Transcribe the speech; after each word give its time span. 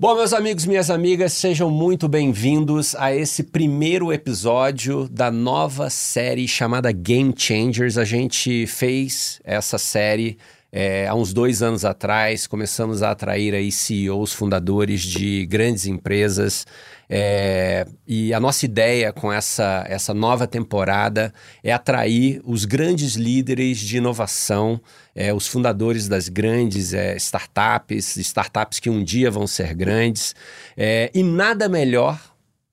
Bom, 0.00 0.14
meus 0.14 0.32
amigos, 0.32 0.64
minhas 0.64 0.90
amigas, 0.90 1.32
sejam 1.32 1.72
muito 1.72 2.06
bem-vindos 2.06 2.94
a 2.94 3.12
esse 3.12 3.42
primeiro 3.42 4.12
episódio 4.12 5.08
da 5.08 5.28
nova 5.28 5.90
série 5.90 6.46
chamada 6.46 6.92
Game 6.92 7.34
Changers. 7.36 7.98
A 7.98 8.04
gente 8.04 8.64
fez 8.68 9.40
essa 9.42 9.76
série 9.76 10.38
é, 10.70 11.06
há 11.06 11.14
uns 11.14 11.32
dois 11.32 11.62
anos 11.62 11.84
atrás, 11.84 12.46
começamos 12.46 13.02
a 13.02 13.10
atrair 13.10 13.54
aí 13.54 13.72
CEOs, 13.72 14.34
fundadores 14.34 15.02
de 15.02 15.46
grandes 15.46 15.86
empresas. 15.86 16.66
É, 17.08 17.86
e 18.06 18.34
a 18.34 18.40
nossa 18.40 18.66
ideia 18.66 19.10
com 19.10 19.32
essa, 19.32 19.82
essa 19.88 20.12
nova 20.12 20.46
temporada 20.46 21.32
é 21.64 21.72
atrair 21.72 22.42
os 22.44 22.66
grandes 22.66 23.14
líderes 23.14 23.78
de 23.78 23.96
inovação, 23.96 24.78
é, 25.14 25.32
os 25.32 25.46
fundadores 25.46 26.06
das 26.06 26.28
grandes 26.28 26.92
é, 26.92 27.16
startups, 27.16 28.18
startups 28.18 28.78
que 28.78 28.90
um 28.90 29.02
dia 29.02 29.30
vão 29.30 29.46
ser 29.46 29.74
grandes. 29.74 30.34
É, 30.76 31.10
e 31.14 31.22
nada 31.22 31.66
melhor 31.66 32.20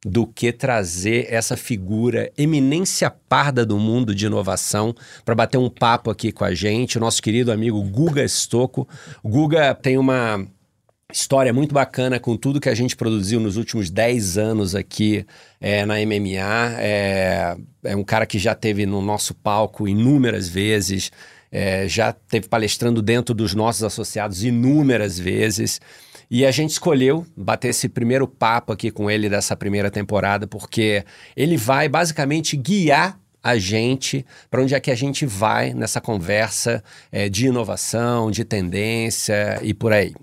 do 0.07 0.27
que 0.27 0.51
trazer 0.51 1.25
essa 1.33 1.57
figura 1.57 2.31
eminência 2.37 3.09
parda 3.09 3.65
do 3.65 3.79
mundo 3.79 4.13
de 4.13 4.27
inovação 4.27 4.95
para 5.25 5.33
bater 5.33 5.57
um 5.57 5.67
papo 5.67 6.11
aqui 6.11 6.31
com 6.31 6.45
a 6.45 6.53
gente, 6.53 6.99
o 6.99 7.01
nosso 7.01 7.19
querido 7.23 7.51
amigo 7.51 7.81
Guga 7.81 8.23
Stocco. 8.27 8.87
Guga 9.23 9.73
tem 9.73 9.97
uma 9.97 10.45
história 11.11 11.51
muito 11.51 11.73
bacana 11.73 12.19
com 12.19 12.37
tudo 12.37 12.61
que 12.61 12.69
a 12.69 12.75
gente 12.75 12.95
produziu 12.95 13.39
nos 13.39 13.57
últimos 13.57 13.89
10 13.89 14.37
anos 14.37 14.75
aqui 14.75 15.25
é, 15.59 15.83
na 15.87 15.95
MMA. 15.95 16.75
É, 16.77 17.57
é 17.83 17.95
um 17.95 18.03
cara 18.03 18.27
que 18.27 18.37
já 18.37 18.53
teve 18.53 18.85
no 18.85 19.01
nosso 19.01 19.33
palco 19.33 19.87
inúmeras 19.87 20.47
vezes, 20.47 21.11
é, 21.51 21.87
já 21.87 22.13
teve 22.13 22.47
palestrando 22.47 23.01
dentro 23.01 23.33
dos 23.33 23.55
nossos 23.55 23.83
associados 23.83 24.43
inúmeras 24.43 25.17
vezes. 25.17 25.81
E 26.29 26.45
a 26.45 26.51
gente 26.51 26.71
escolheu 26.71 27.25
bater 27.35 27.69
esse 27.69 27.87
primeiro 27.87 28.27
papo 28.27 28.73
aqui 28.73 28.91
com 28.91 29.09
ele 29.09 29.29
dessa 29.29 29.55
primeira 29.55 29.91
temporada, 29.91 30.47
porque 30.47 31.03
ele 31.35 31.57
vai 31.57 31.87
basicamente 31.87 32.57
guiar 32.57 33.19
a 33.43 33.57
gente 33.57 34.25
para 34.49 34.61
onde 34.61 34.73
é 34.73 34.79
que 34.79 34.89
a 34.89 34.95
gente 34.95 35.23
vai 35.23 35.71
nessa 35.73 36.01
conversa 36.01 36.83
é, 37.11 37.29
de 37.29 37.45
inovação, 37.45 38.31
de 38.31 38.43
tendência 38.43 39.59
e 39.61 39.71
por 39.71 39.93
aí. 39.93 40.15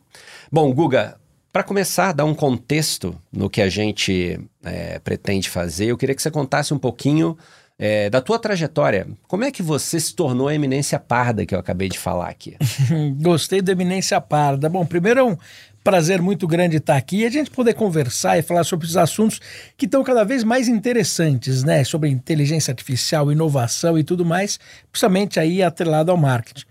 Bom, 0.51 0.73
Guga, 0.75 1.17
para 1.53 1.63
começar, 1.63 2.13
dar 2.13 2.25
um 2.25 2.35
contexto 2.35 3.15
no 3.31 3.49
que 3.49 3.63
a 3.63 3.69
gente 3.69 4.41
é, 4.65 4.99
pretende 4.99 5.49
fazer, 5.49 5.87
eu 5.87 5.97
queria 5.97 6.15
que 6.15 6.23
você 6.23 6.31
contasse 6.31 6.75
um 6.75 6.79
pouquinho 6.79 7.37
é, 7.79 8.09
da 8.09 8.21
tua 8.21 8.39
trajetória. 8.39 9.07
Como 9.29 9.45
é 9.45 9.51
que 9.51 9.63
você 9.63 10.01
se 10.01 10.15
tornou 10.15 10.49
a 10.49 10.55
eminência 10.55 10.99
parda 10.99 11.45
que 11.45 11.55
eu 11.55 11.59
acabei 11.59 11.89
de 11.89 11.99
falar 11.99 12.29
aqui? 12.29 12.57
Gostei 13.21 13.61
da 13.61 13.73
eminência 13.73 14.21
parda. 14.21 14.69
Bom, 14.69 14.87
primeiro 14.87 15.21
é 15.21 15.25
um 15.25 15.37
prazer 15.83 16.23
muito 16.23 16.47
grande 16.47 16.77
estar 16.77 16.97
aqui 16.97 17.19
e 17.19 17.27
a 17.27 17.31
gente 17.31 17.51
poder 17.51 17.75
conversar 17.75 18.39
e 18.39 18.43
falar 18.43 18.65
sobre 18.65 18.87
esses 18.87 18.97
assuntos 18.97 19.41
que 19.77 19.87
estão 19.87 20.03
cada 20.05 20.25
vez 20.25 20.45
mais 20.45 20.69
interessantes, 20.69 21.63
né? 21.63 21.83
Sobre 21.85 22.09
inteligência 22.09 22.71
artificial, 22.71 23.33
inovação 23.33 23.99
e 23.99 24.05
tudo 24.05 24.25
mais, 24.25 24.59
principalmente 24.91 25.41
aí 25.41 25.63
atrelado 25.63 26.11
ao 26.11 26.17
marketing. 26.17 26.65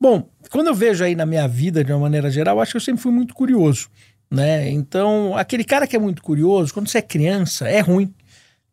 Bom, 0.00 0.28
quando 0.50 0.68
eu 0.68 0.74
vejo 0.74 1.02
aí 1.02 1.14
na 1.14 1.26
minha 1.26 1.48
vida 1.48 1.82
de 1.82 1.92
uma 1.92 2.00
maneira 2.00 2.30
geral, 2.30 2.60
acho 2.60 2.72
que 2.72 2.76
eu 2.76 2.80
sempre 2.80 3.02
fui 3.02 3.12
muito 3.12 3.34
curioso, 3.34 3.88
né? 4.30 4.70
Então, 4.70 5.36
aquele 5.36 5.64
cara 5.64 5.86
que 5.86 5.96
é 5.96 5.98
muito 5.98 6.22
curioso, 6.22 6.72
quando 6.72 6.88
você 6.88 6.98
é 6.98 7.02
criança, 7.02 7.68
é 7.68 7.80
ruim 7.80 8.12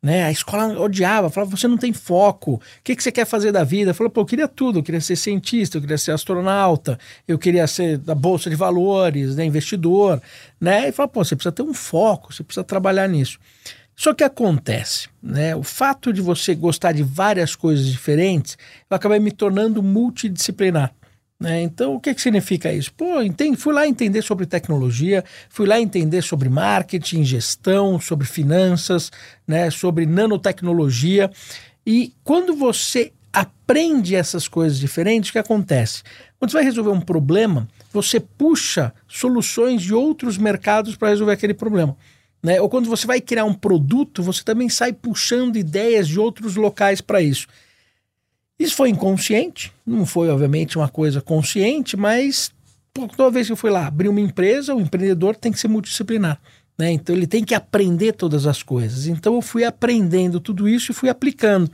né? 0.01 0.23
A 0.23 0.31
escola 0.31 0.79
odiava, 0.79 1.29
falava, 1.29 1.55
você 1.55 1.67
não 1.67 1.77
tem 1.77 1.93
foco, 1.93 2.53
o 2.53 2.61
que, 2.83 2.95
que 2.95 3.03
você 3.03 3.11
quer 3.11 3.25
fazer 3.25 3.51
da 3.51 3.63
vida? 3.63 3.93
Falou, 3.93 4.09
pô, 4.09 4.21
eu 4.21 4.25
queria 4.25 4.47
tudo, 4.47 4.79
eu 4.79 4.83
queria 4.83 5.01
ser 5.01 5.15
cientista, 5.15 5.77
eu 5.77 5.81
queria 5.81 5.97
ser 5.97 6.11
astronauta, 6.11 6.97
eu 7.27 7.37
queria 7.37 7.67
ser 7.67 7.97
da 7.99 8.15
Bolsa 8.15 8.49
de 8.49 8.55
Valores, 8.55 9.35
né? 9.35 9.45
investidor, 9.45 10.21
né? 10.59 10.89
E 10.89 10.91
falou, 10.91 11.09
pô, 11.09 11.23
você 11.23 11.35
precisa 11.35 11.51
ter 11.51 11.61
um 11.61 11.73
foco, 11.73 12.33
você 12.33 12.43
precisa 12.43 12.63
trabalhar 12.63 13.07
nisso. 13.07 13.39
Só 13.95 14.13
que 14.13 14.23
acontece, 14.23 15.09
né? 15.21 15.55
O 15.55 15.61
fato 15.61 16.11
de 16.11 16.21
você 16.21 16.55
gostar 16.55 16.91
de 16.91 17.03
várias 17.03 17.55
coisas 17.55 17.85
diferentes, 17.85 18.57
eu 18.89 18.95
acabei 18.95 19.19
me 19.19 19.31
tornando 19.31 19.83
multidisciplinar. 19.83 20.91
Né? 21.41 21.63
Então, 21.63 21.95
o 21.95 21.99
que, 21.99 22.13
que 22.13 22.21
significa 22.21 22.71
isso? 22.71 22.93
Pô, 22.93 23.19
entendi, 23.19 23.57
fui 23.57 23.73
lá 23.73 23.87
entender 23.87 24.21
sobre 24.21 24.45
tecnologia, 24.45 25.25
fui 25.49 25.65
lá 25.65 25.81
entender 25.81 26.21
sobre 26.21 26.47
marketing, 26.49 27.23
gestão, 27.23 27.99
sobre 27.99 28.27
finanças, 28.27 29.11
né? 29.47 29.71
sobre 29.71 30.05
nanotecnologia. 30.05 31.31
E 31.83 32.13
quando 32.23 32.55
você 32.55 33.11
aprende 33.33 34.15
essas 34.15 34.47
coisas 34.47 34.77
diferentes, 34.77 35.31
o 35.31 35.33
que 35.33 35.39
acontece? 35.39 36.03
Quando 36.37 36.51
você 36.51 36.57
vai 36.57 36.63
resolver 36.63 36.91
um 36.91 37.01
problema, 37.01 37.67
você 37.91 38.19
puxa 38.19 38.93
soluções 39.07 39.81
de 39.81 39.95
outros 39.95 40.37
mercados 40.37 40.95
para 40.95 41.09
resolver 41.09 41.33
aquele 41.33 41.55
problema. 41.55 41.97
Né? 42.43 42.61
Ou 42.61 42.69
quando 42.69 42.87
você 42.87 43.07
vai 43.07 43.19
criar 43.19 43.45
um 43.45 43.53
produto, 43.55 44.21
você 44.21 44.43
também 44.43 44.69
sai 44.69 44.93
puxando 44.93 45.55
ideias 45.55 46.07
de 46.07 46.19
outros 46.19 46.55
locais 46.55 47.01
para 47.01 47.19
isso. 47.19 47.47
Isso 48.61 48.75
foi 48.75 48.89
inconsciente, 48.89 49.73
não 49.83 50.05
foi, 50.05 50.29
obviamente, 50.29 50.77
uma 50.77 50.87
coisa 50.87 51.19
consciente, 51.19 51.97
mas 51.97 52.51
toda 53.17 53.31
vez 53.31 53.47
que 53.47 53.53
eu 53.53 53.57
fui 53.57 53.71
lá 53.71 53.87
abrir 53.87 54.07
uma 54.07 54.21
empresa, 54.21 54.75
o 54.75 54.79
empreendedor 54.79 55.35
tem 55.35 55.51
que 55.51 55.59
ser 55.59 55.67
multidisciplinar. 55.67 56.39
Né? 56.77 56.91
Então 56.91 57.15
ele 57.15 57.25
tem 57.25 57.43
que 57.43 57.55
aprender 57.55 58.13
todas 58.13 58.45
as 58.45 58.61
coisas. 58.61 59.07
Então 59.07 59.33
eu 59.33 59.41
fui 59.41 59.63
aprendendo 59.63 60.39
tudo 60.39 60.69
isso 60.69 60.91
e 60.91 60.95
fui 60.95 61.09
aplicando. 61.09 61.71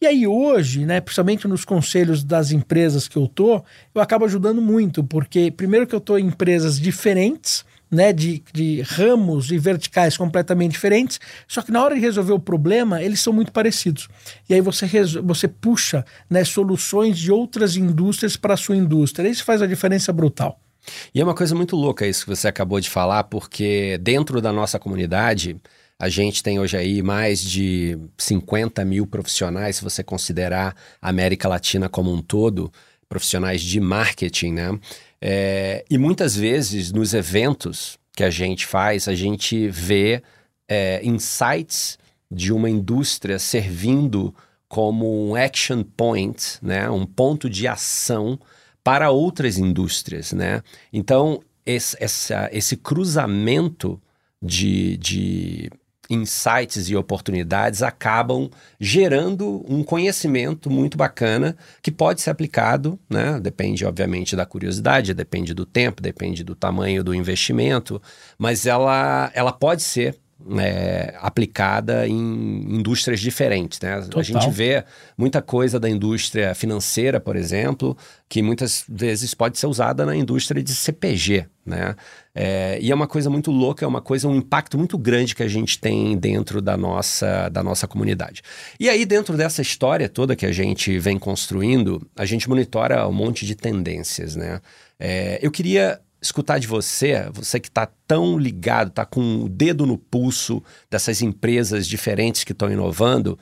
E 0.00 0.06
aí 0.06 0.24
hoje, 0.24 0.86
né, 0.86 1.00
principalmente 1.00 1.48
nos 1.48 1.64
conselhos 1.64 2.22
das 2.22 2.52
empresas 2.52 3.08
que 3.08 3.16
eu 3.16 3.26
tô, 3.26 3.64
eu 3.92 4.00
acabo 4.00 4.24
ajudando 4.24 4.62
muito, 4.62 5.02
porque 5.02 5.50
primeiro 5.50 5.84
que 5.84 5.94
eu 5.96 6.00
tô 6.00 6.16
em 6.16 6.26
empresas 6.26 6.78
diferentes, 6.78 7.64
né, 7.90 8.12
de, 8.12 8.42
de 8.52 8.82
ramos 8.82 9.50
e 9.50 9.58
verticais 9.58 10.16
completamente 10.16 10.72
diferentes, 10.72 11.18
só 11.48 11.60
que 11.60 11.72
na 11.72 11.82
hora 11.82 11.94
de 11.94 12.00
resolver 12.00 12.32
o 12.32 12.38
problema, 12.38 13.02
eles 13.02 13.20
são 13.20 13.32
muito 13.32 13.50
parecidos. 13.50 14.08
E 14.48 14.54
aí 14.54 14.60
você, 14.60 14.86
você 15.22 15.48
puxa 15.48 16.04
né, 16.28 16.44
soluções 16.44 17.18
de 17.18 17.32
outras 17.32 17.76
indústrias 17.76 18.36
para 18.36 18.54
a 18.54 18.56
sua 18.56 18.76
indústria. 18.76 19.28
Isso 19.28 19.44
faz 19.44 19.60
a 19.60 19.66
diferença 19.66 20.12
brutal. 20.12 20.60
E 21.14 21.20
é 21.20 21.24
uma 21.24 21.34
coisa 21.34 21.54
muito 21.54 21.76
louca 21.76 22.06
isso 22.06 22.24
que 22.24 22.30
você 22.34 22.48
acabou 22.48 22.80
de 22.80 22.88
falar, 22.88 23.24
porque 23.24 23.98
dentro 24.00 24.40
da 24.40 24.52
nossa 24.52 24.78
comunidade, 24.78 25.60
a 25.98 26.08
gente 26.08 26.42
tem 26.42 26.58
hoje 26.58 26.76
aí 26.76 27.02
mais 27.02 27.42
de 27.42 27.98
50 28.16 28.84
mil 28.84 29.06
profissionais, 29.06 29.76
se 29.76 29.84
você 29.84 30.02
considerar 30.02 30.74
a 31.00 31.08
América 31.08 31.48
Latina 31.48 31.88
como 31.88 32.12
um 32.12 32.22
todo, 32.22 32.72
profissionais 33.08 33.60
de 33.60 33.80
marketing, 33.80 34.52
né? 34.52 34.78
É, 35.22 35.84
e 35.90 35.98
muitas 35.98 36.34
vezes 36.34 36.92
nos 36.92 37.12
eventos 37.12 37.98
que 38.16 38.24
a 38.24 38.30
gente 38.30 38.66
faz, 38.66 39.06
a 39.06 39.14
gente 39.14 39.68
vê 39.68 40.22
é, 40.68 41.00
insights 41.04 41.98
de 42.30 42.52
uma 42.52 42.70
indústria 42.70 43.38
servindo 43.38 44.34
como 44.68 45.28
um 45.28 45.34
action 45.34 45.82
point, 45.82 46.58
né? 46.62 46.88
um 46.88 47.04
ponto 47.04 47.50
de 47.50 47.66
ação 47.66 48.38
para 48.84 49.10
outras 49.10 49.58
indústrias. 49.58 50.32
Né? 50.32 50.62
Então, 50.92 51.42
esse, 51.66 51.96
essa, 51.98 52.48
esse 52.52 52.76
cruzamento 52.76 54.00
de, 54.40 54.96
de 54.96 55.70
insights 56.10 56.88
e 56.88 56.96
oportunidades 56.96 57.82
acabam 57.82 58.50
gerando 58.78 59.64
um 59.68 59.84
conhecimento 59.84 60.68
muito 60.68 60.98
bacana 60.98 61.56
que 61.80 61.92
pode 61.92 62.20
ser 62.20 62.30
aplicado, 62.30 62.98
né? 63.08 63.38
Depende, 63.40 63.86
obviamente, 63.86 64.34
da 64.34 64.44
curiosidade, 64.44 65.14
depende 65.14 65.54
do 65.54 65.64
tempo, 65.64 66.02
depende 66.02 66.42
do 66.42 66.56
tamanho 66.56 67.04
do 67.04 67.14
investimento, 67.14 68.02
mas 68.36 68.66
ela, 68.66 69.30
ela 69.34 69.52
pode 69.52 69.82
ser 69.82 70.18
é, 70.58 71.14
aplicada 71.18 72.06
em 72.08 72.76
indústrias 72.76 73.20
diferentes. 73.20 73.78
Né? 73.80 74.02
A 74.14 74.22
gente 74.22 74.50
vê 74.50 74.84
muita 75.16 75.42
coisa 75.42 75.78
da 75.78 75.88
indústria 75.88 76.54
financeira, 76.54 77.20
por 77.20 77.36
exemplo, 77.36 77.96
que 78.28 78.42
muitas 78.42 78.84
vezes 78.88 79.34
pode 79.34 79.58
ser 79.58 79.66
usada 79.66 80.06
na 80.06 80.16
indústria 80.16 80.62
de 80.62 80.74
CPG. 80.74 81.46
Né? 81.70 81.94
É, 82.34 82.78
e 82.82 82.90
é 82.90 82.94
uma 82.94 83.06
coisa 83.06 83.30
muito 83.30 83.50
louca, 83.50 83.84
é 83.84 83.88
uma 83.88 84.02
coisa, 84.02 84.28
um 84.28 84.34
impacto 84.34 84.76
muito 84.76 84.98
grande 84.98 85.34
que 85.34 85.42
a 85.42 85.48
gente 85.48 85.78
tem 85.78 86.18
dentro 86.18 86.60
da 86.60 86.76
nossa, 86.76 87.48
da 87.48 87.62
nossa 87.62 87.86
comunidade. 87.88 88.42
E 88.78 88.90
aí, 88.90 89.06
dentro 89.06 89.36
dessa 89.36 89.62
história 89.62 90.08
toda 90.08 90.36
que 90.36 90.44
a 90.44 90.52
gente 90.52 90.98
vem 90.98 91.18
construindo, 91.18 92.06
a 92.16 92.26
gente 92.26 92.48
monitora 92.48 93.08
um 93.08 93.12
monte 93.12 93.46
de 93.46 93.54
tendências. 93.54 94.36
Né? 94.36 94.60
É, 94.98 95.38
eu 95.40 95.50
queria 95.50 96.00
escutar 96.20 96.58
de 96.58 96.66
você, 96.66 97.28
você 97.32 97.58
que 97.58 97.68
está 97.68 97.86
tão 98.06 98.38
ligado, 98.38 98.88
está 98.88 99.06
com 99.06 99.44
o 99.44 99.48
dedo 99.48 99.86
no 99.86 99.96
pulso 99.96 100.62
dessas 100.90 101.22
empresas 101.22 101.86
diferentes 101.86 102.44
que 102.44 102.52
estão 102.52 102.70
inovando. 102.70 103.38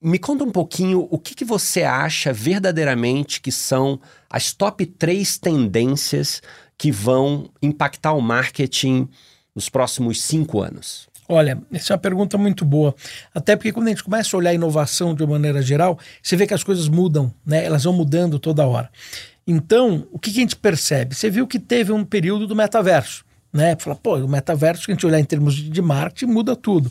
Me 0.00 0.18
conta 0.18 0.44
um 0.44 0.50
pouquinho 0.50 1.06
o 1.10 1.18
que, 1.18 1.34
que 1.34 1.44
você 1.44 1.82
acha 1.82 2.32
verdadeiramente 2.32 3.40
que 3.40 3.52
são 3.52 4.00
as 4.28 4.52
top 4.52 4.84
três 4.84 5.38
tendências 5.38 6.42
que 6.76 6.90
vão 6.90 7.50
impactar 7.62 8.12
o 8.12 8.20
marketing 8.20 9.08
nos 9.54 9.68
próximos 9.68 10.22
cinco 10.22 10.60
anos. 10.60 11.08
Olha, 11.28 11.58
essa 11.72 11.92
é 11.92 11.94
uma 11.94 12.00
pergunta 12.00 12.36
muito 12.36 12.64
boa. 12.64 12.94
Até 13.34 13.56
porque 13.56 13.72
quando 13.72 13.86
a 13.86 13.90
gente 13.90 14.04
começa 14.04 14.36
a 14.36 14.38
olhar 14.38 14.50
a 14.50 14.54
inovação 14.54 15.14
de 15.14 15.22
uma 15.22 15.32
maneira 15.32 15.62
geral, 15.62 15.98
você 16.22 16.36
vê 16.36 16.46
que 16.46 16.52
as 16.52 16.62
coisas 16.62 16.86
mudam, 16.88 17.32
né? 17.46 17.64
Elas 17.64 17.84
vão 17.84 17.94
mudando 17.94 18.38
toda 18.38 18.66
hora. 18.66 18.90
Então, 19.46 20.06
o 20.12 20.18
que, 20.18 20.30
que 20.30 20.38
a 20.38 20.42
gente 20.42 20.56
percebe? 20.56 21.14
Você 21.14 21.30
viu 21.30 21.46
que 21.46 21.58
teve 21.58 21.92
um 21.92 22.04
período 22.04 22.46
do 22.46 22.54
metaverso. 22.54 23.24
né? 23.52 23.76
Falar, 23.78 23.96
pô, 23.96 24.16
o 24.16 24.28
metaverso, 24.28 24.84
que 24.84 24.92
a 24.92 24.94
gente 24.94 25.06
olhar 25.06 25.20
em 25.20 25.24
termos 25.24 25.54
de 25.54 25.80
marketing, 25.80 26.32
muda 26.32 26.56
tudo. 26.56 26.90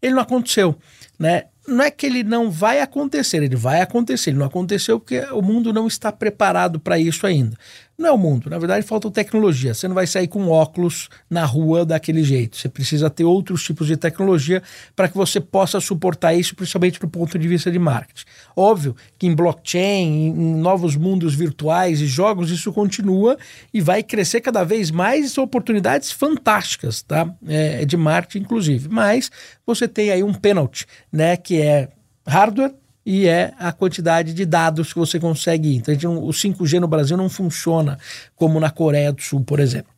Ele 0.00 0.14
não 0.14 0.22
aconteceu, 0.22 0.78
né? 1.18 1.44
Não 1.66 1.82
é 1.82 1.90
que 1.90 2.04
ele 2.06 2.22
não 2.22 2.50
vai 2.50 2.80
acontecer, 2.80 3.42
ele 3.42 3.56
vai 3.56 3.80
acontecer. 3.80 4.30
Ele 4.30 4.38
não 4.38 4.46
aconteceu 4.46 5.00
porque 5.00 5.20
o 5.32 5.42
mundo 5.42 5.72
não 5.72 5.86
está 5.86 6.12
preparado 6.12 6.78
para 6.78 6.98
isso 6.98 7.26
ainda. 7.26 7.56
Não 7.96 8.08
é 8.08 8.12
o 8.12 8.18
mundo, 8.18 8.50
na 8.50 8.58
verdade 8.58 8.84
falta 8.84 9.08
tecnologia. 9.08 9.72
Você 9.72 9.86
não 9.86 9.94
vai 9.94 10.06
sair 10.06 10.26
com 10.26 10.48
óculos 10.48 11.08
na 11.30 11.44
rua 11.44 11.86
daquele 11.86 12.24
jeito. 12.24 12.56
Você 12.56 12.68
precisa 12.68 13.08
ter 13.08 13.22
outros 13.22 13.62
tipos 13.62 13.86
de 13.86 13.96
tecnologia 13.96 14.62
para 14.96 15.08
que 15.08 15.16
você 15.16 15.40
possa 15.40 15.80
suportar 15.80 16.34
isso, 16.34 16.56
principalmente 16.56 16.98
do 16.98 17.08
ponto 17.08 17.38
de 17.38 17.46
vista 17.46 17.70
de 17.70 17.78
marketing. 17.78 18.24
Óbvio 18.56 18.96
que 19.16 19.28
em 19.28 19.34
blockchain, 19.34 20.28
em 20.28 20.56
novos 20.56 20.96
mundos 20.96 21.36
virtuais 21.36 22.00
e 22.00 22.06
jogos, 22.06 22.50
isso 22.50 22.72
continua 22.72 23.38
e 23.72 23.80
vai 23.80 24.02
crescer 24.02 24.40
cada 24.40 24.64
vez 24.64 24.90
mais 24.90 25.38
oportunidades 25.38 26.10
fantásticas, 26.10 27.00
tá? 27.00 27.32
É, 27.46 27.84
de 27.84 27.96
marketing, 27.96 28.44
inclusive. 28.44 28.88
Mas 28.88 29.30
você 29.64 29.86
tem 29.86 30.10
aí 30.10 30.22
um 30.22 30.34
penalty, 30.34 30.84
né? 31.12 31.36
Que 31.36 31.60
é 31.60 31.88
hardware 32.26 32.74
e 33.04 33.26
é 33.26 33.52
a 33.58 33.72
quantidade 33.72 34.32
de 34.32 34.46
dados 34.46 34.92
que 34.92 34.98
você 34.98 35.20
consegue. 35.20 35.76
Então, 35.76 36.22
o 36.24 36.30
5G 36.30 36.80
no 36.80 36.88
Brasil 36.88 37.16
não 37.16 37.28
funciona 37.28 37.98
como 38.34 38.58
na 38.58 38.70
Coreia 38.70 39.12
do 39.12 39.22
Sul, 39.22 39.42
por 39.42 39.60
exemplo. 39.60 39.92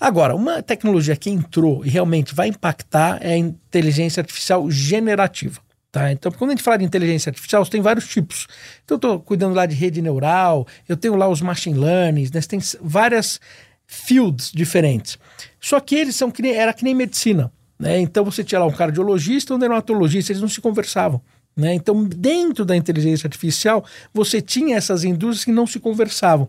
Agora, 0.00 0.34
uma 0.34 0.62
tecnologia 0.62 1.16
que 1.16 1.30
entrou 1.30 1.84
e 1.84 1.88
realmente 1.88 2.34
vai 2.34 2.48
impactar 2.48 3.18
é 3.22 3.34
a 3.34 3.38
inteligência 3.38 4.20
artificial 4.20 4.70
generativa. 4.70 5.60
Tá? 5.90 6.10
Então, 6.10 6.32
quando 6.32 6.50
a 6.50 6.54
gente 6.54 6.62
fala 6.62 6.78
de 6.78 6.84
inteligência 6.84 7.30
artificial, 7.30 7.64
tem 7.64 7.80
vários 7.80 8.08
tipos. 8.08 8.48
Então, 8.84 8.96
eu 8.96 8.98
estou 8.98 9.20
cuidando 9.20 9.54
lá 9.54 9.64
de 9.64 9.76
rede 9.76 10.02
neural, 10.02 10.66
eu 10.88 10.96
tenho 10.96 11.14
lá 11.14 11.28
os 11.28 11.40
machine 11.40 11.78
learning, 11.78 12.28
né? 12.34 12.40
tem 12.40 12.58
várias 12.82 13.40
fields 13.86 14.50
diferentes. 14.52 15.16
Só 15.60 15.78
que 15.78 15.94
eles 15.94 16.16
são 16.16 16.32
que 16.32 16.42
nem, 16.42 16.52
era 16.52 16.72
que 16.72 16.82
nem 16.82 16.94
medicina. 16.94 17.52
Né? 17.78 18.00
Então, 18.00 18.24
você 18.24 18.42
tinha 18.42 18.58
lá 18.58 18.66
um 18.66 18.72
cardiologista, 18.72 19.54
um 19.54 19.58
dermatologista, 19.58 20.32
eles 20.32 20.42
não 20.42 20.48
se 20.48 20.60
conversavam. 20.60 21.22
Né? 21.56 21.74
Então, 21.74 22.04
dentro 22.04 22.64
da 22.64 22.76
inteligência 22.76 23.26
artificial, 23.26 23.84
você 24.12 24.40
tinha 24.40 24.76
essas 24.76 25.04
indústrias 25.04 25.44
que 25.44 25.52
não 25.52 25.66
se 25.66 25.78
conversavam. 25.78 26.48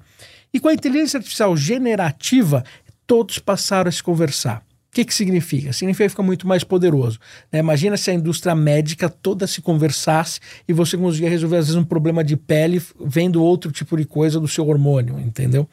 E 0.53 0.59
com 0.59 0.67
a 0.67 0.73
inteligência 0.73 1.17
artificial 1.17 1.55
generativa, 1.55 2.63
todos 3.05 3.39
passaram 3.39 3.89
a 3.89 3.91
se 3.91 4.01
conversar. 4.01 4.63
O 4.89 4.95
que, 4.95 5.03
que 5.03 5.13
significa? 5.13 5.73
Significa 5.73 6.09
ficar 6.09 6.23
muito 6.23 6.47
mais 6.47 6.63
poderoso. 6.63 7.19
Né? 7.51 7.59
Imagina 7.59 7.97
se 7.97 8.09
a 8.09 8.13
indústria 8.13 8.55
médica 8.55 9.09
toda 9.09 9.45
se 9.45 9.61
conversasse 9.61 10.39
e 10.65 10.71
você 10.71 10.97
conseguia 10.97 11.29
resolver, 11.29 11.57
às 11.57 11.65
vezes, 11.65 11.75
um 11.79 11.83
problema 11.83 12.23
de 12.23 12.37
pele 12.37 12.81
vendo 13.01 13.43
outro 13.43 13.71
tipo 13.71 13.97
de 13.97 14.05
coisa 14.05 14.39
do 14.39 14.47
seu 14.47 14.65
hormônio, 14.67 15.19
entendeu? 15.19 15.63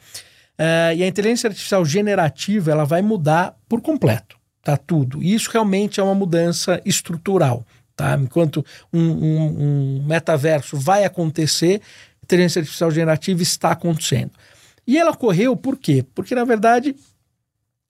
Uh, 0.59 0.93
e 0.95 1.03
a 1.03 1.07
inteligência 1.07 1.47
artificial 1.47 1.83
generativa 1.85 2.71
ela 2.71 2.83
vai 2.83 3.01
mudar 3.01 3.55
por 3.67 3.81
completo, 3.81 4.35
tá? 4.61 4.75
Tudo. 4.75 5.23
E 5.23 5.33
isso 5.33 5.49
realmente 5.49 5.99
é 5.99 6.03
uma 6.03 6.13
mudança 6.13 6.81
estrutural. 6.85 7.65
Tá? 7.95 8.17
Enquanto 8.19 8.65
um, 8.91 8.99
um, 8.99 9.97
um 9.99 10.03
metaverso 10.05 10.77
vai 10.77 11.03
acontecer, 11.03 11.81
inteligência 12.23 12.59
artificial 12.59 12.89
generativa 12.89 13.41
está 13.41 13.71
acontecendo. 13.71 14.31
E 14.85 14.97
ela 14.97 15.11
ocorreu 15.11 15.55
por 15.55 15.77
quê? 15.77 16.05
Porque, 16.13 16.33
na 16.35 16.43
verdade, 16.43 16.95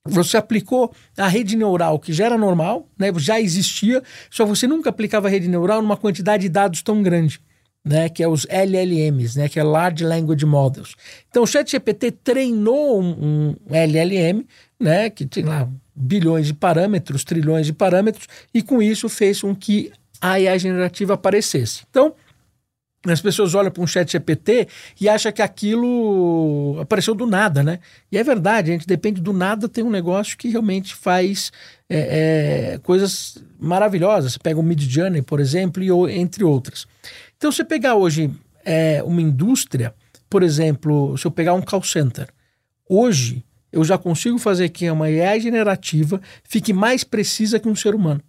você 0.06 0.36
aplicou 0.36 0.94
a 1.16 1.26
rede 1.26 1.56
neural 1.56 1.98
que 1.98 2.12
já 2.12 2.26
era 2.26 2.36
normal, 2.36 2.88
né, 2.98 3.10
já 3.16 3.40
existia, 3.40 4.02
só 4.30 4.44
você 4.44 4.66
nunca 4.66 4.90
aplicava 4.90 5.28
a 5.28 5.30
rede 5.30 5.48
neural 5.48 5.80
numa 5.80 5.96
quantidade 5.96 6.42
de 6.42 6.48
dados 6.50 6.82
tão 6.82 7.02
grande, 7.02 7.40
né, 7.82 8.08
que 8.10 8.22
é 8.22 8.28
os 8.28 8.46
LLMs, 8.50 9.38
né, 9.38 9.48
que 9.48 9.58
é 9.58 9.62
Large 9.62 10.04
Language 10.04 10.44
Models. 10.44 10.94
Então 11.30 11.42
o 11.42 11.46
ChatGPT 11.46 12.10
treinou 12.10 13.00
um, 13.00 13.56
um 13.70 13.74
LLM, 13.74 14.44
né, 14.78 15.08
que 15.08 15.24
tem 15.24 15.44
lá 15.44 15.68
bilhões 15.94 16.46
de 16.46 16.54
parâmetros, 16.54 17.24
trilhões 17.24 17.66
de 17.66 17.72
parâmetros, 17.72 18.26
e 18.52 18.62
com 18.62 18.82
isso 18.82 19.08
fez 19.08 19.40
com 19.40 19.54
que 19.54 19.92
a 20.20 20.32
AI 20.32 20.58
generativa 20.58 21.14
aparecesse. 21.14 21.82
Então, 21.88 22.14
as 23.12 23.20
pessoas 23.20 23.54
olham 23.54 23.70
para 23.70 23.82
um 23.82 23.86
chat 23.86 24.10
GPT 24.10 24.66
e 24.98 25.08
acham 25.08 25.30
que 25.30 25.42
aquilo 25.42 26.78
apareceu 26.80 27.14
do 27.14 27.26
nada, 27.26 27.62
né? 27.62 27.78
E 28.10 28.16
é 28.16 28.24
verdade, 28.24 28.70
a 28.70 28.74
gente 28.74 28.86
depende 28.86 29.20
do 29.20 29.32
nada, 29.32 29.68
tem 29.68 29.84
um 29.84 29.90
negócio 29.90 30.38
que 30.38 30.48
realmente 30.48 30.94
faz 30.94 31.52
é, 31.88 32.72
é, 32.74 32.78
coisas 32.78 33.36
maravilhosas. 33.58 34.32
Você 34.32 34.38
pega 34.38 34.58
o 34.58 34.62
Mid 34.62 34.80
Journey, 34.80 35.20
por 35.20 35.38
exemplo, 35.38 35.82
e, 35.82 36.18
entre 36.18 36.42
outras. 36.44 36.86
Então, 37.36 37.52
se 37.52 37.58
você 37.58 37.64
pegar 37.64 37.94
hoje 37.94 38.30
é, 38.64 39.02
uma 39.02 39.20
indústria, 39.20 39.94
por 40.30 40.42
exemplo, 40.42 41.16
se 41.18 41.26
eu 41.26 41.30
pegar 41.30 41.52
um 41.52 41.62
call 41.62 41.82
center, 41.82 42.28
hoje 42.88 43.44
eu 43.74 43.82
já 43.82 43.98
consigo 43.98 44.38
fazer 44.38 44.68
que 44.68 44.88
uma 44.88 45.06
AI 45.06 45.40
generativa 45.40 46.20
fique 46.44 46.72
mais 46.72 47.02
precisa 47.02 47.58
que 47.58 47.68
um 47.68 47.74
ser 47.74 47.94
humano. 47.94 48.22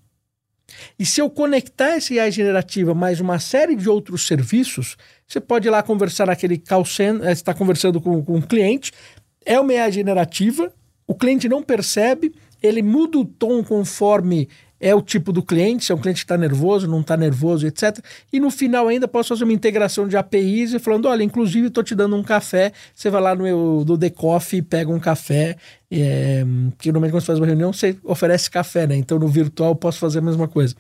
E 0.97 1.05
se 1.05 1.21
eu 1.21 1.29
conectar 1.29 1.95
essa 1.95 2.13
AI 2.13 2.31
generativa 2.31 2.95
mais 2.95 3.19
uma 3.19 3.37
série 3.37 3.75
de 3.75 3.87
outros 3.87 4.25
serviços, 4.25 4.97
você 5.27 5.39
pode 5.39 5.67
ir 5.67 5.71
lá 5.71 5.83
conversar 5.83 6.25
naquele 6.25 6.57
call 6.57 6.83
center, 6.83 7.29
está 7.29 7.53
conversando 7.53 8.01
com, 8.01 8.23
com 8.23 8.37
um 8.37 8.41
cliente, 8.41 8.91
é 9.45 9.59
uma 9.59 9.71
AI 9.71 9.91
generativa, 9.91 10.73
o 11.07 11.13
cliente 11.13 11.47
não 11.47 11.61
percebe, 11.61 12.33
ele 12.61 12.81
muda 12.81 13.19
o 13.19 13.25
tom 13.25 13.63
conforme 13.63 14.49
é 14.79 14.93
o 14.93 15.01
tipo 15.01 15.31
do 15.31 15.41
cliente, 15.41 15.85
se 15.85 15.91
é 15.91 15.95
um 15.95 15.97
cliente 15.97 16.21
que 16.21 16.25
está 16.25 16.37
nervoso, 16.37 16.87
não 16.87 17.01
está 17.01 17.15
nervoso, 17.15 17.65
etc. 17.65 17.97
E 18.31 18.39
no 18.39 18.51
final 18.51 18.87
ainda 18.87 19.07
posso 19.07 19.29
fazer 19.29 19.43
uma 19.43 19.53
integração 19.53 20.07
de 20.07 20.17
APIs 20.17 20.73
e 20.73 20.79
falando, 20.79 21.07
olha, 21.07 21.23
inclusive 21.23 21.67
estou 21.67 21.83
te 21.83 21.95
dando 21.95 22.15
um 22.15 22.23
café, 22.23 22.71
você 22.93 23.09
vai 23.09 23.21
lá 23.21 23.35
no 23.35 23.43
meu 23.43 23.83
do 23.85 23.97
The 23.97 24.09
Coffee, 24.09 24.61
pega 24.61 24.91
um 24.91 24.99
café, 24.99 25.55
é, 25.89 26.43
que 26.77 26.91
normalmente 26.91 27.11
quando 27.11 27.21
você 27.21 27.27
faz 27.27 27.39
uma 27.39 27.47
reunião 27.47 27.71
você 27.71 27.97
oferece 28.03 28.49
café, 28.49 28.85
né? 28.85 28.95
Então 28.95 29.17
no 29.17 29.27
virtual 29.27 29.75
posso 29.75 29.99
fazer 29.99 30.19
a 30.19 30.21
mesma 30.21 30.47
coisa. 30.47 30.75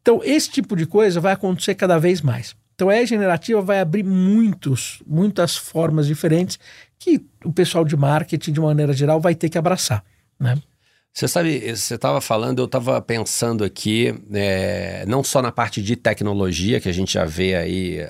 Então 0.00 0.20
esse 0.24 0.50
tipo 0.50 0.74
de 0.76 0.86
coisa 0.86 1.20
vai 1.20 1.32
acontecer 1.32 1.74
cada 1.74 1.98
vez 1.98 2.20
mais. 2.20 2.54
Então 2.74 2.90
a 2.90 3.04
generativa 3.04 3.60
vai 3.62 3.80
abrir 3.80 4.02
muitos, 4.02 5.02
muitas 5.06 5.56
formas 5.56 6.06
diferentes 6.06 6.58
que 6.98 7.24
o 7.44 7.52
pessoal 7.52 7.84
de 7.84 7.96
marketing, 7.96 8.52
de 8.52 8.60
maneira 8.60 8.92
geral, 8.92 9.20
vai 9.20 9.34
ter 9.34 9.48
que 9.48 9.58
abraçar, 9.58 10.04
né? 10.38 10.56
Você 11.16 11.26
sabe, 11.26 11.74
você 11.74 11.94
estava 11.94 12.20
falando, 12.20 12.58
eu 12.58 12.66
estava 12.66 13.00
pensando 13.00 13.64
aqui, 13.64 14.14
é, 14.34 15.02
não 15.08 15.24
só 15.24 15.40
na 15.40 15.50
parte 15.50 15.80
de 15.80 15.96
tecnologia, 15.96 16.78
que 16.78 16.90
a 16.90 16.92
gente 16.92 17.14
já 17.14 17.24
vê 17.24 17.54
aí 17.54 18.00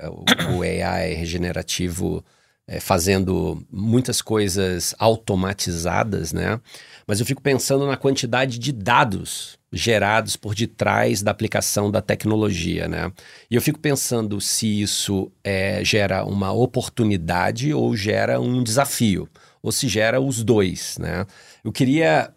o, 0.50 0.56
o 0.56 0.62
AI 0.62 1.14
regenerativo 1.14 2.24
é, 2.66 2.80
fazendo 2.80 3.64
muitas 3.70 4.20
coisas 4.20 4.92
automatizadas, 4.98 6.32
né? 6.32 6.60
Mas 7.06 7.20
eu 7.20 7.26
fico 7.26 7.40
pensando 7.40 7.86
na 7.86 7.96
quantidade 7.96 8.58
de 8.58 8.72
dados 8.72 9.56
gerados 9.72 10.34
por 10.34 10.52
detrás 10.52 11.22
da 11.22 11.30
aplicação 11.30 11.92
da 11.92 12.02
tecnologia, 12.02 12.88
né? 12.88 13.12
E 13.48 13.54
eu 13.54 13.62
fico 13.62 13.78
pensando 13.78 14.40
se 14.40 14.82
isso 14.82 15.30
é, 15.44 15.84
gera 15.84 16.24
uma 16.24 16.50
oportunidade 16.50 17.72
ou 17.72 17.96
gera 17.96 18.40
um 18.40 18.64
desafio, 18.64 19.28
ou 19.62 19.70
se 19.70 19.86
gera 19.86 20.20
os 20.20 20.42
dois, 20.42 20.98
né? 20.98 21.24
Eu 21.62 21.70
queria 21.70 22.32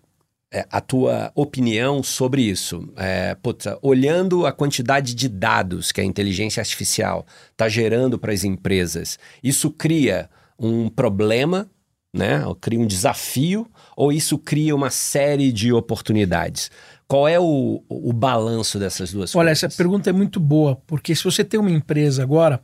é, 0.52 0.66
a 0.72 0.82
tua 0.82 1.32
opinião 1.36 2.02
sobre 2.02 2.42
isso. 2.42 2.92
É, 2.98 3.36
puta, 3.36 3.78
olhando 3.82 4.46
a 4.46 4.52
quantidade 4.52 5.14
de 5.14 5.30
dados 5.30 5.92
que 5.92 6.02
a 6.02 6.04
inteligência 6.04 6.62
artificial 6.62 7.26
está 7.52 7.70
gerando 7.70 8.18
para 8.18 8.34
as 8.34 8.44
empresas, 8.44 9.20
isso 9.44 9.70
cria 9.70 10.30
um 10.58 10.90
problema, 10.90 11.70
né? 12.14 12.44
cria 12.60 12.80
um 12.80 12.88
desafio, 12.88 13.70
ou 13.96 14.12
isso 14.12 14.38
cria 14.38 14.76
uma 14.76 14.90
série 14.90 15.52
de 15.52 15.72
oportunidades? 15.72 16.72
Qual 17.08 17.28
é 17.28 17.40
o, 17.40 17.84
o 17.88 18.14
balanço 18.14 18.78
dessas 18.78 19.12
duas 19.12 19.36
Olha, 19.36 19.48
coisas? 19.48 19.64
essa 19.64 19.78
pergunta 19.78 20.10
é 20.10 20.14
muito 20.14 20.40
boa, 20.40 20.76
porque 20.86 21.16
se 21.16 21.24
você 21.24 21.44
tem 21.44 21.60
uma 21.60 21.72
empresa 21.72 22.22
agora, 22.22 22.62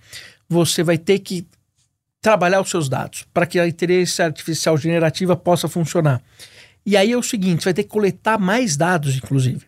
você 0.47 0.83
vai 0.83 0.97
ter 0.97 1.19
que 1.19 1.47
trabalhar 2.21 2.61
os 2.61 2.69
seus 2.69 2.89
dados 2.89 3.25
para 3.33 3.45
que 3.45 3.59
a 3.59 3.67
inteligência 3.67 4.25
artificial 4.25 4.77
generativa 4.77 5.35
possa 5.35 5.67
funcionar. 5.67 6.21
E 6.85 6.95
aí 6.95 7.11
é 7.11 7.17
o 7.17 7.23
seguinte, 7.23 7.63
vai 7.63 7.73
ter 7.73 7.83
que 7.83 7.89
coletar 7.89 8.37
mais 8.37 8.77
dados, 8.77 9.15
inclusive. 9.15 9.65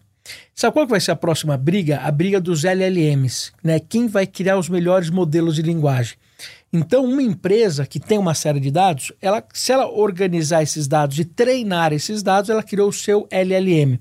Sabe 0.54 0.74
qual 0.74 0.86
que 0.86 0.92
vai 0.92 1.00
ser 1.00 1.12
a 1.12 1.16
próxima 1.16 1.58
briga? 1.58 2.00
A 2.00 2.12
briga 2.12 2.40
dos 2.40 2.64
LLMs, 2.64 3.52
né? 3.64 3.80
Quem 3.80 4.08
vai 4.08 4.28
criar 4.28 4.58
os 4.58 4.70
melhores 4.70 5.10
modelos 5.10 5.56
de 5.56 5.62
linguagem? 5.62 6.18
Então, 6.72 7.06
uma 7.06 7.22
empresa 7.22 7.86
que 7.86 8.00
tem 8.00 8.18
uma 8.18 8.34
série 8.34 8.60
de 8.60 8.70
dados, 8.70 9.12
ela, 9.22 9.44
se 9.54 9.72
ela 9.72 9.90
organizar 9.90 10.62
esses 10.62 10.88
dados 10.88 11.18
e 11.18 11.24
treinar 11.24 11.94
esses 11.94 12.22
dados, 12.22 12.50
ela 12.50 12.62
criou 12.62 12.90
o 12.90 12.94
seu 12.94 13.26
LLM. 13.32 13.98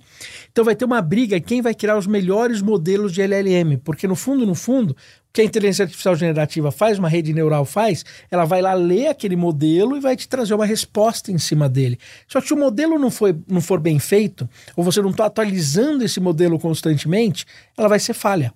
Então, 0.50 0.64
vai 0.64 0.74
ter 0.74 0.84
uma 0.84 1.00
briga 1.00 1.40
quem 1.40 1.62
vai 1.62 1.74
criar 1.74 1.96
os 1.96 2.08
melhores 2.08 2.60
modelos 2.60 3.12
de 3.12 3.22
LLM, 3.22 3.78
porque 3.84 4.08
no 4.08 4.16
fundo, 4.16 4.44
no 4.44 4.54
fundo, 4.54 4.96
que 5.36 5.42
a 5.42 5.44
inteligência 5.44 5.82
artificial 5.82 6.16
generativa 6.16 6.72
faz, 6.72 6.98
uma 6.98 7.10
rede 7.10 7.30
neural 7.34 7.66
faz, 7.66 8.06
ela 8.30 8.46
vai 8.46 8.62
lá 8.62 8.72
ler 8.72 9.08
aquele 9.08 9.36
modelo 9.36 9.94
e 9.94 10.00
vai 10.00 10.16
te 10.16 10.26
trazer 10.26 10.54
uma 10.54 10.64
resposta 10.64 11.30
em 11.30 11.36
cima 11.36 11.68
dele. 11.68 11.98
Só 12.26 12.40
que 12.40 12.46
se 12.46 12.54
o 12.54 12.56
modelo 12.56 12.98
não, 12.98 13.10
foi, 13.10 13.38
não 13.46 13.60
for 13.60 13.78
bem 13.78 13.98
feito, 13.98 14.48
ou 14.74 14.82
você 14.82 15.02
não 15.02 15.10
está 15.10 15.26
atualizando 15.26 16.02
esse 16.02 16.18
modelo 16.20 16.58
constantemente, 16.58 17.44
ela 17.76 17.86
vai 17.86 17.98
ser 17.98 18.14
falha. 18.14 18.50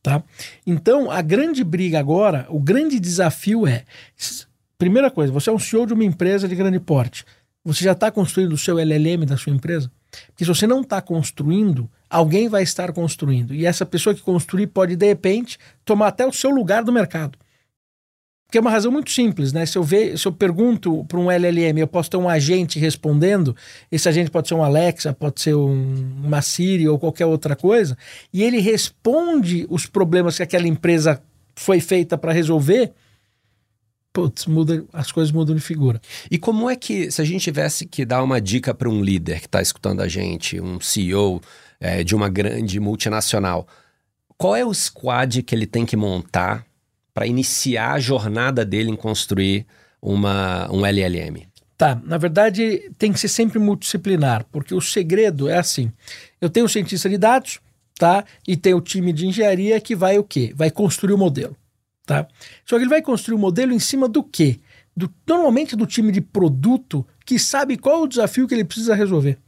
Tá? 0.00 0.22
Então, 0.64 1.10
a 1.10 1.20
grande 1.22 1.64
briga 1.64 1.98
agora, 1.98 2.46
o 2.50 2.60
grande 2.60 3.00
desafio 3.00 3.66
é: 3.66 3.82
primeira 4.78 5.10
coisa, 5.10 5.32
você 5.32 5.50
é 5.50 5.52
um 5.52 5.58
CEO 5.58 5.86
de 5.86 5.92
uma 5.92 6.04
empresa 6.04 6.46
de 6.46 6.54
grande 6.54 6.78
porte. 6.78 7.24
Você 7.64 7.82
já 7.82 7.92
está 7.92 8.12
construindo 8.12 8.52
o 8.52 8.58
seu 8.58 8.78
LLM 8.78 9.26
da 9.26 9.36
sua 9.36 9.52
empresa? 9.52 9.90
Porque 10.28 10.44
se 10.44 10.48
você 10.48 10.68
não 10.68 10.82
está 10.82 11.02
construindo, 11.02 11.90
alguém 12.12 12.46
vai 12.46 12.62
estar 12.62 12.92
construindo. 12.92 13.54
E 13.54 13.64
essa 13.64 13.86
pessoa 13.86 14.14
que 14.14 14.20
construir 14.20 14.66
pode, 14.66 14.94
de 14.94 15.06
repente, 15.06 15.58
tomar 15.82 16.08
até 16.08 16.26
o 16.26 16.32
seu 16.32 16.50
lugar 16.50 16.84
do 16.84 16.92
mercado. 16.92 17.38
Porque 18.44 18.58
é 18.58 18.60
uma 18.60 18.70
razão 18.70 18.92
muito 18.92 19.10
simples, 19.10 19.50
né? 19.50 19.64
Se 19.64 19.78
eu, 19.78 19.82
ver, 19.82 20.18
se 20.18 20.28
eu 20.28 20.32
pergunto 20.32 21.06
para 21.06 21.18
um 21.18 21.30
LLM, 21.30 21.78
eu 21.78 21.86
posso 21.86 22.10
ter 22.10 22.18
um 22.18 22.28
agente 22.28 22.78
respondendo, 22.78 23.56
esse 23.90 24.06
agente 24.06 24.30
pode 24.30 24.46
ser 24.46 24.54
um 24.54 24.62
Alexa, 24.62 25.14
pode 25.14 25.40
ser 25.40 25.54
um, 25.54 26.20
uma 26.22 26.42
Siri 26.42 26.86
ou 26.86 26.98
qualquer 26.98 27.24
outra 27.24 27.56
coisa, 27.56 27.96
e 28.30 28.42
ele 28.42 28.60
responde 28.60 29.66
os 29.70 29.86
problemas 29.86 30.36
que 30.36 30.42
aquela 30.42 30.68
empresa 30.68 31.22
foi 31.56 31.80
feita 31.80 32.18
para 32.18 32.30
resolver, 32.30 32.92
putz, 34.12 34.44
muda, 34.44 34.84
as 34.92 35.10
coisas 35.10 35.32
mudam 35.32 35.56
de 35.56 35.62
figura. 35.62 35.98
E 36.30 36.36
como 36.36 36.68
é 36.68 36.76
que, 36.76 37.10
se 37.10 37.22
a 37.22 37.24
gente 37.24 37.40
tivesse 37.40 37.86
que 37.86 38.04
dar 38.04 38.22
uma 38.22 38.38
dica 38.38 38.74
para 38.74 38.90
um 38.90 39.02
líder 39.02 39.40
que 39.40 39.46
está 39.46 39.62
escutando 39.62 40.02
a 40.02 40.08
gente, 40.08 40.60
um 40.60 40.78
CEO 40.78 41.40
é, 41.82 42.04
de 42.04 42.14
uma 42.14 42.28
grande 42.28 42.78
multinacional, 42.78 43.66
qual 44.38 44.54
é 44.54 44.64
o 44.64 44.72
squad 44.72 45.42
que 45.42 45.52
ele 45.52 45.66
tem 45.66 45.84
que 45.84 45.96
montar 45.96 46.64
para 47.12 47.26
iniciar 47.26 47.94
a 47.94 48.00
jornada 48.00 48.64
dele 48.64 48.88
em 48.88 48.96
construir 48.96 49.66
uma, 50.00 50.70
um 50.70 50.86
LLM? 50.86 51.42
Tá, 51.76 52.00
na 52.04 52.16
verdade 52.16 52.88
tem 52.96 53.12
que 53.12 53.18
ser 53.18 53.26
sempre 53.26 53.58
multidisciplinar, 53.58 54.46
porque 54.52 54.72
o 54.72 54.80
segredo 54.80 55.48
é 55.48 55.58
assim: 55.58 55.90
eu 56.40 56.48
tenho 56.48 56.66
o 56.66 56.68
cientista 56.68 57.08
de 57.08 57.18
dados, 57.18 57.58
tá? 57.98 58.24
E 58.46 58.56
tem 58.56 58.74
o 58.74 58.80
time 58.80 59.12
de 59.12 59.26
engenharia 59.26 59.80
que 59.80 59.96
vai 59.96 60.16
o 60.18 60.24
quê? 60.24 60.52
Vai 60.54 60.70
construir 60.70 61.14
o 61.14 61.18
modelo, 61.18 61.56
tá? 62.06 62.28
Só 62.64 62.76
que 62.76 62.84
ele 62.84 62.90
vai 62.90 63.02
construir 63.02 63.34
o 63.34 63.40
modelo 63.40 63.72
em 63.72 63.80
cima 63.80 64.08
do 64.08 64.22
quê? 64.22 64.60
Do, 64.96 65.12
normalmente 65.26 65.74
do 65.74 65.86
time 65.86 66.12
de 66.12 66.20
produto 66.20 67.04
que 67.26 67.38
sabe 67.38 67.76
qual 67.76 68.02
o 68.02 68.06
desafio 68.06 68.46
que 68.46 68.54
ele 68.54 68.64
precisa 68.64 68.94
resolver. 68.94 69.38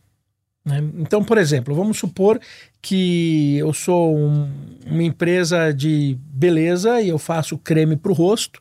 Né? 0.64 0.78
Então, 0.99 1.23
por 1.23 1.37
exemplo, 1.37 1.75
vamos 1.75 1.99
supor 1.99 2.40
que 2.80 3.59
eu 3.59 3.73
sou 3.73 4.16
um, 4.16 4.50
uma 4.87 5.02
empresa 5.02 5.73
de 5.73 6.16
beleza 6.21 7.00
e 7.00 7.11
eu 7.11 7.18
faço 7.18 7.59
creme 7.59 7.97
para 7.97 8.11
o 8.11 8.14
rosto, 8.14 8.61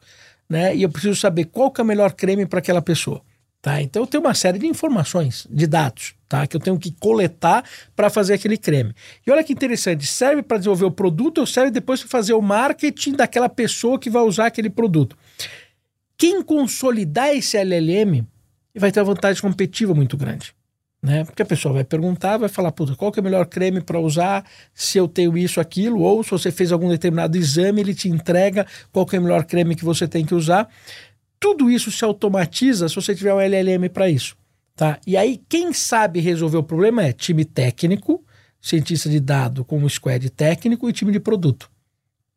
né? 0.49 0.75
E 0.75 0.83
eu 0.83 0.89
preciso 0.89 1.15
saber 1.15 1.45
qual 1.45 1.71
que 1.71 1.79
é 1.79 1.83
o 1.83 1.87
melhor 1.87 2.11
creme 2.11 2.45
para 2.45 2.59
aquela 2.59 2.81
pessoa. 2.81 3.21
Tá? 3.61 3.81
Então 3.81 4.03
eu 4.03 4.07
tenho 4.07 4.21
uma 4.21 4.33
série 4.33 4.59
de 4.59 4.67
informações, 4.67 5.47
de 5.49 5.65
dados, 5.65 6.15
tá? 6.27 6.45
que 6.45 6.57
eu 6.57 6.59
tenho 6.59 6.77
que 6.77 6.91
coletar 6.91 7.63
para 7.95 8.09
fazer 8.09 8.33
aquele 8.33 8.57
creme. 8.57 8.93
E 9.25 9.31
olha 9.31 9.41
que 9.41 9.53
interessante, 9.53 10.05
serve 10.05 10.43
para 10.43 10.57
desenvolver 10.57 10.83
o 10.83 10.91
produto 10.91 11.37
ou 11.37 11.47
serve 11.47 11.71
depois 11.71 12.01
para 12.01 12.09
fazer 12.09 12.33
o 12.33 12.41
marketing 12.41 13.13
daquela 13.13 13.47
pessoa 13.47 13.97
que 13.97 14.09
vai 14.09 14.21
usar 14.21 14.47
aquele 14.47 14.69
produto. 14.69 15.17
Quem 16.17 16.43
consolidar 16.43 17.29
esse 17.29 17.55
LLM 17.57 18.27
vai 18.75 18.91
ter 18.91 18.99
uma 18.99 19.05
vantagem 19.05 19.41
competitiva 19.41 19.93
muito 19.93 20.17
grande 20.17 20.53
né? 21.03 21.25
Porque 21.25 21.41
a 21.41 21.45
pessoa 21.45 21.73
vai 21.73 21.83
perguntar, 21.83 22.37
vai 22.37 22.47
falar, 22.47 22.71
puta, 22.71 22.95
qual 22.95 23.11
que 23.11 23.19
é 23.19 23.21
o 23.21 23.23
melhor 23.23 23.45
creme 23.45 23.81
para 23.81 23.99
usar 23.99 24.45
se 24.73 24.97
eu 24.97 25.05
tenho 25.05 25.37
isso, 25.37 25.59
aquilo, 25.59 25.99
ou 25.99 26.23
se 26.23 26.31
você 26.31 26.49
fez 26.49 26.71
algum 26.71 26.87
determinado 26.87 27.37
exame, 27.37 27.81
ele 27.81 27.93
te 27.93 28.07
entrega 28.07 28.65
qual 28.89 29.05
que 29.05 29.17
é 29.17 29.19
o 29.19 29.21
melhor 29.21 29.43
creme 29.43 29.75
que 29.75 29.83
você 29.83 30.07
tem 30.07 30.25
que 30.25 30.33
usar. 30.33 30.69
Tudo 31.37 31.69
isso 31.69 31.91
se 31.91 32.05
automatiza 32.05 32.87
se 32.87 32.95
você 32.95 33.13
tiver 33.13 33.33
um 33.33 33.41
LLM 33.41 33.89
para 33.89 34.09
isso, 34.09 34.37
tá? 34.77 34.97
E 35.05 35.17
aí 35.17 35.41
quem 35.49 35.73
sabe 35.73 36.21
resolver 36.21 36.57
o 36.57 36.63
problema 36.63 37.03
é 37.03 37.11
time 37.11 37.43
técnico, 37.43 38.23
cientista 38.61 39.09
de 39.09 39.19
dado 39.19 39.65
com 39.65 39.83
o 39.83 39.89
squad 39.89 40.29
técnico 40.29 40.89
e 40.89 40.93
time 40.93 41.11
de 41.11 41.19
produto, 41.19 41.69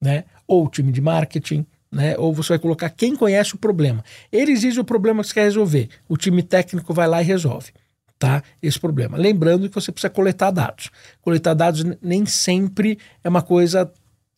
né? 0.03 0.25
Ou 0.45 0.69
time 0.69 0.91
de 0.91 1.01
marketing, 1.01 1.65
né? 1.89 2.17
Ou 2.19 2.35
você 2.35 2.49
vai 2.49 2.59
colocar 2.59 2.91
quem 2.91 3.15
conhece 3.15 3.55
o 3.55 3.59
problema. 3.59 4.05
Eles 4.33 4.63
dizem 4.63 4.81
o 4.81 4.85
problema 4.85 5.23
que 5.23 5.29
você 5.29 5.35
quer 5.35 5.45
resolver. 5.45 5.89
O 6.09 6.17
time 6.17 6.43
técnico 6.43 6.93
vai 6.93 7.07
lá 7.07 7.23
e 7.23 7.25
resolve 7.25 7.71
tá? 8.19 8.43
Esse 8.63 8.79
problema. 8.79 9.17
Lembrando 9.17 9.69
que 9.69 9.75
você 9.75 9.93
precisa 9.93 10.11
coletar 10.11 10.51
dados. 10.51 10.91
Coletar 11.21 11.55
dados 11.55 11.85
nem 12.01 12.25
sempre 12.27 12.99
é 13.23 13.29
uma 13.29 13.43
coisa 13.43 13.91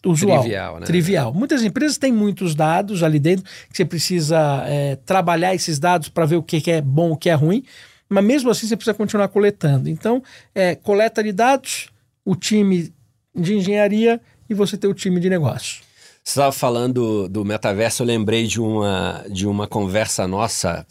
usual, 0.04 0.40
trivial. 0.40 0.80
Né? 0.80 0.86
trivial. 0.86 1.34
Muitas 1.34 1.62
empresas 1.62 1.98
têm 1.98 2.12
muitos 2.12 2.54
dados 2.54 3.02
ali 3.02 3.18
dentro 3.18 3.44
que 3.70 3.76
você 3.76 3.84
precisa 3.84 4.64
é, 4.66 4.96
trabalhar 4.96 5.54
esses 5.54 5.78
dados 5.78 6.08
para 6.08 6.26
ver 6.26 6.36
o 6.36 6.42
que, 6.42 6.70
é 6.70 6.80
bom, 6.80 7.12
o 7.12 7.16
que 7.16 7.30
é 7.30 7.34
ruim. 7.34 7.64
Mas 8.08 8.24
mesmo 8.24 8.50
assim 8.50 8.66
você 8.66 8.76
precisa 8.76 8.94
continuar 8.94 9.28
coletando. 9.28 9.88
Então, 9.88 10.22
é, 10.54 10.74
coleta 10.74 11.22
de 11.22 11.32
dados, 11.32 11.90
o 12.24 12.34
time 12.34 12.92
de 13.34 13.54
engenharia 13.54 14.20
e 14.48 14.54
você 14.54 14.76
tem 14.76 14.88
o 14.88 14.94
time 14.94 15.20
de 15.20 15.28
negócio. 15.28 15.87
Você 16.28 16.40
estava 16.40 16.52
falando 16.52 17.26
do 17.26 17.42
metaverso, 17.42 18.02
eu 18.02 18.06
lembrei 18.06 18.46
de 18.46 18.60
uma, 18.60 19.24
de 19.30 19.46
uma 19.46 19.66
conversa 19.66 20.28
nossa, 20.28 20.86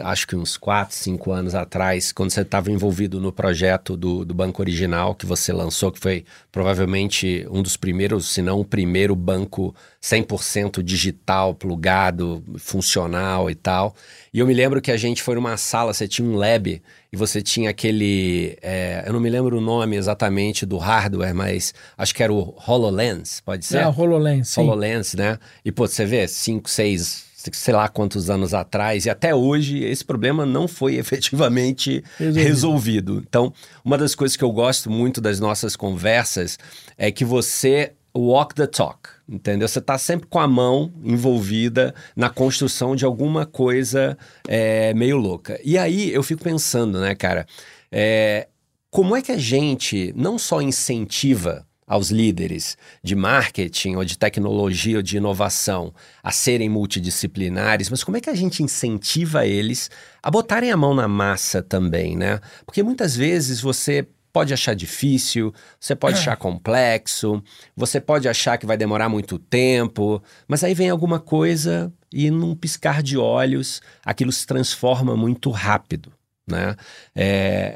acho 0.00 0.28
que 0.28 0.36
uns 0.36 0.56
4, 0.56 0.94
5 0.94 1.32
anos 1.32 1.56
atrás, 1.56 2.12
quando 2.12 2.30
você 2.30 2.42
estava 2.42 2.70
envolvido 2.70 3.20
no 3.20 3.32
projeto 3.32 3.96
do, 3.96 4.24
do 4.24 4.32
Banco 4.32 4.62
Original 4.62 5.12
que 5.12 5.26
você 5.26 5.52
lançou, 5.52 5.90
que 5.90 5.98
foi 5.98 6.24
provavelmente 6.52 7.44
um 7.50 7.64
dos 7.64 7.76
primeiros, 7.76 8.28
se 8.28 8.40
não 8.40 8.60
o 8.60 8.64
primeiro 8.64 9.16
banco 9.16 9.74
100% 10.06 10.82
digital, 10.82 11.52
plugado, 11.52 12.42
funcional 12.58 13.50
e 13.50 13.56
tal. 13.56 13.94
E 14.32 14.38
eu 14.38 14.46
me 14.46 14.54
lembro 14.54 14.80
que 14.80 14.92
a 14.92 14.96
gente 14.96 15.20
foi 15.20 15.34
numa 15.34 15.56
sala, 15.56 15.92
você 15.92 16.06
tinha 16.06 16.28
um 16.28 16.36
lab 16.36 16.80
e 17.12 17.16
você 17.16 17.42
tinha 17.42 17.70
aquele. 17.70 18.56
É, 18.62 19.02
eu 19.04 19.12
não 19.12 19.18
me 19.18 19.28
lembro 19.28 19.58
o 19.58 19.60
nome 19.60 19.96
exatamente 19.96 20.64
do 20.64 20.78
hardware, 20.78 21.34
mas 21.34 21.74
acho 21.98 22.14
que 22.14 22.22
era 22.22 22.32
o 22.32 22.54
HoloLens, 22.68 23.40
pode 23.40 23.66
ser? 23.66 23.78
É, 23.78 23.88
o 23.88 23.90
HoloLens. 23.90 24.48
Sim. 24.48 24.60
HoloLens, 24.60 25.14
né? 25.14 25.38
E 25.64 25.72
pô, 25.72 25.88
você 25.88 26.04
vê, 26.04 26.28
5, 26.28 26.70
6, 26.70 27.24
sei 27.52 27.74
lá 27.74 27.88
quantos 27.88 28.30
anos 28.30 28.54
atrás, 28.54 29.06
e 29.06 29.10
até 29.10 29.34
hoje 29.34 29.82
esse 29.82 30.04
problema 30.04 30.46
não 30.46 30.68
foi 30.68 30.94
efetivamente 30.98 32.04
resolvido. 32.16 32.44
resolvido. 32.44 33.24
Então, 33.28 33.52
uma 33.84 33.98
das 33.98 34.14
coisas 34.14 34.36
que 34.36 34.44
eu 34.44 34.52
gosto 34.52 34.88
muito 34.88 35.20
das 35.20 35.40
nossas 35.40 35.74
conversas 35.74 36.56
é 36.96 37.10
que 37.10 37.24
você 37.24 37.92
walk 38.16 38.54
the 38.54 38.68
talk, 38.68 39.15
entendeu? 39.28 39.66
Você 39.66 39.78
está 39.78 39.98
sempre 39.98 40.26
com 40.28 40.38
a 40.38 40.46
mão 40.46 40.92
envolvida 41.02 41.94
na 42.14 42.30
construção 42.30 42.94
de 42.94 43.04
alguma 43.04 43.44
coisa 43.44 44.16
é, 44.46 44.94
meio 44.94 45.16
louca. 45.16 45.60
E 45.64 45.76
aí 45.76 46.12
eu 46.12 46.22
fico 46.22 46.42
pensando, 46.42 47.00
né, 47.00 47.14
cara, 47.14 47.46
é, 47.90 48.48
como 48.90 49.16
é 49.16 49.22
que 49.22 49.32
a 49.32 49.38
gente 49.38 50.12
não 50.16 50.38
só 50.38 50.62
incentiva 50.62 51.66
aos 51.86 52.10
líderes 52.10 52.76
de 53.02 53.14
marketing 53.14 53.94
ou 53.94 54.04
de 54.04 54.18
tecnologia 54.18 54.96
ou 54.96 55.02
de 55.02 55.18
inovação 55.18 55.94
a 56.22 56.32
serem 56.32 56.68
multidisciplinares, 56.68 57.88
mas 57.88 58.02
como 58.02 58.16
é 58.16 58.20
que 58.20 58.28
a 58.28 58.34
gente 58.34 58.62
incentiva 58.62 59.46
eles 59.46 59.88
a 60.20 60.30
botarem 60.30 60.72
a 60.72 60.76
mão 60.76 60.94
na 60.94 61.06
massa 61.06 61.62
também, 61.62 62.16
né? 62.16 62.40
Porque 62.64 62.82
muitas 62.82 63.14
vezes 63.14 63.60
você 63.60 64.06
pode 64.36 64.52
achar 64.52 64.74
difícil, 64.74 65.50
você 65.80 65.96
pode 65.96 66.18
achar 66.18 66.36
complexo, 66.36 67.42
você 67.74 67.98
pode 67.98 68.28
achar 68.28 68.58
que 68.58 68.66
vai 68.66 68.76
demorar 68.76 69.08
muito 69.08 69.38
tempo, 69.38 70.22
mas 70.46 70.62
aí 70.62 70.74
vem 70.74 70.90
alguma 70.90 71.18
coisa 71.18 71.90
e 72.12 72.30
num 72.30 72.54
piscar 72.54 73.02
de 73.02 73.16
olhos 73.16 73.80
aquilo 74.04 74.30
se 74.30 74.46
transforma 74.46 75.16
muito 75.16 75.48
rápido, 75.48 76.12
né? 76.46 76.76
É, 77.14 77.24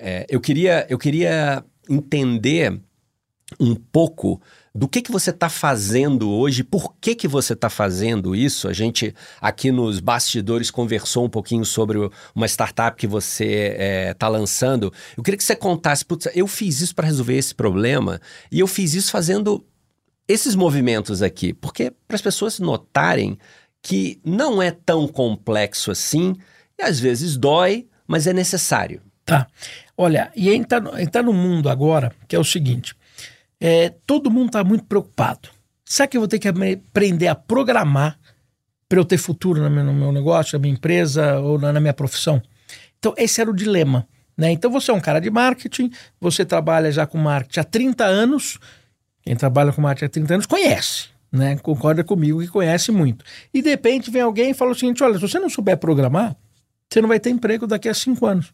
é, 0.03 0.27
eu, 0.29 0.39
queria, 0.39 0.87
eu 0.91 0.99
queria 0.99 1.65
entender 1.89 2.79
um 3.59 3.75
pouco 3.75 4.39
do 4.75 4.89
que, 4.89 5.03
que 5.03 5.11
você 5.11 5.31
está 5.31 5.49
fazendo 5.49 6.31
hoje, 6.31 6.63
por 6.63 6.95
que, 7.01 7.15
que 7.15 7.27
você 7.27 7.55
está 7.55 7.69
fazendo 7.69 8.35
isso. 8.37 8.69
A 8.69 8.73
gente 8.73 9.15
aqui 9.41 9.73
nos 9.73 9.99
bastidores 9.99 10.71
conversou 10.71 11.25
um 11.25 11.29
pouquinho 11.29 11.65
sobre 11.65 11.99
uma 12.35 12.47
startup 12.47 12.97
que 12.97 13.07
você 13.07 13.45
está 13.45 13.83
é, 13.83 14.15
tá 14.15 14.29
lançando. 14.29 14.93
Eu 15.17 15.23
queria 15.23 15.37
que 15.37 15.45
você 15.45 15.57
contasse, 15.57 16.05
putz, 16.05 16.29
eu 16.35 16.47
fiz 16.47 16.81
isso 16.81 16.95
para 16.95 17.07
resolver 17.07 17.37
esse 17.37 17.55
problema 17.55 18.21
e 18.51 18.61
eu 18.61 18.67
fiz 18.67 18.95
isso 18.95 19.11
fazendo 19.11 19.65
esses 20.29 20.55
movimentos 20.55 21.23
aqui, 21.23 21.53
porque 21.53 21.93
para 22.07 22.15
as 22.15 22.23
pessoas 22.23 22.61
notarem 22.61 23.37
que 23.83 24.21
não 24.25 24.63
é 24.63 24.71
tão 24.71 25.09
complexo 25.09 25.91
assim 25.91 26.37
e 26.79 26.83
às 26.83 27.01
vezes 27.01 27.37
dói, 27.37 27.89
mas 28.07 28.29
é 28.29 28.33
necessário. 28.33 29.03
Tá. 29.25 29.47
Olha, 29.97 30.31
e 30.35 30.51
entrar, 30.51 31.01
entrar 31.01 31.23
no 31.23 31.33
mundo 31.33 31.69
agora, 31.69 32.13
que 32.29 32.37
é 32.37 32.39
o 32.39 32.45
seguinte: 32.45 32.95
é, 33.61 33.91
todo 34.07 34.31
mundo 34.31 34.47
está 34.47 34.65
muito 34.65 34.85
preocupado. 34.85 35.51
Será 35.85 36.07
que 36.07 36.17
eu 36.17 36.21
vou 36.21 36.29
ter 36.29 36.39
que 36.39 36.49
aprender 36.49 37.29
a 37.29 37.35
programar 37.35 38.19
para 38.89 38.99
eu 38.99 39.05
ter 39.05 39.19
futuro 39.19 39.63
no 39.63 39.71
meu, 39.71 39.85
no 39.85 39.93
meu, 39.93 40.13
negócio, 40.13 40.59
na 40.59 40.63
minha 40.63 40.75
empresa 40.75 41.39
ou 41.39 41.59
na, 41.59 41.73
na 41.73 41.81
minha 41.81 41.93
profissão? 41.93 42.43
Então, 42.99 43.15
esse 43.17 43.41
era 43.41 43.51
o 43.51 43.55
dilema. 43.55 44.07
Né? 44.37 44.53
Então, 44.53 44.71
você 44.71 44.91
é 44.91 44.95
um 44.95 45.01
cara 45.01 45.21
de 45.21 45.31
marketing, 45.31 45.91
você 46.21 46.45
trabalha 46.45 46.91
já 46.91 47.07
com 47.07 47.19
marketing 47.19 47.61
há 47.61 47.65
30 47.65 48.05
anos. 48.05 48.59
Quem 49.23 49.37
trabalha 49.37 49.73
com 49.73 49.83
marketing 49.83 50.07
há 50.07 50.09
30 50.09 50.35
anos 50.35 50.47
conhece, 50.47 51.09
né? 51.31 51.59
concorda 51.59 52.03
comigo 52.03 52.41
que 52.41 52.49
conhece 52.49 52.91
muito. 52.91 53.25
E 53.53 53.61
de 53.61 53.69
repente 53.69 54.11
vem 54.11 54.23
alguém 54.23 54.51
e 54.51 54.55
fala 54.55 54.71
o 54.71 54.75
seguinte: 54.75 55.03
olha, 55.03 55.15
se 55.15 55.21
você 55.21 55.39
não 55.39 55.51
souber 55.51 55.77
programar, 55.77 56.37
você 56.89 57.03
não 57.03 57.09
vai 57.09 57.21
ter 57.21 57.31
emprego 57.31 57.67
daqui 57.67 57.89
a 57.89 57.95
cinco 57.95 58.27
anos. 58.27 58.53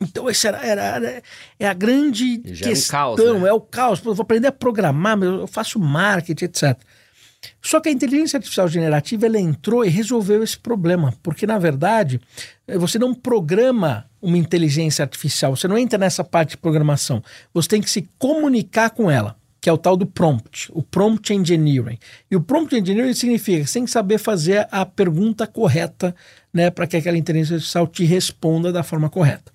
Então, 0.00 0.28
essa 0.28 0.48
era, 0.48 0.66
era, 0.66 0.82
era, 0.82 1.22
é 1.58 1.66
a 1.66 1.72
grande 1.72 2.38
questão, 2.38 3.16
caos, 3.16 3.20
né? 3.20 3.48
é 3.48 3.52
o 3.52 3.60
caos. 3.60 4.02
Eu 4.04 4.14
vou 4.14 4.22
aprender 4.22 4.48
a 4.48 4.52
programar, 4.52 5.18
eu 5.22 5.46
faço 5.46 5.78
marketing, 5.78 6.44
etc. 6.44 6.78
Só 7.60 7.80
que 7.80 7.88
a 7.88 7.92
inteligência 7.92 8.36
artificial 8.36 8.68
generativa 8.68 9.26
ela 9.26 9.38
entrou 9.38 9.84
e 9.84 9.88
resolveu 9.88 10.42
esse 10.42 10.58
problema, 10.58 11.14
porque 11.22 11.46
na 11.46 11.58
verdade 11.58 12.20
eh, 12.66 12.78
você 12.78 12.98
não 12.98 13.14
programa 13.14 14.06
uma 14.20 14.38
inteligência 14.38 15.02
artificial, 15.02 15.56
você 15.56 15.68
não 15.68 15.78
entra 15.78 15.98
nessa 15.98 16.24
parte 16.24 16.50
de 16.50 16.56
programação, 16.56 17.22
você 17.52 17.68
tem 17.68 17.80
que 17.80 17.90
se 17.90 18.08
comunicar 18.18 18.90
com 18.90 19.10
ela, 19.10 19.36
que 19.60 19.68
é 19.68 19.72
o 19.72 19.78
tal 19.78 19.96
do 19.96 20.06
prompt, 20.06 20.70
o 20.72 20.82
prompt 20.82 21.32
engineering. 21.32 21.98
E 22.30 22.36
o 22.36 22.40
prompt 22.40 22.76
engineering 22.76 23.14
significa 23.14 23.64
que 23.64 23.66
você 23.66 23.74
tem 23.74 23.84
que 23.84 23.90
saber 23.90 24.18
fazer 24.18 24.68
a 24.70 24.84
pergunta 24.84 25.46
correta, 25.46 26.14
né, 26.52 26.70
para 26.70 26.86
que 26.86 26.96
aquela 26.96 27.16
inteligência 27.16 27.56
artificial 27.56 27.86
te 27.86 28.04
responda 28.04 28.72
da 28.72 28.82
forma 28.82 29.08
correta. 29.08 29.53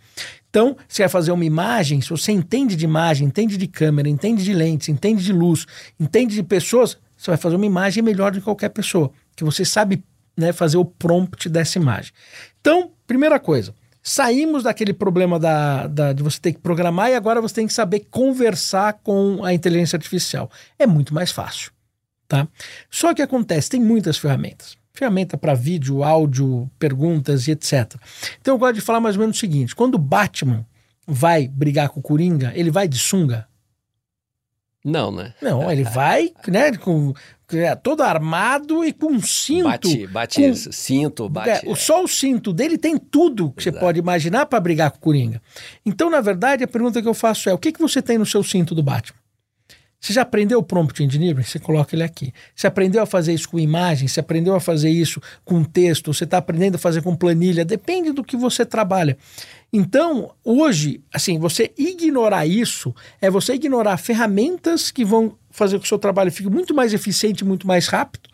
Então, 0.50 0.75
você 0.88 1.03
vai 1.03 1.10
fazer 1.10 1.32
uma 1.32 1.46
imagem, 1.46 2.01
se 2.01 2.10
você 2.10 2.32
entende 2.32 2.75
de 2.75 2.84
imagem, 2.84 3.27
entende 3.27 3.56
de 3.56 3.68
câmera, 3.68 4.10
entende 4.10 4.44
de 4.44 4.53
lentes, 4.53 4.89
entende 4.89 5.24
de 5.24 5.32
luz, 5.32 5.65
entende 6.00 6.34
de 6.36 6.44
pessoas, 6.44 6.98
você 7.15 7.32
vai 7.32 7.38
fazer 7.38 7.56
uma 7.56 7.65
imagem 7.65 8.01
melhor 8.01 8.32
do 8.32 8.39
que 8.39 8.44
qualquer 8.44 8.70
pessoa, 8.70 9.12
que 9.36 9.44
você 9.44 9.63
sabe 9.63 10.03
né, 10.36 10.51
fazer 10.51 10.77
o 10.77 10.86
prompt 10.86 11.48
dessa 11.50 11.77
imagem. 11.77 12.12
Então, 12.60 12.91
primeira 13.06 13.39
coisa, 13.39 13.75
saímos 14.01 14.63
daquele 14.63 14.94
problema 14.94 15.38
da, 15.38 15.86
da, 15.86 16.13
de 16.13 16.24
você 16.24 16.39
ter 16.39 16.53
que 16.53 16.60
programar 16.60 17.12
e 17.12 17.15
agora 17.15 17.41
você 17.41 17.56
tem 17.56 17.68
que 17.68 17.74
saber 17.74 18.08
conversar 18.10 18.94
com 19.03 19.44
a 19.44 19.53
inteligência 19.53 19.98
artificial. 19.98 20.50
É 20.79 20.88
muito 20.88 21.13
mais 21.13 21.32
fácil. 21.32 21.72
Tá? 22.27 22.48
Só 22.89 23.13
que 23.13 23.22
acontece, 23.22 23.70
tem 23.70 23.82
muitas 23.82 24.18
ferramentas. 24.18 24.79
Ferramenta 25.00 25.38
para 25.38 25.53
vídeo, 25.53 26.03
áudio, 26.03 26.70
perguntas 26.77 27.48
e 27.48 27.51
etc. 27.51 27.96
Então 28.41 28.56
eu 28.56 28.58
gosto 28.58 28.75
de 28.75 28.82
falar 28.82 29.00
mais 29.00 29.15
ou 29.15 29.22
menos 29.22 29.38
o 29.38 29.39
seguinte: 29.39 29.74
quando 29.74 29.96
o 29.96 29.98
Batman 29.98 30.65
vai 31.08 31.48
brigar 31.48 31.88
com 31.88 32.01
o 32.01 32.03
Coringa, 32.03 32.51
ele 32.53 32.70
vai 32.70 32.86
de 32.86 32.98
sunga? 32.98 33.48
Não, 34.84 35.10
né? 35.10 35.34
Não, 35.41 35.72
ele 35.72 35.84
vai, 35.84 36.32
né, 36.48 36.75
com 36.75 37.13
é, 37.53 37.75
todo 37.75 38.01
armado 38.01 38.84
e 38.84 38.91
com 38.91 39.22
cinto. 39.22 39.63
Bate, 39.63 40.08
bate 40.08 40.41
com, 40.41 40.56
cinto, 40.56 41.29
bate. 41.29 41.70
É, 41.70 41.75
só 41.75 42.03
o 42.03 42.08
cinto 42.08 42.51
dele 42.51 42.77
tem 42.77 42.98
tudo 42.98 43.51
que 43.51 43.62
Exato. 43.62 43.77
você 43.77 43.79
pode 43.79 44.00
imaginar 44.00 44.46
para 44.46 44.60
brigar 44.60 44.91
com 44.91 44.98
o 44.98 45.01
Coringa. 45.01 45.41
Então, 45.86 46.10
na 46.10 46.20
verdade, 46.20 46.63
a 46.63 46.68
pergunta 46.68 47.01
que 47.01 47.08
eu 47.08 47.13
faço 47.13 47.50
é: 47.50 47.53
o 47.53 47.58
que, 47.58 47.72
que 47.72 47.79
você 47.79 48.01
tem 48.01 48.18
no 48.18 48.25
seu 48.25 48.44
cinto 48.44 48.75
do 48.75 48.84
Batman? 48.84 49.19
Você 50.00 50.13
já 50.13 50.22
aprendeu 50.22 50.60
o 50.60 50.63
prompt 50.63 51.03
engineering? 51.03 51.44
Você 51.44 51.60
coloca 51.60 51.94
ele 51.94 52.03
aqui. 52.03 52.34
Você 52.56 52.68
aprendeu 52.68 53.03
a 53.03 53.06
fazer 53.06 53.34
isso 53.34 53.50
com 53.50 53.60
imagem? 53.60 54.08
Você 54.08 54.22
aprendeu 54.22 54.56
a 54.56 54.60
fazer 54.60 54.89
isso 54.89 55.22
com 55.44 55.63
texto? 55.63 56.13
Você 56.13 56.24
está 56.24 56.38
aprendendo 56.38 56.75
a 56.75 56.77
fazer 56.77 57.01
com 57.01 57.13
planilha? 57.15 57.65
Depende 57.65 58.13
do 58.13 58.24
que 58.24 58.38
você 58.38 58.65
trabalha. 58.65 59.18
Então, 59.74 60.32
hoje, 60.44 61.01
assim, 61.13 61.38
você 61.38 61.72
ignorar 61.77 62.46
isso 62.46 62.96
é 63.22 63.29
você 63.29 63.53
ignorar 63.53 63.98
ferramentas 63.98 64.89
que 64.89 65.03
vão 65.03 65.38
fazer 65.51 65.75
com 65.75 65.82
que 65.82 65.86
o 65.86 65.89
seu 65.89 66.00
trabalho 66.00 66.32
fique 66.32 66.50
muito 66.50 66.74
mais 66.74 66.94
eficiente, 66.94 67.44
muito 67.44 67.68
mais 67.68 67.88
rápido, 67.88 68.29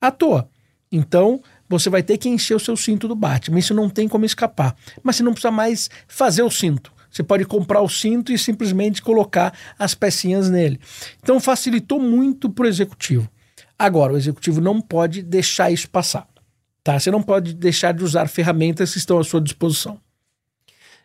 à 0.00 0.12
toa. 0.12 0.48
Então, 0.90 1.42
você 1.68 1.90
vai 1.90 2.02
ter 2.02 2.16
que 2.16 2.28
encher 2.28 2.54
o 2.54 2.60
seu 2.60 2.76
cinto 2.76 3.08
do 3.08 3.14
Batman. 3.14 3.58
Isso 3.58 3.74
não 3.74 3.90
tem 3.90 4.08
como 4.08 4.24
escapar. 4.24 4.74
Mas 5.02 5.16
você 5.16 5.22
não 5.22 5.32
precisa 5.32 5.50
mais 5.50 5.90
fazer 6.06 6.42
o 6.42 6.50
cinto. 6.50 6.92
Você 7.10 7.22
pode 7.22 7.44
comprar 7.44 7.80
o 7.80 7.88
cinto 7.88 8.32
e 8.32 8.38
simplesmente 8.38 9.02
colocar 9.02 9.52
as 9.78 9.94
pecinhas 9.94 10.50
nele. 10.50 10.78
Então 11.22 11.40
facilitou 11.40 12.00
muito 12.00 12.50
para 12.50 12.64
o 12.64 12.68
executivo. 12.68 13.28
Agora, 13.78 14.12
o 14.12 14.16
executivo 14.16 14.60
não 14.60 14.80
pode 14.80 15.22
deixar 15.22 15.70
isso 15.70 15.88
passar. 15.88 16.26
Tá? 16.82 16.98
Você 16.98 17.10
não 17.10 17.22
pode 17.22 17.54
deixar 17.54 17.92
de 17.92 18.02
usar 18.02 18.28
ferramentas 18.28 18.92
que 18.92 18.98
estão 18.98 19.18
à 19.18 19.24
sua 19.24 19.40
disposição. 19.40 20.00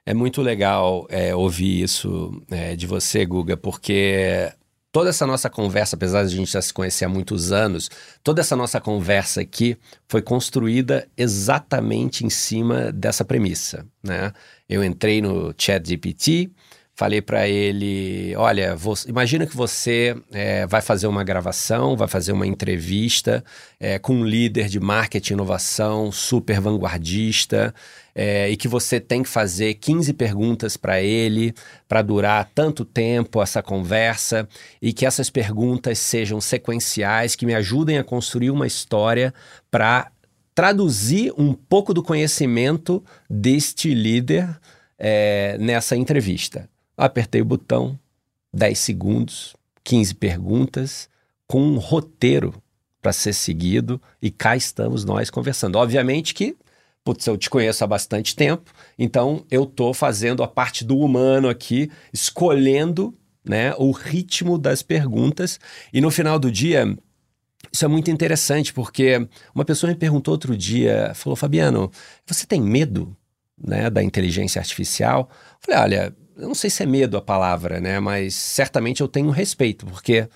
É 0.05 0.13
muito 0.13 0.41
legal 0.41 1.05
é, 1.09 1.33
ouvir 1.33 1.83
isso 1.83 2.41
é, 2.49 2.75
de 2.75 2.85
você, 2.85 3.25
Guga, 3.25 3.55
porque 3.55 4.51
toda 4.91 5.09
essa 5.09 5.25
nossa 5.25 5.49
conversa, 5.49 5.95
apesar 5.95 6.23
de 6.23 6.33
a 6.33 6.37
gente 6.37 6.51
já 6.51 6.61
se 6.61 6.73
conhecer 6.73 7.05
há 7.05 7.09
muitos 7.09 7.51
anos, 7.51 7.89
toda 8.23 8.41
essa 8.41 8.55
nossa 8.55 8.81
conversa 8.81 9.41
aqui 9.41 9.77
foi 10.07 10.21
construída 10.21 11.07
exatamente 11.17 12.25
em 12.25 12.29
cima 12.29 12.91
dessa 12.91 13.23
premissa, 13.23 13.85
né? 14.03 14.33
Eu 14.73 14.83
entrei 14.83 15.21
no 15.21 15.53
ChatGPT, 15.55 16.49
falei 16.95 17.21
para 17.21 17.47
ele: 17.47 18.35
olha, 18.35 18.75
você, 18.75 19.07
imagina 19.07 19.45
que 19.45 19.55
você 19.55 20.17
é, 20.31 20.65
vai 20.65 20.81
fazer 20.81 21.05
uma 21.05 21.23
gravação, 21.23 21.95
vai 21.95 22.07
fazer 22.07 22.31
uma 22.31 22.47
entrevista 22.47 23.45
é, 23.79 23.99
com 23.99 24.15
um 24.15 24.25
líder 24.25 24.67
de 24.69 24.79
marketing 24.79 25.33
e 25.33 25.35
inovação 25.35 26.11
super 26.11 26.59
vanguardista. 26.59 27.71
É, 28.15 28.49
e 28.49 28.57
que 28.57 28.67
você 28.67 28.99
tem 28.99 29.21
que 29.21 29.29
fazer 29.29 29.75
15 29.75 30.13
perguntas 30.13 30.77
para 30.77 31.01
ele 31.01 31.53
para 31.87 32.01
durar 32.03 32.49
tanto 32.53 32.85
tempo 32.85 33.41
essa 33.41 33.61
conversa 33.61 34.47
e 34.79 34.91
que 34.93 35.05
essas 35.05 35.31
perguntas 35.31 35.97
sejam 35.99 36.39
sequenciais, 36.41 37.35
que 37.35 37.45
me 37.45 37.55
ajudem 37.55 37.97
a 37.99 38.03
construir 38.03 38.51
uma 38.51 38.67
história 38.67 39.33
para 39.71 40.11
traduzir 40.53 41.33
um 41.37 41.53
pouco 41.53 41.93
do 41.93 42.03
conhecimento 42.03 43.03
deste 43.29 43.93
líder 43.93 44.59
é, 44.97 45.57
nessa 45.59 45.95
entrevista. 45.95 46.69
Apertei 46.95 47.41
o 47.41 47.45
botão, 47.45 47.97
10 48.53 48.77
segundos, 48.77 49.55
15 49.83 50.15
perguntas, 50.15 51.09
com 51.47 51.61
um 51.61 51.77
roteiro 51.77 52.53
para 53.01 53.11
ser 53.11 53.33
seguido 53.33 54.01
e 54.21 54.31
cá 54.31 54.55
estamos 54.55 55.03
nós 55.03 55.29
conversando. 55.29 55.75
Obviamente 55.75 56.33
que, 56.33 56.55
putz, 57.03 57.27
eu 57.27 57.37
te 57.37 57.49
conheço 57.49 57.83
há 57.83 57.87
bastante 57.87 58.35
tempo, 58.35 58.71
então 58.97 59.45
eu 59.51 59.63
estou 59.63 59.93
fazendo 59.93 60.41
a 60.41 60.47
parte 60.47 60.85
do 60.85 60.97
humano 60.97 61.49
aqui, 61.49 61.91
escolhendo 62.13 63.13
né, 63.43 63.73
o 63.77 63.91
ritmo 63.91 64.57
das 64.57 64.81
perguntas 64.81 65.59
e 65.91 65.99
no 65.99 66.09
final 66.09 66.39
do 66.39 66.49
dia 66.49 66.97
isso 67.73 67.83
é 67.83 67.87
muito 67.87 68.11
interessante, 68.11 68.71
porque 68.71 69.27
uma 69.55 69.65
pessoa 69.65 69.91
me 69.91 69.97
perguntou 69.97 70.31
outro 70.31 70.55
dia, 70.55 71.11
falou, 71.15 71.35
Fabiano, 71.35 71.91
você 72.23 72.45
tem 72.45 72.61
medo 72.61 73.17
né, 73.57 73.89
da 73.89 74.03
inteligência 74.03 74.59
artificial? 74.59 75.27
Eu 75.31 75.57
falei, 75.59 75.81
olha, 75.81 76.15
eu 76.37 76.47
não 76.47 76.53
sei 76.53 76.69
se 76.69 76.83
é 76.83 76.85
medo 76.85 77.17
a 77.17 77.21
palavra, 77.21 77.79
né? 77.79 77.99
Mas 77.99 78.35
certamente 78.35 79.01
eu 79.01 79.07
tenho 79.07 79.31
respeito, 79.31 79.87
porque 79.87 80.29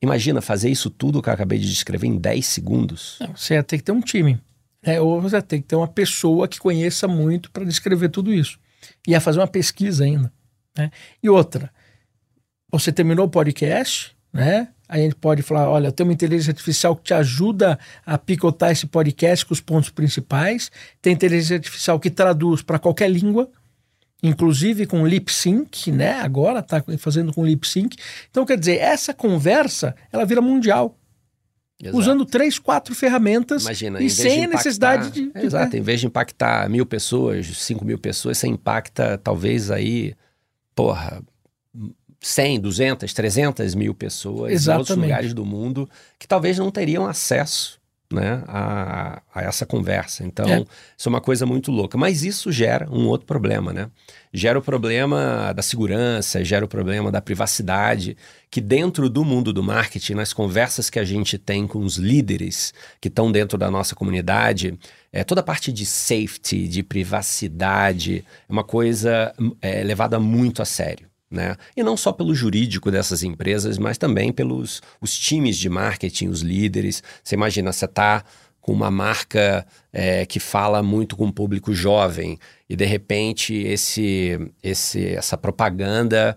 imagina 0.00 0.40
fazer 0.40 0.70
isso 0.70 0.88
tudo 0.88 1.20
que 1.20 1.28
eu 1.28 1.32
acabei 1.32 1.58
de 1.58 1.68
descrever 1.68 2.06
em 2.06 2.16
10 2.16 2.46
segundos. 2.46 3.16
Não, 3.20 3.36
você 3.36 3.54
ia 3.54 3.62
ter 3.64 3.78
que 3.78 3.84
ter 3.84 3.92
um 3.92 4.00
time. 4.00 4.40
Né? 4.84 5.00
Ou 5.00 5.20
você 5.20 5.36
ia 5.36 5.42
ter 5.42 5.58
que 5.58 5.66
ter 5.66 5.74
uma 5.74 5.88
pessoa 5.88 6.46
que 6.46 6.60
conheça 6.60 7.08
muito 7.08 7.50
para 7.50 7.64
descrever 7.64 8.08
tudo 8.08 8.32
isso. 8.32 8.56
Ia 9.08 9.20
fazer 9.20 9.40
uma 9.40 9.48
pesquisa 9.48 10.04
ainda. 10.04 10.32
Né? 10.78 10.92
E 11.20 11.28
outra, 11.28 11.72
você 12.70 12.92
terminou 12.92 13.26
o 13.26 13.30
podcast, 13.30 14.16
né? 14.32 14.68
A 14.88 14.98
gente 14.98 15.14
pode 15.16 15.42
falar, 15.42 15.68
olha, 15.68 15.90
tem 15.90 16.06
uma 16.06 16.12
inteligência 16.12 16.50
artificial 16.50 16.94
que 16.94 17.02
te 17.04 17.14
ajuda 17.14 17.78
a 18.04 18.16
picotar 18.16 18.70
esse 18.70 18.86
podcast 18.86 19.44
com 19.44 19.52
os 19.52 19.60
pontos 19.60 19.90
principais. 19.90 20.70
Tem 21.02 21.12
inteligência 21.12 21.56
artificial 21.56 21.98
que 21.98 22.10
traduz 22.10 22.62
para 22.62 22.78
qualquer 22.78 23.10
língua 23.10 23.50
inclusive 24.22 24.86
com 24.86 25.06
lip 25.06 25.32
sync, 25.32 25.92
né? 25.92 26.20
Agora 26.20 26.60
está 26.60 26.82
fazendo 26.98 27.32
com 27.32 27.44
lip 27.44 27.66
sync. 27.68 27.96
Então, 28.30 28.44
quer 28.44 28.58
dizer, 28.58 28.78
essa 28.78 29.12
conversa 29.12 29.94
ela 30.12 30.24
vira 30.24 30.40
mundial. 30.40 30.98
Exato. 31.80 31.98
Usando 31.98 32.24
três, 32.24 32.58
quatro 32.58 32.94
ferramentas 32.94 33.62
Imagina, 33.62 34.02
e 34.02 34.08
sem 34.08 34.44
a 34.44 34.48
necessidade 34.48 35.10
de, 35.10 35.30
de. 35.30 35.38
Exato, 35.38 35.74
né? 35.74 35.78
em 35.78 35.82
vez 35.82 36.00
de 36.00 36.06
impactar 36.06 36.70
mil 36.70 36.86
pessoas, 36.86 37.46
cinco 37.58 37.84
mil 37.84 37.98
pessoas, 37.98 38.38
você 38.38 38.48
impacta 38.48 39.18
talvez 39.18 39.70
aí, 39.70 40.14
porra, 40.74 41.22
100, 42.20 42.60
200, 42.60 43.12
300 43.12 43.74
mil 43.74 43.94
pessoas 43.94 44.52
Exatamente. 44.52 44.68
em 44.68 44.78
outros 44.78 44.98
lugares 44.98 45.34
do 45.34 45.44
mundo 45.44 45.88
que 46.18 46.26
talvez 46.26 46.58
não 46.58 46.70
teriam 46.70 47.06
acesso 47.06 47.80
né, 48.10 48.42
a, 48.46 49.20
a, 49.34 49.42
essa 49.42 49.66
conversa. 49.66 50.24
Então, 50.24 50.46
é. 50.48 50.64
isso 50.96 51.08
é 51.08 51.10
uma 51.10 51.20
coisa 51.20 51.44
muito 51.44 51.70
louca. 51.70 51.98
Mas 51.98 52.22
isso 52.22 52.52
gera 52.52 52.88
um 52.90 53.06
outro 53.06 53.26
problema, 53.26 53.72
né? 53.72 53.90
Gera 54.32 54.58
o 54.58 54.62
problema 54.62 55.52
da 55.54 55.62
segurança, 55.62 56.44
gera 56.44 56.64
o 56.64 56.68
problema 56.68 57.10
da 57.10 57.20
privacidade, 57.20 58.16
que 58.50 58.60
dentro 58.60 59.08
do 59.08 59.24
mundo 59.24 59.52
do 59.52 59.62
marketing, 59.62 60.14
nas 60.14 60.32
conversas 60.32 60.90
que 60.90 60.98
a 60.98 61.04
gente 61.04 61.38
tem 61.38 61.66
com 61.66 61.80
os 61.80 61.96
líderes 61.96 62.72
que 63.00 63.08
estão 63.08 63.32
dentro 63.32 63.56
da 63.56 63.70
nossa 63.70 63.94
comunidade, 63.94 64.78
é, 65.12 65.24
toda 65.24 65.40
a 65.40 65.44
parte 65.44 65.72
de 65.72 65.86
safety, 65.86 66.68
de 66.68 66.82
privacidade, 66.82 68.24
é 68.48 68.52
uma 68.52 68.64
coisa 68.64 69.34
é, 69.60 69.82
levada 69.82 70.20
muito 70.20 70.60
a 70.60 70.64
sério. 70.64 71.05
Né? 71.30 71.56
E 71.76 71.82
não 71.82 71.96
só 71.96 72.12
pelo 72.12 72.34
jurídico 72.34 72.90
dessas 72.90 73.22
empresas, 73.24 73.78
mas 73.78 73.98
também 73.98 74.32
pelos 74.32 74.80
os 75.00 75.18
times 75.18 75.56
de 75.56 75.68
marketing, 75.68 76.28
os 76.28 76.40
líderes. 76.40 77.02
Você 77.22 77.34
imagina, 77.34 77.72
você 77.72 77.84
está 77.84 78.24
com 78.60 78.72
uma 78.72 78.90
marca 78.90 79.66
é, 79.92 80.26
que 80.26 80.40
fala 80.40 80.82
muito 80.82 81.16
com 81.16 81.26
o 81.26 81.32
público 81.32 81.72
jovem 81.72 82.36
e 82.68 82.74
de 82.74 82.84
repente 82.84 83.54
esse, 83.54 84.50
esse 84.60 85.14
essa 85.14 85.36
propaganda 85.36 86.36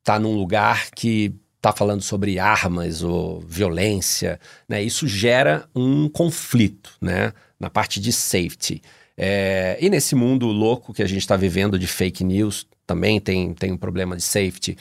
está 0.00 0.18
num 0.18 0.34
lugar 0.34 0.90
que 0.90 1.32
está 1.56 1.72
falando 1.72 2.02
sobre 2.02 2.38
armas 2.38 3.02
ou 3.02 3.40
violência, 3.40 4.40
né? 4.68 4.82
Isso 4.82 5.06
gera 5.06 5.68
um 5.74 6.08
conflito, 6.08 6.96
né? 7.00 7.32
Na 7.60 7.68
parte 7.68 8.00
de 8.00 8.12
safety. 8.12 8.80
É, 9.16 9.76
e 9.80 9.90
nesse 9.90 10.14
mundo 10.14 10.46
louco 10.46 10.94
que 10.94 11.02
a 11.02 11.06
gente 11.06 11.18
está 11.18 11.36
vivendo 11.36 11.78
de 11.78 11.86
fake 11.86 12.24
news, 12.24 12.66
também 12.88 13.20
tem, 13.20 13.52
tem 13.52 13.70
um 13.70 13.76
problema 13.76 14.16
de 14.16 14.22
safety. 14.22 14.76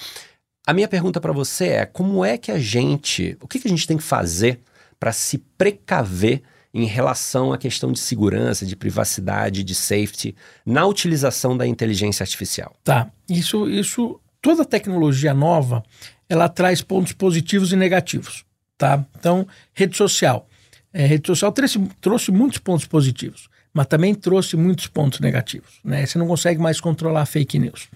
A 0.66 0.74
minha 0.74 0.88
pergunta 0.88 1.20
para 1.20 1.34
você 1.34 1.68
é: 1.68 1.86
como 1.86 2.24
é 2.24 2.38
que 2.38 2.52
a 2.52 2.58
gente, 2.58 3.38
o 3.42 3.48
que, 3.48 3.60
que 3.60 3.68
a 3.68 3.70
gente 3.70 3.86
tem 3.86 3.98
que 3.98 4.04
fazer 4.04 4.62
para 4.98 5.12
se 5.12 5.38
precaver 5.58 6.42
em 6.74 6.86
relação 6.86 7.52
à 7.52 7.58
questão 7.58 7.92
de 7.92 8.00
segurança, 8.00 8.66
de 8.66 8.76
privacidade, 8.76 9.64
de 9.64 9.76
safety 9.76 10.36
na 10.66 10.86
utilização 10.86 11.58
da 11.58 11.68
inteligência 11.68 12.24
artificial? 12.24 12.74
Tá. 12.84 13.12
Isso, 13.30 13.70
isso, 13.70 14.20
toda 14.42 14.64
tecnologia 14.64 15.34
nova, 15.34 15.84
ela 16.30 16.48
traz 16.48 16.82
pontos 16.82 17.12
positivos 17.12 17.74
e 17.74 17.76
negativos, 17.76 18.46
tá? 18.78 19.06
Então, 19.20 19.46
rede 19.74 19.98
social. 19.98 20.48
É, 20.94 21.06
rede 21.06 21.28
social 21.28 21.52
trouxe, 21.52 21.80
trouxe 22.00 22.32
muitos 22.32 22.60
pontos 22.60 22.86
positivos, 22.86 23.50
mas 23.78 23.86
também 23.86 24.16
trouxe 24.16 24.58
muitos 24.58 24.88
pontos 24.88 25.20
negativos, 25.20 25.80
né? 25.86 26.04
Você 26.04 26.18
não 26.18 26.26
consegue 26.26 26.60
mais 26.60 26.82
controlar 26.82 27.28
fake 27.28 27.60
news. 27.60 27.90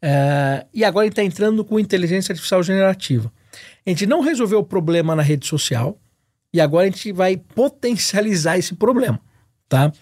É, 0.00 0.64
e 0.72 0.84
agora 0.84 1.04
ele 1.04 1.10
está 1.10 1.24
entrando 1.24 1.64
com 1.64 1.80
inteligência 1.80 2.32
artificial 2.32 2.62
generativa. 2.62 3.32
A 3.84 3.90
gente 3.90 4.06
não 4.06 4.20
resolveu 4.20 4.60
o 4.60 4.64
problema 4.64 5.16
na 5.16 5.22
rede 5.22 5.44
social, 5.44 5.98
e 6.54 6.60
agora 6.60 6.86
a 6.86 6.90
gente 6.90 7.10
vai 7.10 7.36
potencializar 7.36 8.56
esse 8.56 8.76
problema, 8.76 9.18
tá? 9.68 9.92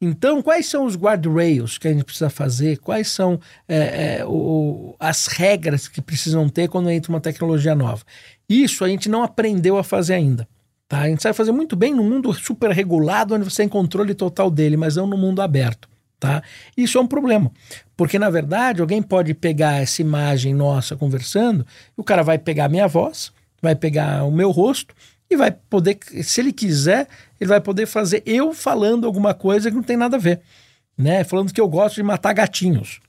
Então, 0.00 0.42
quais 0.42 0.66
são 0.66 0.84
os 0.84 0.96
guardrails 0.96 1.78
que 1.78 1.86
a 1.86 1.92
gente 1.92 2.02
precisa 2.02 2.28
fazer? 2.28 2.78
Quais 2.78 3.06
são 3.06 3.38
é, 3.68 4.16
é, 4.18 4.24
o, 4.26 4.96
as 4.98 5.28
regras 5.28 5.86
que 5.86 6.02
precisam 6.02 6.48
ter 6.48 6.68
quando 6.68 6.90
entra 6.90 7.12
uma 7.12 7.20
tecnologia 7.20 7.76
nova? 7.76 8.02
Isso 8.48 8.84
a 8.84 8.88
gente 8.88 9.08
não 9.08 9.22
aprendeu 9.22 9.78
a 9.78 9.84
fazer 9.84 10.14
ainda. 10.14 10.48
Tá? 10.92 11.00
A 11.00 11.08
gente 11.08 11.22
sabe 11.22 11.34
fazer 11.34 11.52
muito 11.52 11.74
bem 11.74 11.94
no 11.94 12.04
mundo 12.04 12.34
super 12.34 12.70
regulado, 12.70 13.34
onde 13.34 13.44
você 13.44 13.62
tem 13.62 13.68
controle 13.68 14.12
total 14.12 14.50
dele, 14.50 14.76
mas 14.76 14.96
não 14.96 15.06
no 15.06 15.16
mundo 15.16 15.40
aberto. 15.40 15.88
Tá? 16.20 16.42
Isso 16.76 16.98
é 16.98 17.00
um 17.00 17.06
problema, 17.06 17.50
porque 17.96 18.18
na 18.18 18.28
verdade 18.28 18.82
alguém 18.82 19.00
pode 19.00 19.32
pegar 19.32 19.80
essa 19.80 20.02
imagem 20.02 20.52
nossa 20.52 20.94
conversando, 20.94 21.66
o 21.96 22.04
cara 22.04 22.22
vai 22.22 22.36
pegar 22.36 22.66
a 22.66 22.68
minha 22.68 22.86
voz, 22.86 23.32
vai 23.62 23.74
pegar 23.74 24.24
o 24.24 24.30
meu 24.30 24.50
rosto 24.50 24.94
e 25.30 25.34
vai 25.34 25.50
poder, 25.50 25.98
se 26.22 26.42
ele 26.42 26.52
quiser, 26.52 27.08
ele 27.40 27.48
vai 27.48 27.60
poder 27.62 27.86
fazer 27.86 28.22
eu 28.26 28.52
falando 28.52 29.06
alguma 29.06 29.32
coisa 29.32 29.70
que 29.70 29.76
não 29.76 29.82
tem 29.82 29.96
nada 29.96 30.18
a 30.18 30.20
ver. 30.20 30.42
Né? 30.96 31.24
Falando 31.24 31.54
que 31.54 31.60
eu 31.60 31.68
gosto 31.70 31.94
de 31.94 32.02
matar 32.02 32.34
gatinhos. 32.34 33.00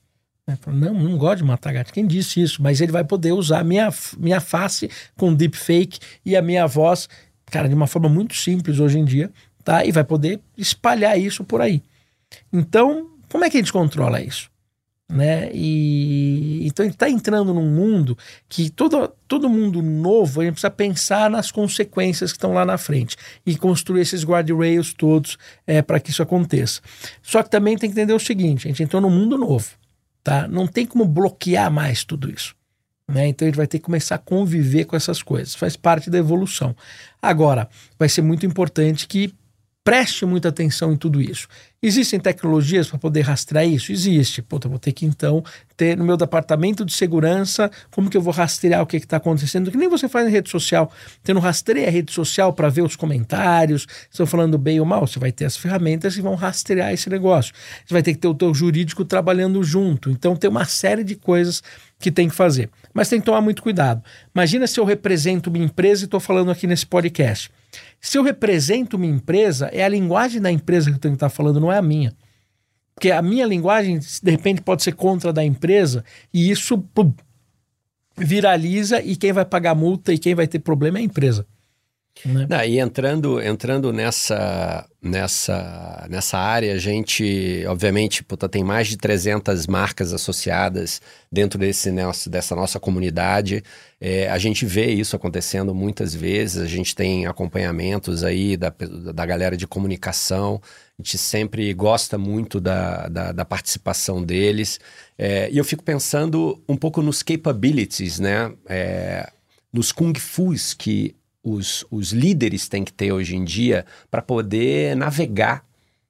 Né? 0.47 0.57
Não, 0.67 0.93
não 0.93 1.17
gosto 1.17 1.39
de 1.39 1.43
matar 1.43 1.73
gatinhos. 1.73 1.93
Quem 1.93 2.07
disse 2.07 2.41
isso? 2.41 2.63
Mas 2.63 2.79
ele 2.79 2.93
vai 2.93 3.03
poder 3.03 3.33
usar 3.33 3.61
minha, 3.65 3.93
minha 4.17 4.39
face 4.39 4.89
com 5.17 5.33
deepfake 5.33 5.99
e 6.25 6.37
a 6.37 6.41
minha 6.41 6.65
voz, 6.65 7.09
cara, 7.53 7.69
de 7.69 7.75
uma 7.75 7.85
forma 7.85 8.09
muito 8.09 8.33
simples 8.35 8.79
hoje 8.79 8.97
em 8.97 9.05
dia, 9.05 9.31
tá? 9.63 9.85
E 9.85 9.91
vai 9.91 10.03
poder 10.03 10.39
espalhar 10.57 11.19
isso 11.19 11.43
por 11.43 11.61
aí. 11.61 11.83
Então, 12.51 13.11
como 13.31 13.45
é 13.45 13.49
que 13.49 13.57
a 13.57 13.59
gente 13.59 13.71
controla 13.71 14.19
isso? 14.19 14.51
né? 15.07 15.51
E 15.53 16.65
então 16.65 16.83
ele 16.83 16.93
está 16.93 17.07
entrando 17.07 17.53
num 17.53 17.69
mundo 17.69 18.17
que 18.49 18.71
todo, 18.71 19.13
todo 19.27 19.47
mundo 19.47 19.79
novo 19.79 20.41
a 20.41 20.45
gente 20.45 20.53
precisa 20.53 20.71
pensar 20.71 21.29
nas 21.29 21.51
consequências 21.51 22.31
que 22.31 22.37
estão 22.37 22.53
lá 22.53 22.65
na 22.65 22.79
frente 22.79 23.15
e 23.45 23.55
construir 23.55 24.01
esses 24.01 24.23
guardrails 24.23 24.91
todos 24.93 25.37
é, 25.67 25.83
para 25.83 25.99
que 25.99 26.09
isso 26.09 26.23
aconteça. 26.23 26.81
Só 27.21 27.43
que 27.43 27.51
também 27.51 27.77
tem 27.77 27.91
que 27.91 27.93
entender 27.93 28.13
o 28.13 28.19
seguinte: 28.19 28.65
a 28.65 28.69
gente 28.69 28.81
entrou 28.81 29.01
num 29.01 29.11
mundo 29.11 29.37
novo, 29.37 29.69
tá? 30.23 30.47
Não 30.47 30.65
tem 30.65 30.85
como 30.85 31.05
bloquear 31.05 31.69
mais 31.69 32.03
tudo 32.03 32.31
isso. 32.31 32.55
Né? 33.07 33.27
Então 33.27 33.45
a 33.45 33.49
gente 33.49 33.57
vai 33.57 33.67
ter 33.67 33.79
que 33.79 33.85
começar 33.85 34.15
a 34.15 34.19
conviver 34.19 34.85
com 34.85 34.95
essas 34.95 35.21
coisas, 35.21 35.55
faz 35.55 35.75
parte 35.75 36.09
da 36.09 36.17
evolução. 36.17 36.75
Agora, 37.21 37.67
vai 37.99 38.07
ser 38.07 38.21
muito 38.21 38.45
importante 38.45 39.07
que 39.07 39.33
preste 39.83 40.25
muita 40.25 40.47
atenção 40.47 40.93
em 40.93 40.95
tudo 40.95 41.21
isso. 41.21 41.47
Existem 41.81 42.17
tecnologias 42.17 42.87
para 42.87 42.97
poder 42.97 43.21
rastrear 43.21 43.67
isso? 43.67 43.91
Existe. 43.91 44.41
Puta, 44.41 44.69
vou 44.69 44.79
ter 44.79 44.93
que 44.93 45.05
então 45.05 45.43
ter 45.75 45.97
no 45.97 46.05
meu 46.05 46.15
departamento 46.15 46.85
de 46.85 46.93
segurança 46.93 47.69
como 47.91 48.09
que 48.09 48.15
eu 48.15 48.21
vou 48.21 48.31
rastrear 48.31 48.81
o 48.81 48.85
que 48.85 48.95
está 48.95 49.17
acontecendo, 49.17 49.69
que 49.69 49.75
nem 49.75 49.89
você 49.89 50.07
faz 50.07 50.25
em 50.25 50.31
rede 50.31 50.49
social. 50.49 50.89
Você 51.21 51.33
não 51.33 51.41
rastreia 51.41 51.87
a 51.87 51.91
rede 51.91 52.13
social 52.13 52.53
para 52.53 52.69
ver 52.69 52.83
os 52.83 52.95
comentários, 52.95 53.85
estão 54.09 54.25
falando 54.25 54.57
bem 54.57 54.79
ou 54.79 54.85
mal. 54.85 55.05
Você 55.05 55.19
vai 55.19 55.33
ter 55.33 55.43
as 55.43 55.57
ferramentas 55.57 56.15
que 56.15 56.21
vão 56.21 56.35
rastrear 56.35 56.93
esse 56.93 57.09
negócio. 57.09 57.53
Você 57.85 57.93
vai 57.93 58.01
ter 58.01 58.13
que 58.13 58.19
ter 58.19 58.29
o 58.29 58.35
teu 58.35 58.53
jurídico 58.53 59.03
trabalhando 59.03 59.61
junto. 59.61 60.09
Então 60.09 60.37
tem 60.37 60.49
uma 60.49 60.63
série 60.63 61.03
de 61.03 61.15
coisas 61.15 61.61
que 61.99 62.09
tem 62.09 62.29
que 62.29 62.35
fazer. 62.35 62.69
Mas 62.93 63.10
tem 63.10 63.19
que 63.19 63.25
tomar 63.25 63.41
muito 63.41 63.63
cuidado. 63.63 64.03
Imagina 64.34 64.67
se 64.67 64.79
eu 64.79 64.86
represento 64.86 65.49
uma 65.49 65.58
empresa 65.58 66.03
e 66.03 66.06
estou 66.06 66.19
falando 66.19 66.51
aqui 66.51 66.67
nesse 66.67 66.86
podcast. 66.86 67.49
Se 67.99 68.17
eu 68.17 68.23
represento 68.23 68.97
uma 68.97 69.06
empresa, 69.06 69.69
é 69.73 69.84
a 69.84 69.89
linguagem 69.89 70.39
da 70.39 70.51
empresa 70.51 70.91
que 70.91 70.97
eu 70.97 70.99
tenho 70.99 71.13
que 71.13 71.17
estar 71.17 71.29
falando, 71.29 71.60
não 71.60 71.71
é 71.71 71.77
a 71.77 71.82
minha. 71.82 72.13
Porque 72.93 73.10
a 73.10 73.21
minha 73.21 73.45
linguagem, 73.45 73.99
de 73.99 74.32
repente, 74.32 74.62
pode 74.62 74.84
ser 74.84 74.93
contra 74.93 75.34
da 75.34 75.43
empresa 75.43 76.06
e 76.32 76.51
isso 76.51 76.77
pum, 76.77 77.12
viraliza 78.15 79.01
e 79.01 79.15
quem 79.15 79.34
vai 79.34 79.45
pagar 79.45 79.73
multa 79.73 80.13
e 80.13 80.19
quem 80.19 80.36
vai 80.36 80.47
ter 80.47 80.60
problema 80.60 80.99
é 80.99 81.01
a 81.01 81.06
empresa. 81.06 81.47
Né? 82.26 82.69
E 82.69 82.80
entrando, 82.80 83.41
entrando 83.41 83.91
nessa, 83.91 84.88
nessa, 85.02 86.08
nessa 86.10 86.38
área, 86.38 86.73
a 86.73 86.78
gente, 86.78 87.65
obviamente, 87.67 88.23
puta, 88.23 88.47
tem 88.47 88.63
mais 88.63 88.88
de 88.88 88.97
300 88.97 89.67
marcas 89.67 90.13
associadas 90.13 91.02
dentro 91.32 91.60
desse 91.60 91.91
nosso, 91.91 92.30
dessa 92.30 92.56
nossa 92.56 92.80
comunidade. 92.80 93.63
É, 93.99 94.30
a 94.30 94.38
gente 94.38 94.65
vê 94.65 94.91
isso 94.91 95.15
acontecendo 95.15 95.73
muitas 95.76 96.13
vezes, 96.13 96.62
a 96.62 96.67
gente 96.67 96.95
tem 96.95 97.26
acompanhamentos 97.26 98.23
aí 98.23 98.56
da, 98.56 98.73
da 99.13 99.26
galera 99.26 99.58
de 99.58 99.67
comunicação, 99.67 100.62
a 100.97 101.02
gente 101.02 101.17
sempre 101.17 101.73
gosta 101.73 102.17
muito 102.17 102.62
da, 102.62 103.10
da, 103.10 103.32
da 103.34 103.43
participação 103.43 104.23
deles. 104.23 104.80
É, 105.17 105.49
e 105.52 105.58
eu 105.58 105.65
fico 105.65 105.84
pensando 105.84 106.62
um 106.69 106.78
pouco 106.78 107.02
nos 107.02 107.21
capabilities, 107.21 108.19
né? 108.19 108.54
É, 108.69 109.30
nos 109.73 109.91
kung 109.91 110.13
fus 110.17 110.73
que 110.73 111.15
os, 111.43 111.86
os 111.91 112.12
líderes 112.12 112.67
têm 112.69 112.84
que 112.84 112.93
ter 112.93 113.12
hoje 113.12 113.36
em 113.36 113.43
dia 113.43 113.86
para 114.10 114.21
poder 114.21 114.95
navegar 114.95 115.65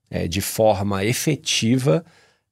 é, 0.09 0.27
de 0.27 0.41
forma 0.41 1.03
efetiva 1.03 2.05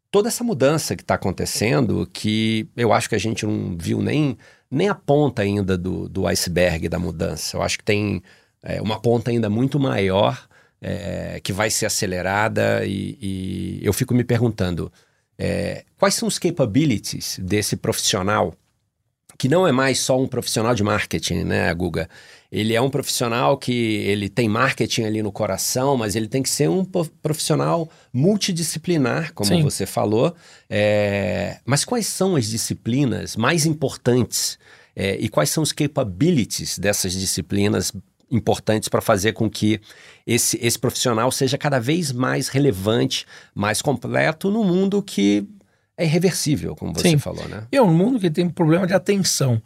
toda 0.10 0.28
essa 0.28 0.44
mudança 0.44 0.96
que 0.96 1.04
está 1.04 1.16
acontecendo, 1.16 2.10
que 2.12 2.68
eu 2.76 2.92
acho 2.92 3.08
que 3.08 3.16
a 3.16 3.20
gente 3.20 3.46
não 3.46 3.78
viu 3.78 4.02
nem, 4.02 4.38
nem 4.70 4.90
a 4.90 4.96
ponta 4.96 5.42
ainda 5.42 5.78
do, 5.78 6.10
do 6.10 6.28
iceberg 6.28 6.90
da 6.90 7.00
mudança. 7.00 7.56
Eu 7.56 7.62
acho 7.62 7.78
que 7.78 7.84
tem 7.84 8.22
é, 8.62 8.82
uma 8.82 9.00
ponta 9.00 9.32
ainda 9.32 9.50
muito 9.50 9.80
maior 9.80 10.48
é, 10.82 11.40
que 11.42 11.54
vai 11.54 11.70
ser 11.70 11.86
acelerada 11.86 12.84
e, 12.86 13.18
e, 13.22 13.80
eu 13.84 13.94
fico 13.94 14.14
me 14.14 14.24
perguntando 14.24 14.92
é, 15.38 15.86
quais 15.98 16.16
são 16.16 16.28
os 16.28 16.38
capabilities 16.38 17.40
desse 17.42 17.78
profissional 17.78 18.54
que 19.38 19.48
não 19.48 19.68
é 19.68 19.72
mais 19.72 20.00
só 20.00 20.20
um 20.20 20.28
profissional 20.28 20.76
de 20.76 20.84
marketing, 20.84 21.44
né, 21.44 21.74
Guga? 21.74 22.10
Ele 22.52 22.74
é 22.74 22.82
um 22.82 22.90
profissional 22.90 23.58
que 23.58 23.72
ele 23.72 24.28
tem 24.28 24.50
marketing 24.50 25.04
ali 25.04 25.24
no 25.24 25.32
coração, 25.32 25.96
mas 25.96 26.18
ele 26.18 26.28
tem 26.28 26.44
que 26.44 26.50
ser 26.50 26.70
um 26.70 26.84
profissional 26.84 27.90
multidisciplinar, 28.12 29.34
como 29.34 29.48
Sim. 29.48 29.64
você 29.64 29.86
falou. 29.86 30.36
É... 30.70 31.60
Mas 31.66 31.86
quais 31.86 32.08
são 32.08 32.36
as 32.36 32.48
disciplinas 32.48 33.38
mais 33.38 33.66
importantes 33.66 34.60
é... 34.94 35.16
e 35.16 35.30
quais 35.30 35.50
são 35.50 35.64
os 35.64 35.72
capabilities 35.72 36.78
dessas 36.78 37.14
disciplinas 37.14 37.94
importantes 38.30 38.90
para 38.90 39.02
fazer 39.02 39.32
com 39.34 39.50
que 39.50 39.80
esse, 40.28 40.58
esse 40.62 40.78
profissional 40.80 41.32
seja 41.32 41.58
cada 41.58 41.80
vez 41.80 42.12
mais 42.12 42.50
relevante, 42.50 43.26
mais 43.56 43.82
completo 43.82 44.52
no 44.52 44.64
mundo 44.64 45.02
que 45.02 45.48
é 45.98 46.06
irreversível, 46.06 46.76
como 46.76 46.94
você 46.94 47.10
Sim. 47.10 47.18
falou, 47.18 47.48
né? 47.48 47.66
É 47.72 47.82
um 47.82 47.94
mundo 47.94 48.20
que 48.20 48.30
tem 48.30 48.46
um 48.46 48.50
problema 48.50 48.88
de 48.88 48.94
atenção. 48.94 49.62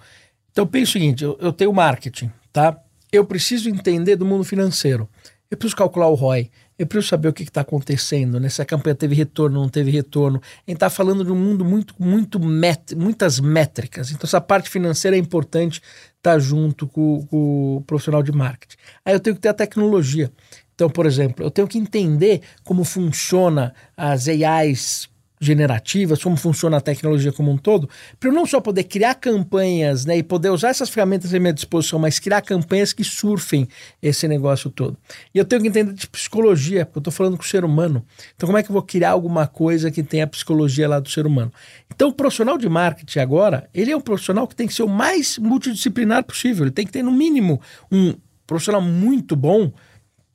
Então, 0.51 0.65
pensa 0.65 0.89
o 0.89 0.93
seguinte: 0.93 1.23
eu, 1.23 1.37
eu 1.39 1.53
tenho 1.53 1.71
marketing, 1.71 2.31
tá? 2.55 2.79
Eu 3.11 3.25
preciso 3.25 3.69
entender 3.69 4.15
do 4.15 4.25
mundo 4.25 4.45
financeiro. 4.45 5.09
Eu 5.51 5.57
preciso 5.57 5.75
calcular 5.75 6.07
o 6.07 6.13
ROI. 6.15 6.49
Eu 6.79 6.87
preciso 6.87 7.09
saber 7.09 7.27
o 7.27 7.33
que 7.33 7.43
está 7.43 7.61
acontecendo, 7.61 8.39
né? 8.39 8.47
Se 8.47 8.61
a 8.61 8.65
campanha 8.65 8.95
teve 8.95 9.13
retorno, 9.13 9.59
não 9.59 9.67
teve 9.67 9.91
retorno. 9.91 10.41
A 10.41 10.71
gente 10.71 10.77
está 10.77 10.89
falando 10.89 11.25
de 11.25 11.31
um 11.33 11.35
mundo 11.35 11.65
muito, 11.65 11.93
muito 11.99 12.39
met 12.39 12.95
muitas 12.95 13.41
métricas. 13.41 14.09
Então, 14.09 14.21
essa 14.23 14.39
parte 14.39 14.69
financeira 14.69 15.17
é 15.17 15.19
importante 15.19 15.81
estar 16.17 16.31
tá 16.31 16.39
junto 16.39 16.87
com, 16.87 17.25
com 17.27 17.75
o 17.77 17.81
profissional 17.81 18.23
de 18.23 18.31
marketing. 18.31 18.77
Aí 19.03 19.13
eu 19.13 19.19
tenho 19.19 19.35
que 19.35 19.41
ter 19.41 19.49
a 19.49 19.53
tecnologia. 19.53 20.31
Então, 20.73 20.89
por 20.89 21.05
exemplo, 21.05 21.45
eu 21.45 21.51
tenho 21.51 21.67
que 21.67 21.77
entender 21.77 22.41
como 22.63 22.85
funciona 22.85 23.73
as 23.97 24.29
AIs 24.29 25.09
generativas, 25.39 26.23
como 26.23 26.37
funciona 26.37 26.77
a 26.77 26.81
tecnologia 26.81 27.31
como 27.31 27.51
um 27.51 27.57
todo, 27.57 27.89
para 28.19 28.29
eu 28.29 28.33
não 28.33 28.45
só 28.45 28.61
poder 28.61 28.85
criar 28.85 29.15
campanhas 29.15 30.05
né, 30.05 30.17
e 30.17 30.23
poder 30.23 30.49
usar 30.49 30.69
essas 30.69 30.89
ferramentas 30.89 31.33
à 31.33 31.39
minha 31.39 31.53
disposição, 31.53 31.99
mas 31.99 32.19
criar 32.19 32.41
campanhas 32.41 32.93
que 32.93 33.03
surfem 33.03 33.67
esse 34.01 34.27
negócio 34.27 34.69
todo. 34.69 34.97
E 35.33 35.37
eu 35.37 35.45
tenho 35.45 35.61
que 35.61 35.67
entender 35.67 35.93
de 35.93 36.07
psicologia, 36.07 36.85
porque 36.85 36.97
eu 36.97 37.01
estou 37.01 37.13
falando 37.13 37.37
com 37.37 37.43
o 37.43 37.47
ser 37.47 37.65
humano. 37.65 38.05
Então, 38.35 38.47
como 38.47 38.57
é 38.57 38.63
que 38.63 38.69
eu 38.69 38.73
vou 38.73 38.83
criar 38.83 39.11
alguma 39.11 39.47
coisa 39.47 39.91
que 39.91 40.03
tenha 40.03 40.23
a 40.23 40.27
psicologia 40.27 40.87
lá 40.87 40.99
do 40.99 41.09
ser 41.09 41.25
humano? 41.25 41.51
Então, 41.93 42.09
o 42.09 42.13
profissional 42.13 42.57
de 42.57 42.69
marketing 42.69 43.19
agora, 43.19 43.69
ele 43.73 43.91
é 43.91 43.97
um 43.97 44.01
profissional 44.01 44.47
que 44.47 44.55
tem 44.55 44.67
que 44.67 44.73
ser 44.73 44.83
o 44.83 44.89
mais 44.89 45.37
multidisciplinar 45.37 46.23
possível. 46.23 46.65
Ele 46.65 46.71
tem 46.71 46.85
que 46.85 46.91
ter, 46.91 47.03
no 47.03 47.11
mínimo, 47.11 47.61
um 47.91 48.15
profissional 48.47 48.81
muito 48.81 49.35
bom 49.35 49.71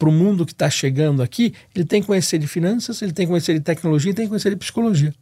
para 0.00 0.08
o 0.08 0.12
mundo 0.12 0.46
que 0.46 0.52
está 0.52 0.70
chegando 0.70 1.22
aqui, 1.22 1.52
ele 1.74 1.84
tem 1.84 2.00
que 2.00 2.06
conhecer 2.06 2.38
de 2.38 2.46
finanças, 2.46 3.02
ele 3.02 3.12
tem 3.12 3.26
que 3.26 3.30
conhecer 3.30 3.52
de 3.52 3.60
tecnologia 3.60 4.10
e 4.10 4.14
tem 4.14 4.24
que 4.24 4.30
conhecer 4.30 4.48
de 4.48 4.56
psicologia. 4.56 5.14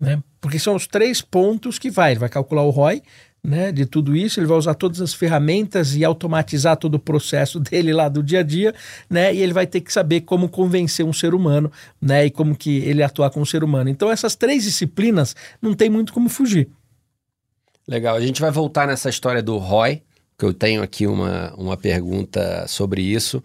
Né? 0.00 0.22
Porque 0.40 0.58
são 0.58 0.74
os 0.74 0.86
três 0.86 1.20
pontos 1.20 1.78
que 1.78 1.90
vai. 1.90 2.12
Ele 2.12 2.20
vai 2.20 2.30
calcular 2.30 2.62
o 2.62 2.70
ROI, 2.70 3.02
né, 3.44 3.70
de 3.70 3.84
tudo 3.84 4.16
isso, 4.16 4.40
ele 4.40 4.46
vai 4.46 4.56
usar 4.56 4.74
todas 4.74 5.00
as 5.00 5.12
ferramentas 5.12 5.94
e 5.94 6.04
automatizar 6.04 6.78
todo 6.78 6.94
o 6.94 6.98
processo 6.98 7.60
dele 7.60 7.92
lá 7.92 8.08
do 8.08 8.22
dia 8.22 8.40
a 8.40 8.42
dia, 8.42 8.74
né, 9.10 9.32
e 9.32 9.42
ele 9.42 9.52
vai 9.52 9.66
ter 9.66 9.82
que 9.82 9.92
saber 9.92 10.22
como 10.22 10.48
convencer 10.48 11.04
um 11.04 11.12
ser 11.12 11.34
humano, 11.34 11.70
né, 12.00 12.26
e 12.26 12.30
como 12.30 12.56
que 12.56 12.78
ele 12.78 13.02
atuar 13.02 13.30
com 13.30 13.42
o 13.42 13.46
ser 13.46 13.62
humano. 13.62 13.90
Então 13.90 14.10
essas 14.10 14.34
três 14.34 14.64
disciplinas 14.64 15.36
não 15.60 15.74
tem 15.74 15.90
muito 15.90 16.14
como 16.14 16.28
fugir. 16.28 16.68
Legal, 17.86 18.16
a 18.16 18.20
gente 18.20 18.40
vai 18.40 18.50
voltar 18.50 18.86
nessa 18.88 19.08
história 19.08 19.42
do 19.42 19.58
ROI, 19.58 20.02
que 20.38 20.44
eu 20.44 20.52
tenho 20.52 20.82
aqui 20.82 21.06
uma, 21.06 21.54
uma 21.54 21.76
pergunta 21.76 22.66
sobre 22.66 23.00
isso. 23.00 23.42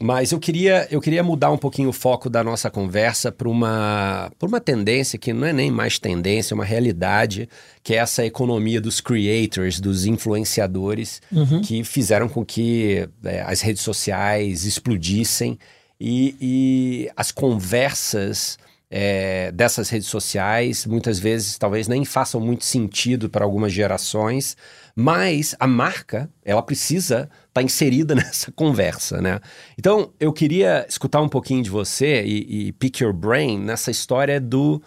Mas 0.00 0.30
eu 0.30 0.38
queria, 0.38 0.86
eu 0.90 1.00
queria 1.00 1.22
mudar 1.22 1.50
um 1.50 1.56
pouquinho 1.56 1.88
o 1.88 1.92
foco 1.92 2.28
da 2.28 2.44
nossa 2.44 2.70
conversa 2.70 3.32
para 3.32 3.48
uma, 3.48 4.30
uma 4.42 4.60
tendência 4.60 5.18
que 5.18 5.32
não 5.32 5.46
é 5.46 5.54
nem 5.54 5.70
mais 5.70 5.98
tendência, 5.98 6.52
é 6.52 6.54
uma 6.54 6.66
realidade, 6.66 7.48
que 7.82 7.94
é 7.94 7.96
essa 7.96 8.24
economia 8.24 8.78
dos 8.78 9.00
creators, 9.00 9.80
dos 9.80 10.04
influenciadores, 10.04 11.22
uhum. 11.32 11.62
que 11.62 11.82
fizeram 11.82 12.28
com 12.28 12.44
que 12.44 13.08
é, 13.24 13.40
as 13.40 13.62
redes 13.62 13.80
sociais 13.82 14.66
explodissem 14.66 15.58
e, 15.98 16.36
e 16.38 17.10
as 17.16 17.32
conversas 17.32 18.58
é, 18.90 19.50
dessas 19.52 19.88
redes 19.88 20.08
sociais 20.08 20.86
muitas 20.86 21.18
vezes 21.18 21.58
talvez 21.58 21.88
nem 21.88 22.04
façam 22.04 22.40
muito 22.40 22.64
sentido 22.64 23.28
para 23.28 23.44
algumas 23.44 23.72
gerações, 23.72 24.56
mas 24.98 25.54
a 25.60 25.66
marca, 25.66 26.30
ela 26.42 26.62
precisa 26.62 27.24
estar 27.24 27.30
tá 27.52 27.62
inserida 27.62 28.14
nessa 28.16 28.50
conversa, 28.50 29.20
né? 29.20 29.40
Então, 29.78 30.10
eu 30.18 30.32
queria 30.32 30.86
escutar 30.88 31.20
um 31.20 31.28
pouquinho 31.28 31.62
de 31.62 31.68
você 31.68 32.24
e, 32.24 32.68
e 32.68 32.72
pick 32.72 33.00
your 33.00 33.12
brain 33.12 33.58
nessa 33.58 33.90
história 33.90 34.40
do, 34.40 34.82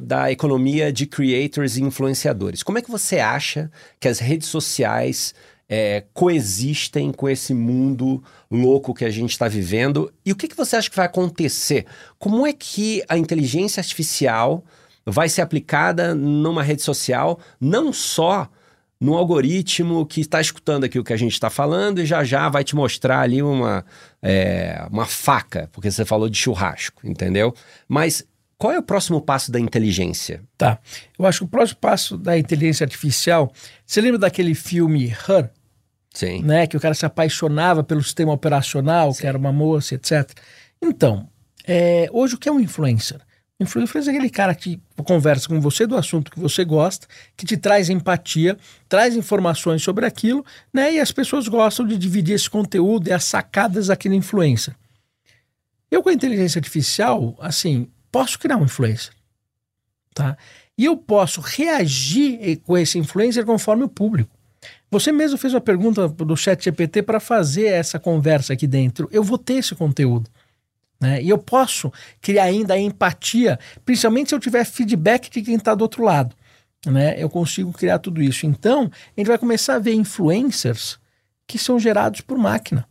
da 0.00 0.30
economia 0.30 0.92
de 0.92 1.04
creators 1.04 1.76
e 1.76 1.82
influenciadores. 1.82 2.62
Como 2.62 2.78
é 2.78 2.82
que 2.82 2.90
você 2.90 3.18
acha 3.18 3.68
que 3.98 4.06
as 4.06 4.20
redes 4.20 4.46
sociais 4.46 5.34
é, 5.68 6.04
coexistem 6.14 7.10
com 7.10 7.28
esse 7.28 7.52
mundo 7.52 8.22
louco 8.48 8.94
que 8.94 9.04
a 9.04 9.10
gente 9.10 9.30
está 9.30 9.48
vivendo? 9.48 10.12
E 10.24 10.30
o 10.30 10.36
que, 10.36 10.46
que 10.46 10.56
você 10.56 10.76
acha 10.76 10.88
que 10.88 10.96
vai 10.96 11.06
acontecer? 11.06 11.86
Como 12.20 12.46
é 12.46 12.52
que 12.52 13.02
a 13.08 13.18
inteligência 13.18 13.80
artificial 13.80 14.64
vai 15.04 15.28
ser 15.28 15.42
aplicada 15.42 16.14
numa 16.14 16.62
rede 16.62 16.82
social, 16.82 17.40
não 17.60 17.92
só 17.92 18.48
no 19.00 19.16
algoritmo 19.16 20.04
que 20.04 20.20
está 20.20 20.40
escutando 20.40 20.84
aqui 20.84 20.98
o 20.98 21.04
que 21.04 21.12
a 21.12 21.16
gente 21.16 21.32
está 21.32 21.48
falando 21.48 22.00
e 22.00 22.06
já 22.06 22.22
já 22.22 22.48
vai 22.48 22.62
te 22.62 22.76
mostrar 22.76 23.20
ali 23.20 23.42
uma, 23.42 23.84
é, 24.20 24.86
uma 24.90 25.06
faca, 25.06 25.70
porque 25.72 25.90
você 25.90 26.04
falou 26.04 26.28
de 26.28 26.36
churrasco, 26.36 27.00
entendeu? 27.06 27.54
Mas 27.88 28.22
qual 28.58 28.74
é 28.74 28.78
o 28.78 28.82
próximo 28.82 29.22
passo 29.22 29.50
da 29.50 29.58
inteligência? 29.58 30.42
Tá. 30.58 30.78
Eu 31.18 31.24
acho 31.24 31.38
que 31.38 31.44
o 31.46 31.48
próximo 31.48 31.80
passo 31.80 32.18
da 32.18 32.36
inteligência 32.38 32.84
artificial. 32.84 33.50
Você 33.86 34.02
lembra 34.02 34.18
daquele 34.18 34.54
filme 34.54 35.06
Her? 35.06 35.48
Sim. 36.12 36.42
Né, 36.42 36.66
que 36.66 36.76
o 36.76 36.80
cara 36.80 36.92
se 36.92 37.06
apaixonava 37.06 37.82
pelo 37.82 38.02
sistema 38.02 38.32
operacional, 38.32 39.12
Sim. 39.12 39.20
que 39.20 39.26
era 39.26 39.38
uma 39.38 39.52
moça, 39.52 39.94
etc. 39.94 40.30
Então, 40.82 41.26
é, 41.66 42.08
hoje 42.12 42.34
o 42.34 42.38
que 42.38 42.48
é 42.48 42.52
um 42.52 42.60
influencer? 42.60 43.20
Influencer 43.60 44.06
é 44.06 44.10
aquele 44.16 44.30
cara 44.30 44.54
que 44.54 44.80
conversa 45.04 45.46
com 45.46 45.60
você 45.60 45.86
do 45.86 45.94
assunto 45.94 46.30
que 46.30 46.40
você 46.40 46.64
gosta, 46.64 47.06
que 47.36 47.44
te 47.44 47.58
traz 47.58 47.90
empatia, 47.90 48.56
traz 48.88 49.14
informações 49.14 49.82
sobre 49.82 50.06
aquilo, 50.06 50.42
né? 50.72 50.94
E 50.94 50.98
as 50.98 51.12
pessoas 51.12 51.46
gostam 51.46 51.86
de 51.86 51.98
dividir 51.98 52.34
esse 52.34 52.48
conteúdo 52.48 53.08
e 53.08 53.12
as 53.12 53.24
sacadas 53.24 53.88
daquele 53.88 54.16
influencer. 54.16 54.74
Eu, 55.90 56.02
com 56.02 56.08
a 56.08 56.14
inteligência 56.14 56.58
artificial, 56.58 57.36
assim, 57.38 57.86
posso 58.10 58.38
criar 58.38 58.56
um 58.56 58.64
influencer, 58.64 59.12
tá? 60.14 60.38
E 60.78 60.86
eu 60.86 60.96
posso 60.96 61.42
reagir 61.42 62.56
com 62.64 62.78
esse 62.78 62.98
influencer 62.98 63.44
conforme 63.44 63.84
o 63.84 63.88
público. 63.88 64.30
Você 64.90 65.12
mesmo 65.12 65.36
fez 65.36 65.52
uma 65.52 65.60
pergunta 65.60 66.08
do 66.08 66.36
chat 66.36 66.64
GPT 66.64 67.02
para 67.02 67.20
fazer 67.20 67.66
essa 67.66 67.98
conversa 67.98 68.54
aqui 68.54 68.66
dentro. 68.66 69.06
Eu 69.12 69.22
vou 69.22 69.36
ter 69.36 69.54
esse 69.54 69.74
conteúdo. 69.74 70.30
Né? 71.00 71.22
E 71.22 71.28
eu 71.28 71.38
posso 71.38 71.92
criar 72.20 72.44
ainda 72.44 72.78
empatia, 72.78 73.58
principalmente 73.84 74.28
se 74.28 74.34
eu 74.34 74.40
tiver 74.40 74.64
feedback 74.64 75.30
de 75.30 75.42
quem 75.42 75.54
está 75.54 75.74
do 75.74 75.82
outro 75.82 76.04
lado. 76.04 76.36
Né? 76.86 77.14
Eu 77.18 77.30
consigo 77.30 77.72
criar 77.72 77.98
tudo 77.98 78.22
isso. 78.22 78.46
Então, 78.46 78.90
a 79.16 79.20
gente 79.20 79.28
vai 79.28 79.38
começar 79.38 79.76
a 79.76 79.78
ver 79.78 79.94
influencers 79.94 80.98
que 81.46 81.58
são 81.58 81.78
gerados 81.78 82.20
por 82.20 82.38
máquina. 82.38 82.86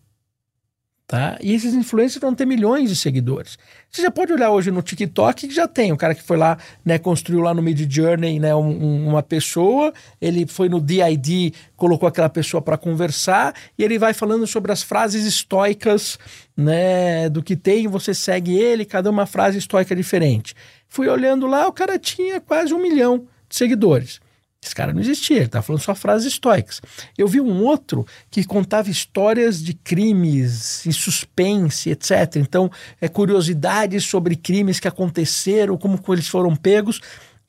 Tá? 1.09 1.39
E 1.41 1.55
esses 1.55 1.73
influencers 1.73 2.21
vão 2.21 2.35
ter 2.35 2.45
milhões 2.45 2.87
de 2.87 2.95
seguidores. 2.95 3.57
Você 3.89 4.03
já 4.03 4.11
pode 4.11 4.31
olhar 4.31 4.51
hoje 4.51 4.69
no 4.69 4.83
TikTok 4.83 5.47
que 5.47 5.53
já 5.55 5.67
tem. 5.67 5.91
O 5.91 5.97
cara 5.97 6.13
que 6.13 6.21
foi 6.21 6.37
lá, 6.37 6.55
né, 6.85 6.99
construiu 6.99 7.41
lá 7.41 7.51
no 7.51 7.63
Mid 7.63 7.91
Journey 7.91 8.39
né, 8.39 8.53
um, 8.53 9.07
uma 9.07 9.23
pessoa, 9.23 9.91
ele 10.21 10.45
foi 10.45 10.69
no 10.69 10.79
DID, 10.79 11.55
colocou 11.75 12.07
aquela 12.07 12.29
pessoa 12.29 12.61
para 12.61 12.77
conversar 12.77 13.55
e 13.75 13.83
ele 13.83 13.97
vai 13.97 14.13
falando 14.13 14.45
sobre 14.45 14.71
as 14.71 14.83
frases 14.83 15.25
estoicas 15.25 16.19
né, 16.55 17.27
do 17.27 17.41
que 17.41 17.55
tem. 17.55 17.87
Você 17.87 18.13
segue 18.13 18.55
ele, 18.55 18.85
cada 18.85 19.09
uma 19.09 19.25
frase 19.25 19.57
estoica 19.57 19.95
diferente. 19.95 20.53
Fui 20.87 21.07
olhando 21.07 21.47
lá, 21.47 21.67
o 21.67 21.73
cara 21.73 21.97
tinha 21.97 22.39
quase 22.39 22.71
um 22.71 22.79
milhão 22.79 23.25
de 23.49 23.55
seguidores. 23.55 24.21
Esse 24.61 24.75
cara 24.75 24.91
não 24.91 24.99
existia, 24.99 25.37
ele 25.37 25.45
estava 25.45 25.63
falando 25.63 25.81
só 25.81 25.95
frases 25.95 26.33
estoicas. 26.33 26.81
Eu 27.17 27.27
vi 27.29 27.39
um 27.39 27.63
outro 27.63 28.05
que 28.29 28.43
contava 28.43 28.89
histórias 28.89 29.63
de 29.63 29.73
crimes 29.73 30.85
e 30.85 30.91
suspense, 30.91 31.89
etc. 31.89 32.35
Então, 32.35 32.69
é 32.99 33.07
curiosidades 33.07 34.03
sobre 34.03 34.35
crimes 34.35 34.79
que 34.79 34.87
aconteceram, 34.87 35.77
como 35.77 35.99
eles 36.09 36.27
foram 36.27 36.55
pegos, 36.57 36.99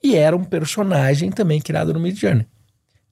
e 0.02 0.14
era 0.14 0.36
um 0.36 0.44
personagem 0.44 1.32
também 1.32 1.60
criado 1.60 1.92
no 1.92 1.98
Midjourney. 1.98 2.46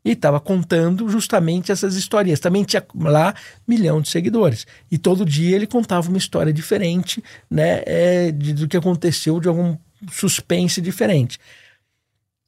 E 0.04 0.12
estava 0.12 0.38
contando 0.38 1.08
justamente 1.08 1.72
essas 1.72 1.96
histórias. 1.96 2.38
Também 2.38 2.62
tinha 2.62 2.86
lá 2.94 3.34
milhão 3.66 4.00
de 4.00 4.08
seguidores. 4.08 4.64
E 4.88 4.96
todo 4.96 5.24
dia 5.24 5.56
ele 5.56 5.66
contava 5.66 6.08
uma 6.08 6.16
história 6.16 6.52
diferente, 6.52 7.22
né, 7.50 7.82
é, 7.84 8.30
de, 8.30 8.54
do 8.54 8.68
que 8.68 8.76
aconteceu, 8.76 9.40
de 9.40 9.48
algum 9.48 9.76
suspense 10.10 10.80
diferente. 10.80 11.38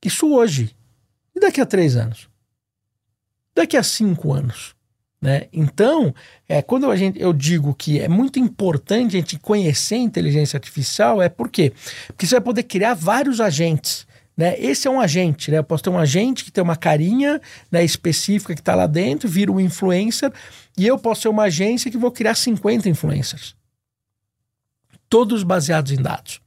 Isso 0.03 0.33
hoje 0.33 0.71
e 1.41 1.47
daqui 1.47 1.61
a 1.61 1.67
três 1.67 1.97
anos? 1.97 2.29
Daqui 3.55 3.77
a 3.77 3.83
cinco 3.83 4.33
anos? 4.33 4.75
Né? 5.21 5.49
Então, 5.53 6.15
é, 6.47 6.63
quando 6.63 6.91
a 6.91 6.97
gente, 6.97 7.21
eu 7.21 7.33
digo 7.33 7.75
que 7.75 7.99
é 7.99 8.09
muito 8.09 8.39
importante 8.39 9.17
a 9.17 9.21
gente 9.21 9.39
conhecer 9.39 9.95
a 9.95 9.99
inteligência 9.99 10.57
artificial, 10.57 11.21
é 11.21 11.29
por 11.29 11.49
quê? 11.49 11.73
Porque 12.09 12.27
você 12.27 12.37
vai 12.37 12.41
poder 12.41 12.63
criar 12.65 12.95
vários 12.95 13.41
agentes. 13.41 14.07
Né? 14.37 14.59
Esse 14.59 14.87
é 14.87 14.91
um 14.91 15.01
agente, 15.01 15.51
né? 15.51 15.59
Eu 15.59 15.65
posso 15.65 15.83
ter 15.83 15.91
um 15.91 15.99
agente 15.99 16.45
que 16.45 16.51
tem 16.51 16.63
uma 16.63 16.77
carinha 16.77 17.41
né, 17.71 17.85
específica 17.85 18.55
que 18.55 18.61
está 18.61 18.75
lá 18.75 18.87
dentro, 18.87 19.29
vira 19.29 19.53
um 19.53 19.61
influencer, 19.61 20.33
e 20.79 20.87
eu 20.87 20.99
posso 20.99 21.23
ser 21.23 21.29
uma 21.29 21.45
agência 21.45 21.91
que 21.91 21.99
vou 21.99 22.11
criar 22.11 22.35
50 22.35 22.89
influencers. 22.89 23.55
Todos 25.11 25.43
baseados 25.43 25.93
em 25.93 26.01
dados. 26.01 26.40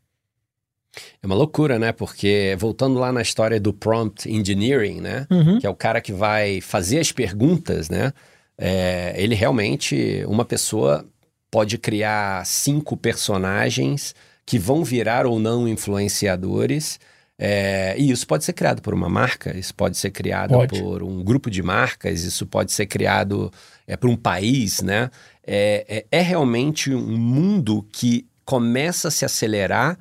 É 1.21 1.25
uma 1.25 1.35
loucura, 1.35 1.79
né? 1.79 1.91
Porque 1.91 2.55
voltando 2.59 2.99
lá 2.99 3.11
na 3.11 3.21
história 3.21 3.59
do 3.59 3.73
prompt 3.73 4.29
engineering, 4.29 5.01
né? 5.01 5.27
Uhum. 5.29 5.59
Que 5.59 5.65
é 5.65 5.69
o 5.69 5.75
cara 5.75 6.01
que 6.01 6.13
vai 6.13 6.61
fazer 6.61 6.99
as 6.99 7.11
perguntas, 7.11 7.89
né? 7.89 8.13
É, 8.57 9.13
ele 9.17 9.33
realmente, 9.33 10.23
uma 10.27 10.45
pessoa 10.45 11.05
pode 11.49 11.77
criar 11.77 12.45
cinco 12.45 12.95
personagens 12.95 14.15
que 14.45 14.59
vão 14.59 14.83
virar 14.83 15.25
ou 15.25 15.39
não 15.39 15.67
influenciadores. 15.67 16.99
É, 17.37 17.95
e 17.97 18.11
isso 18.11 18.27
pode 18.27 18.43
ser 18.43 18.53
criado 18.53 18.81
por 18.81 18.93
uma 18.93 19.09
marca, 19.09 19.57
isso 19.57 19.73
pode 19.73 19.97
ser 19.97 20.11
criado 20.11 20.51
pode. 20.51 20.79
por 20.79 21.01
um 21.01 21.23
grupo 21.23 21.49
de 21.49 21.63
marcas, 21.63 22.23
isso 22.23 22.45
pode 22.45 22.71
ser 22.71 22.85
criado 22.85 23.51
é, 23.87 23.97
por 23.97 24.09
um 24.09 24.15
país, 24.15 24.81
né? 24.81 25.09
É, 25.45 26.05
é, 26.11 26.19
é 26.19 26.21
realmente 26.21 26.93
um 26.93 27.17
mundo 27.17 27.85
que 27.91 28.27
começa 28.45 29.07
a 29.07 29.11
se 29.11 29.25
acelerar 29.25 29.97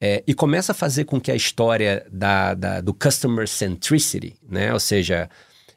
é, 0.00 0.22
e 0.26 0.34
começa 0.34 0.72
a 0.72 0.74
fazer 0.74 1.04
com 1.04 1.20
que 1.20 1.30
a 1.30 1.34
história 1.34 2.06
da, 2.10 2.54
da, 2.54 2.80
do 2.80 2.94
customer 2.94 3.48
centricity, 3.48 4.36
né? 4.48 4.72
Ou 4.72 4.80
seja, 4.80 5.28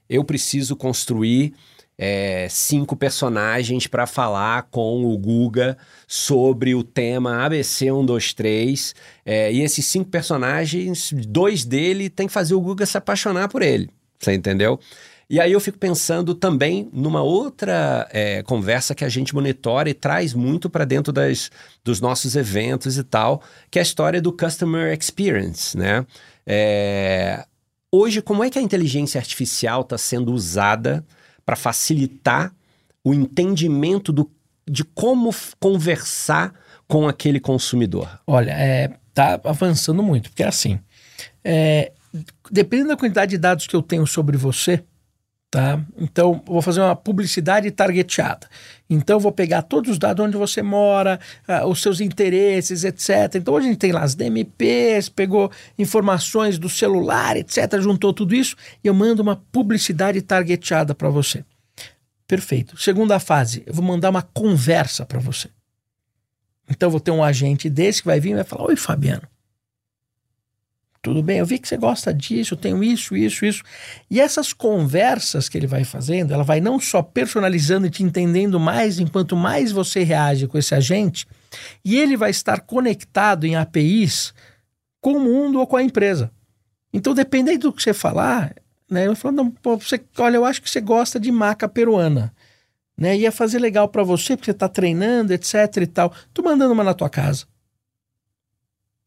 eu 0.10 0.24
preciso 0.24 0.76
construir 0.76 1.54
é, 1.98 2.48
cinco 2.50 2.96
personagens 2.96 3.88
para 3.88 4.08
falar 4.08 4.64
com 4.72 5.06
o 5.06 5.18
Guga 5.18 5.78
sobre 6.08 6.74
o 6.74 6.84
tema 6.84 7.46
ABC 7.46 7.86
123. 7.86 8.96
É, 9.26 9.54
e 9.54 9.62
esses 9.62 9.86
cinco 9.86 10.10
personagens, 10.10 11.14
dois 11.28 11.64
dele 11.64 12.10
tem 12.10 12.28
que 12.28 12.34
fazer 12.34 12.56
o 12.56 12.62
Guga 12.62 12.86
se 12.86 12.98
apaixonar 12.98 13.50
por 13.50 13.62
ele. 13.62 13.90
Você 14.20 14.34
entendeu? 14.34 14.80
E 15.32 15.40
aí 15.40 15.54
eu 15.54 15.62
fico 15.62 15.78
pensando 15.78 16.36
também 16.36 16.90
numa 16.92 17.22
outra 17.22 18.06
é, 18.12 18.44
conversa 18.44 18.94
que 18.94 19.06
a 19.06 19.08
gente 19.08 19.34
monitora 19.34 19.90
e 19.90 19.94
traz 19.94 20.34
muito 20.34 20.70
para 20.70 20.84
dentro 20.84 21.14
das, 21.14 21.50
dos 21.86 22.02
nossos 22.02 22.36
eventos 22.36 22.98
e 22.98 23.04
tal, 23.06 23.42
que 23.72 23.80
é 23.80 23.82
a 23.82 23.82
história 23.82 24.22
do 24.22 24.34
Customer 24.34 24.94
Experience, 24.94 25.78
né? 25.78 26.06
É, 26.46 27.46
hoje, 27.90 28.22
como 28.22 28.44
é 28.44 28.50
que 28.50 28.60
a 28.60 28.62
inteligência 28.62 29.20
artificial 29.20 29.84
está 29.84 29.98
sendo 29.98 30.34
usada 30.34 31.02
para 31.46 31.56
facilitar 31.56 32.54
o 33.02 33.14
entendimento 33.14 34.12
do, 34.12 34.30
de 34.70 34.84
como 34.84 35.34
conversar 35.62 36.54
com 36.90 37.08
aquele 37.08 37.40
consumidor? 37.40 38.20
Olha, 38.28 38.52
é, 38.52 38.92
tá 39.14 39.40
avançando 39.46 40.04
muito, 40.04 40.30
porque 40.30 40.44
é 40.44 40.48
assim, 40.48 40.78
é, 41.42 41.94
dependendo 42.52 42.90
da 42.90 42.98
quantidade 42.98 43.32
de 43.32 43.38
dados 43.38 43.66
que 43.66 43.76
eu 43.78 43.82
tenho 43.82 44.06
sobre 44.06 44.36
você, 44.36 44.84
Tá? 45.52 45.84
Então, 45.98 46.42
vou 46.46 46.62
fazer 46.62 46.80
uma 46.80 46.96
publicidade 46.96 47.70
targeteada. 47.72 48.48
Então, 48.90 49.20
vou 49.20 49.34
pegar 49.34 49.62
todos 49.62 49.92
os 49.92 50.00
dados 50.00 50.26
onde 50.26 50.38
você 50.38 50.62
mora, 50.62 51.20
uh, 51.46 51.68
os 51.68 51.82
seus 51.82 52.00
interesses, 52.00 52.86
etc. 52.86 53.36
Então, 53.36 53.54
hoje 53.54 53.68
a 53.68 53.70
gente 53.70 53.80
tem 53.80 53.92
lá 53.92 54.02
as 54.02 54.16
DMPs, 54.16 55.10
pegou 55.10 55.52
informações 55.78 56.58
do 56.58 56.70
celular, 56.70 57.36
etc., 57.36 57.82
juntou 57.82 58.14
tudo 58.14 58.34
isso 58.34 58.56
e 58.82 58.88
eu 58.88 58.94
mando 58.94 59.22
uma 59.22 59.36
publicidade 59.36 60.22
targeteada 60.22 60.96
para 60.96 61.10
você. 61.10 61.44
Perfeito. 62.26 62.82
Segunda 62.82 63.20
fase, 63.20 63.62
eu 63.66 63.74
vou 63.74 63.84
mandar 63.84 64.10
uma 64.10 64.22
conversa 64.22 65.06
para 65.06 65.20
você. 65.20 65.50
Então, 66.70 66.90
vou 66.90 67.02
ter 67.02 67.12
um 67.12 67.22
agente 67.22 67.70
desse 67.70 68.02
que 68.02 68.08
vai 68.08 68.22
vir 68.22 68.32
e 68.32 68.36
vai 68.36 68.46
falar: 68.46 68.68
Oi, 68.68 68.78
Fabiano. 68.78 69.28
Tudo 71.02 71.24
bem, 71.24 71.40
eu 71.40 71.46
vi 71.48 71.58
que 71.58 71.68
você 71.68 71.78
gosta 71.78 72.14
disso, 72.14 72.54
eu 72.54 72.58
tenho 72.58 72.84
isso, 72.84 73.18
isso, 73.18 73.44
isso. 73.44 73.64
E 74.08 74.22
essas 74.22 74.54
conversas 74.54 75.50
que 75.50 75.58
ele 75.58 75.66
vai 75.66 75.84
fazendo, 75.84 76.32
ela 76.32 76.44
vai 76.44 76.62
não 76.62 76.80
só 76.80 77.02
personalizando 77.02 77.88
e 77.88 77.90
te 77.90 78.04
entendendo 78.04 78.60
mais, 78.60 79.00
enquanto 79.00 79.36
mais 79.36 79.72
você 79.72 80.04
reage 80.04 80.48
com 80.48 80.60
esse 80.60 80.76
agente, 80.76 81.28
e 81.84 81.98
ele 81.98 82.16
vai 82.16 82.30
estar 82.30 82.62
conectado 82.62 83.46
em 83.46 83.56
APIs 83.56 84.32
com 85.02 85.14
o 85.14 85.20
mundo 85.20 85.60
ou 85.60 85.66
com 85.66 85.76
a 85.76 85.82
empresa. 85.84 86.32
Então, 86.94 87.16
dependendo 87.16 87.62
do 87.62 87.74
que 87.74 87.82
você 87.82 87.94
falar, 87.94 88.54
né, 88.88 89.08
eu 89.08 89.16
falo, 89.16 89.36
não, 89.36 89.50
pô, 89.50 89.78
você, 89.78 90.00
olha, 90.20 90.36
eu 90.36 90.46
acho 90.46 90.62
que 90.62 90.70
você 90.70 90.80
gosta 90.80 91.20
de 91.20 91.32
maca 91.32 91.68
peruana. 91.68 92.32
Né, 92.96 93.18
ia 93.18 93.32
fazer 93.32 93.58
legal 93.58 93.88
para 93.90 94.04
você, 94.04 94.36
porque 94.38 94.46
você 94.46 94.52
está 94.52 94.70
treinando, 94.70 95.34
etc 95.34 95.78
e 95.78 95.88
tal. 95.88 96.14
Tô 96.32 96.44
mandando 96.44 96.74
uma 96.74 96.84
na 96.84 96.94
tua 96.94 97.10
casa. 97.10 97.46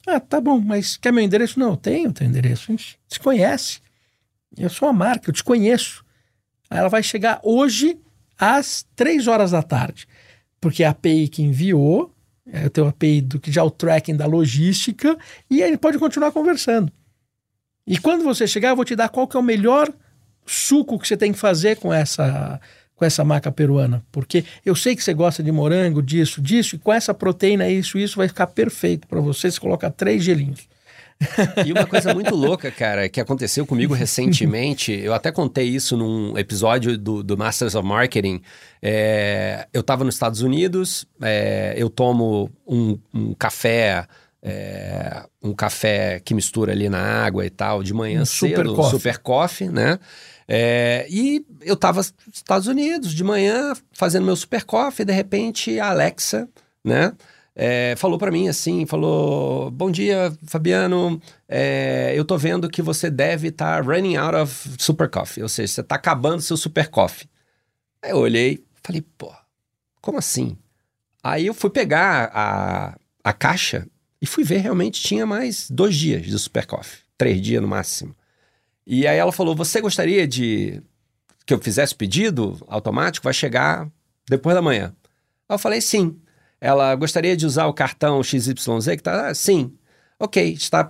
Ah, 0.06 0.20
tá 0.20 0.40
bom, 0.40 0.60
mas 0.60 0.96
quer 0.96 1.12
meu 1.12 1.24
endereço? 1.24 1.58
Não, 1.58 1.70
eu 1.70 1.76
tenho 1.76 2.12
teu 2.12 2.26
endereço. 2.26 2.64
A 2.68 2.72
gente 2.72 2.98
se 3.08 3.18
conhece. 3.18 3.80
Eu 4.56 4.68
sou 4.68 4.88
a 4.88 4.92
marca, 4.92 5.30
eu 5.30 5.34
te 5.34 5.42
conheço. 5.42 6.04
Aí 6.68 6.78
ela 6.78 6.88
vai 6.88 7.02
chegar 7.02 7.40
hoje 7.42 7.98
às 8.38 8.86
três 8.94 9.26
horas 9.26 9.50
da 9.52 9.62
tarde. 9.62 10.06
Porque 10.60 10.84
a 10.84 10.90
API 10.90 11.28
que 11.28 11.42
enviou, 11.42 12.14
é, 12.50 12.64
eu 12.64 12.70
tenho 12.70 12.86
a 12.86 12.90
API 12.90 13.20
do 13.20 13.40
que 13.40 13.50
já 13.50 13.62
é 13.62 13.64
o 13.64 13.70
tracking 13.70 14.16
da 14.16 14.26
logística, 14.26 15.16
e 15.50 15.62
ele 15.62 15.76
pode 15.76 15.98
continuar 15.98 16.32
conversando. 16.32 16.92
E 17.86 17.98
quando 17.98 18.24
você 18.24 18.46
chegar, 18.46 18.70
eu 18.70 18.76
vou 18.76 18.84
te 18.84 18.96
dar 18.96 19.08
qual 19.08 19.26
que 19.28 19.36
é 19.36 19.40
o 19.40 19.42
melhor 19.42 19.92
suco 20.46 20.98
que 20.98 21.08
você 21.08 21.16
tem 21.16 21.32
que 21.32 21.38
fazer 21.38 21.76
com 21.76 21.92
essa 21.92 22.60
com 23.04 23.06
essa 23.06 23.24
maca 23.24 23.52
peruana, 23.52 24.02
porque 24.10 24.44
eu 24.64 24.74
sei 24.74 24.96
que 24.96 25.04
você 25.04 25.12
gosta 25.12 25.42
de 25.42 25.52
morango, 25.52 26.02
disso, 26.02 26.40
disso, 26.40 26.76
e 26.76 26.78
com 26.78 26.92
essa 26.92 27.12
proteína, 27.12 27.68
isso, 27.68 27.98
isso 27.98 28.16
vai 28.16 28.28
ficar 28.28 28.46
perfeito 28.46 29.06
para 29.06 29.20
você 29.20 29.50
se 29.50 29.60
colocar 29.60 29.90
três 29.90 30.24
gelinhos. 30.24 30.66
E 31.64 31.70
uma 31.70 31.86
coisa 31.86 32.12
muito 32.14 32.34
louca, 32.34 32.70
cara, 32.70 33.08
que 33.08 33.20
aconteceu 33.20 33.66
comigo 33.66 33.92
recentemente, 33.92 34.92
eu 34.92 35.12
até 35.12 35.30
contei 35.30 35.68
isso 35.68 35.96
num 35.96 36.36
episódio 36.38 36.96
do, 36.96 37.22
do 37.22 37.36
Masters 37.36 37.74
of 37.74 37.86
Marketing. 37.86 38.40
É, 38.82 39.68
eu 39.72 39.82
estava 39.82 40.02
nos 40.02 40.14
Estados 40.14 40.40
Unidos, 40.40 41.06
é, 41.20 41.74
eu 41.76 41.90
tomo 41.90 42.50
um, 42.66 42.98
um 43.12 43.34
café. 43.34 44.06
É, 44.46 45.24
um 45.42 45.54
café 45.54 46.20
que 46.22 46.34
mistura 46.34 46.72
ali 46.72 46.90
na 46.90 47.00
água 47.00 47.46
e 47.46 47.50
tal, 47.50 47.82
de 47.82 47.94
manhã 47.94 48.20
um 48.20 48.26
cedo, 48.26 48.50
super 48.50 48.66
coffee. 48.66 48.90
super 48.90 49.18
coffee, 49.18 49.68
né? 49.70 49.98
É, 50.46 51.06
e 51.08 51.44
eu 51.62 51.74
estava 51.74 51.98
nos 52.00 52.14
Estados 52.32 52.66
Unidos 52.66 53.12
de 53.14 53.24
manhã 53.24 53.72
fazendo 53.92 54.24
meu 54.26 54.36
super 54.36 54.64
coffee, 54.64 55.02
e 55.02 55.06
de 55.06 55.12
repente 55.12 55.78
a 55.80 55.88
Alexa, 55.88 56.48
né? 56.84 57.12
É, 57.56 57.94
falou 57.96 58.18
para 58.18 58.32
mim 58.32 58.48
assim, 58.48 58.84
falou, 58.84 59.70
bom 59.70 59.88
dia, 59.88 60.36
Fabiano, 60.42 61.22
é, 61.48 62.12
eu 62.16 62.24
tô 62.24 62.36
vendo 62.36 62.68
que 62.68 62.82
você 62.82 63.08
deve 63.08 63.48
estar 63.48 63.80
tá 63.80 63.88
running 63.88 64.16
out 64.16 64.34
of 64.34 64.70
super 64.76 65.08
coffee, 65.08 65.42
ou 65.42 65.48
seja, 65.48 65.74
você 65.74 65.82
tá 65.82 65.94
acabando 65.94 66.42
seu 66.42 66.56
super 66.56 66.88
coffee. 66.88 67.28
Aí 68.02 68.10
eu 68.10 68.18
olhei, 68.18 68.64
falei, 68.82 69.04
pô, 69.16 69.32
como 70.00 70.18
assim? 70.18 70.58
Aí 71.22 71.46
eu 71.46 71.54
fui 71.54 71.70
pegar 71.70 72.30
a, 72.34 72.98
a 73.22 73.32
caixa 73.32 73.86
e 74.20 74.26
fui 74.26 74.42
ver, 74.42 74.58
realmente 74.58 75.00
tinha 75.00 75.24
mais 75.24 75.70
dois 75.70 75.94
dias 75.94 76.22
de 76.22 76.38
super 76.38 76.66
coffee, 76.66 76.98
três 77.16 77.40
dias 77.40 77.62
no 77.62 77.68
máximo. 77.68 78.14
E 78.86 79.06
aí 79.06 79.18
ela 79.18 79.32
falou: 79.32 79.54
Você 79.54 79.80
gostaria 79.80 80.26
de 80.26 80.82
que 81.46 81.54
eu 81.54 81.60
fizesse 81.60 81.94
pedido 81.94 82.58
automático? 82.66 83.24
Vai 83.24 83.34
chegar 83.34 83.88
depois 84.28 84.54
da 84.54 84.62
manhã. 84.62 84.94
Eu 85.48 85.58
falei: 85.58 85.80
Sim. 85.80 86.18
Ela 86.60 86.94
gostaria 86.94 87.36
de 87.36 87.44
usar 87.44 87.66
o 87.66 87.74
cartão 87.74 88.22
XYZ 88.22 88.54
que 88.96 89.02
tá? 89.02 89.28
Ah, 89.28 89.34
sim. 89.34 89.76
Ok, 90.18 90.52
está, 90.52 90.88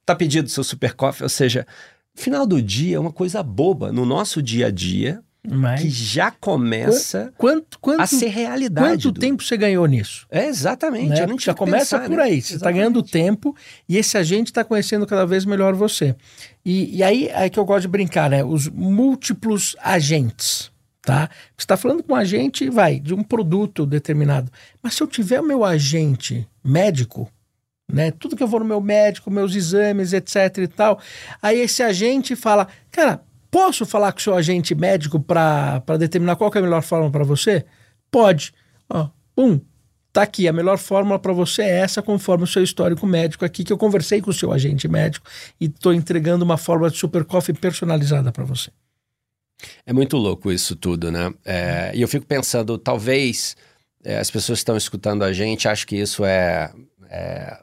está 0.00 0.14
pedido 0.14 0.48
seu 0.48 0.64
super 0.64 0.94
coffee. 0.94 1.24
Ou 1.24 1.28
seja, 1.28 1.66
final 2.14 2.46
do 2.46 2.62
dia 2.62 2.96
é 2.96 3.00
uma 3.00 3.12
coisa 3.12 3.42
boba. 3.42 3.92
No 3.92 4.06
nosso 4.06 4.42
dia 4.42 4.68
a 4.68 4.70
dia, 4.70 5.22
mas... 5.48 5.80
Que 5.80 5.88
já 5.88 6.30
começa 6.30 7.32
quanto, 7.36 7.78
quanto, 7.78 8.02
a 8.02 8.06
ser 8.06 8.28
realidade. 8.28 8.88
Quanto 8.88 9.12
do... 9.12 9.20
tempo 9.20 9.42
você 9.42 9.56
ganhou 9.56 9.86
nisso? 9.86 10.26
É, 10.30 10.46
exatamente. 10.46 11.08
Né? 11.08 11.36
já 11.38 11.54
começa 11.54 11.98
pensar, 11.98 12.08
por 12.08 12.18
né? 12.18 12.24
aí. 12.24 12.42
Você 12.42 12.56
está 12.56 12.70
ganhando 12.70 13.02
tempo 13.02 13.56
e 13.88 13.96
esse 13.96 14.18
agente 14.18 14.50
está 14.50 14.62
conhecendo 14.64 15.06
cada 15.06 15.24
vez 15.24 15.44
melhor 15.44 15.74
você. 15.74 16.14
E, 16.64 16.98
e 16.98 17.02
aí 17.02 17.28
é 17.28 17.48
que 17.48 17.58
eu 17.58 17.64
gosto 17.64 17.82
de 17.82 17.88
brincar, 17.88 18.28
né? 18.28 18.44
Os 18.44 18.68
múltiplos 18.68 19.74
agentes. 19.82 20.70
Tá? 21.02 21.30
Você 21.56 21.64
está 21.64 21.78
falando 21.78 22.02
com 22.02 22.12
um 22.12 22.16
agente, 22.16 22.68
vai, 22.68 23.00
de 23.00 23.14
um 23.14 23.22
produto 23.22 23.86
determinado. 23.86 24.52
Mas 24.82 24.94
se 24.94 25.02
eu 25.02 25.06
tiver 25.06 25.40
o 25.40 25.44
meu 25.44 25.64
agente 25.64 26.46
médico, 26.62 27.30
né? 27.90 28.10
Tudo 28.10 28.36
que 28.36 28.42
eu 28.42 28.46
vou 28.46 28.60
no 28.60 28.66
meu 28.66 28.80
médico, 28.80 29.30
meus 29.30 29.54
exames, 29.54 30.12
etc 30.12 30.58
e 30.58 30.68
tal. 30.68 31.00
Aí 31.42 31.58
esse 31.60 31.82
agente 31.82 32.36
fala, 32.36 32.68
cara, 32.90 33.22
Posso 33.50 33.84
falar 33.84 34.12
com 34.12 34.18
o 34.18 34.22
seu 34.22 34.34
agente 34.34 34.74
médico 34.74 35.18
para 35.18 35.82
determinar 35.98 36.36
qual 36.36 36.50
é 36.54 36.58
a 36.58 36.62
melhor 36.62 36.82
forma 36.82 37.10
para 37.10 37.24
você? 37.24 37.64
Pode. 38.10 38.52
Ó, 38.88 39.08
um, 39.36 39.60
tá 40.12 40.22
aqui, 40.22 40.46
a 40.46 40.52
melhor 40.52 40.78
fórmula 40.78 41.18
para 41.18 41.32
você 41.32 41.62
é 41.62 41.80
essa, 41.80 42.02
conforme 42.02 42.44
o 42.44 42.46
seu 42.46 42.62
histórico 42.62 43.06
médico 43.06 43.44
aqui, 43.44 43.64
que 43.64 43.72
eu 43.72 43.78
conversei 43.78 44.20
com 44.20 44.30
o 44.30 44.34
seu 44.34 44.52
agente 44.52 44.86
médico 44.86 45.26
e 45.60 45.66
estou 45.66 45.92
entregando 45.92 46.44
uma 46.44 46.56
fórmula 46.56 46.90
de 46.90 46.96
super 46.96 47.24
coffee 47.24 47.54
personalizada 47.54 48.30
para 48.30 48.44
você. 48.44 48.70
É 49.84 49.92
muito 49.92 50.16
louco 50.16 50.50
isso 50.50 50.74
tudo, 50.74 51.10
né? 51.10 51.32
É, 51.44 51.92
e 51.94 52.00
eu 52.00 52.08
fico 52.08 52.26
pensando, 52.26 52.78
talvez 52.78 53.56
é, 54.02 54.18
as 54.18 54.30
pessoas 54.30 54.58
que 54.58 54.62
estão 54.62 54.76
escutando 54.76 55.22
a 55.22 55.32
gente 55.32 55.68
acham 55.68 55.86
que 55.86 55.96
isso 55.96 56.24
é, 56.24 56.72
é, 57.08 57.58
é 57.58 57.60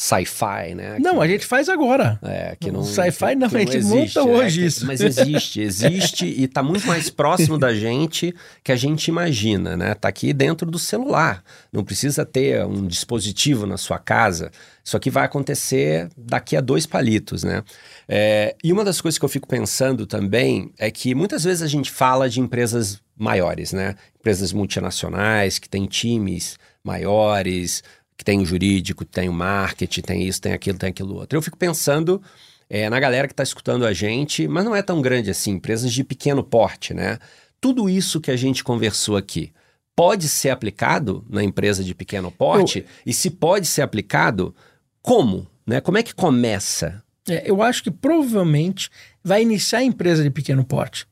sci-fi, 0.00 0.74
né? 0.74 0.96
Não, 0.98 1.16
que, 1.16 1.20
a 1.20 1.28
gente 1.28 1.44
faz 1.44 1.68
agora. 1.68 2.18
É, 2.22 2.56
que 2.58 2.70
não. 2.70 2.82
Sci-fi 2.82 3.34
não, 3.34 3.48
a 3.48 3.50
gente 3.50 3.76
existe, 3.76 4.18
monta 4.18 4.30
hoje 4.30 4.62
é, 4.62 4.66
isso. 4.66 4.86
Mas 4.86 5.02
existe, 5.02 5.60
existe 5.60 6.24
e 6.24 6.44
está 6.44 6.62
muito 6.62 6.86
mais 6.86 7.10
próximo 7.10 7.58
da 7.58 7.74
gente 7.74 8.34
que 8.64 8.72
a 8.72 8.76
gente 8.76 9.08
imagina, 9.08 9.76
né? 9.76 9.94
Tá 9.94 10.08
aqui 10.08 10.32
dentro 10.32 10.70
do 10.70 10.78
celular. 10.78 11.44
Não 11.70 11.84
precisa 11.84 12.24
ter 12.24 12.64
um 12.64 12.86
dispositivo 12.86 13.66
na 13.66 13.76
sua 13.76 13.98
casa. 13.98 14.50
Isso 14.82 14.96
aqui 14.96 15.10
vai 15.10 15.26
acontecer 15.26 16.08
daqui 16.16 16.56
a 16.56 16.62
dois 16.62 16.86
palitos, 16.86 17.44
né? 17.44 17.62
É, 18.08 18.56
e 18.64 18.72
uma 18.72 18.82
das 18.82 19.02
coisas 19.02 19.18
que 19.18 19.24
eu 19.24 19.28
fico 19.28 19.46
pensando 19.46 20.06
também 20.06 20.72
é 20.78 20.90
que 20.90 21.14
muitas 21.14 21.44
vezes 21.44 21.62
a 21.62 21.68
gente 21.68 21.90
fala 21.90 22.26
de 22.26 22.40
empresas 22.40 23.02
maiores, 23.18 23.74
né? 23.74 23.96
Empresas 24.18 24.50
multinacionais 24.50 25.58
que 25.58 25.68
têm 25.68 25.84
times 25.84 26.58
maiores, 26.82 27.82
que 28.20 28.24
tem 28.24 28.38
o 28.38 28.44
jurídico, 28.44 29.02
tem 29.02 29.30
o 29.30 29.32
marketing, 29.32 30.02
tem 30.02 30.28
isso, 30.28 30.42
tem 30.42 30.52
aquilo, 30.52 30.76
tem 30.76 30.90
aquilo 30.90 31.14
outro. 31.14 31.38
Eu 31.38 31.40
fico 31.40 31.56
pensando 31.56 32.20
é, 32.68 32.90
na 32.90 33.00
galera 33.00 33.26
que 33.26 33.32
está 33.32 33.42
escutando 33.42 33.86
a 33.86 33.94
gente, 33.94 34.46
mas 34.46 34.62
não 34.62 34.76
é 34.76 34.82
tão 34.82 35.00
grande 35.00 35.30
assim, 35.30 35.52
empresas 35.52 35.90
de 35.90 36.04
pequeno 36.04 36.44
porte, 36.44 36.92
né? 36.92 37.18
Tudo 37.62 37.88
isso 37.88 38.20
que 38.20 38.30
a 38.30 38.36
gente 38.36 38.62
conversou 38.62 39.16
aqui 39.16 39.54
pode 39.96 40.28
ser 40.28 40.50
aplicado 40.50 41.24
na 41.30 41.42
empresa 41.42 41.82
de 41.82 41.94
pequeno 41.94 42.30
porte? 42.30 42.80
Eu... 42.80 42.84
E 43.06 43.14
se 43.14 43.30
pode 43.30 43.66
ser 43.66 43.80
aplicado, 43.80 44.54
como? 45.00 45.46
Né? 45.66 45.80
Como 45.80 45.96
é 45.96 46.02
que 46.02 46.14
começa? 46.14 47.02
É, 47.26 47.50
eu 47.50 47.62
acho 47.62 47.82
que 47.82 47.90
provavelmente 47.90 48.90
vai 49.24 49.40
iniciar 49.40 49.78
a 49.78 49.84
empresa 49.84 50.22
de 50.22 50.28
pequeno 50.28 50.62
porte. 50.62 51.06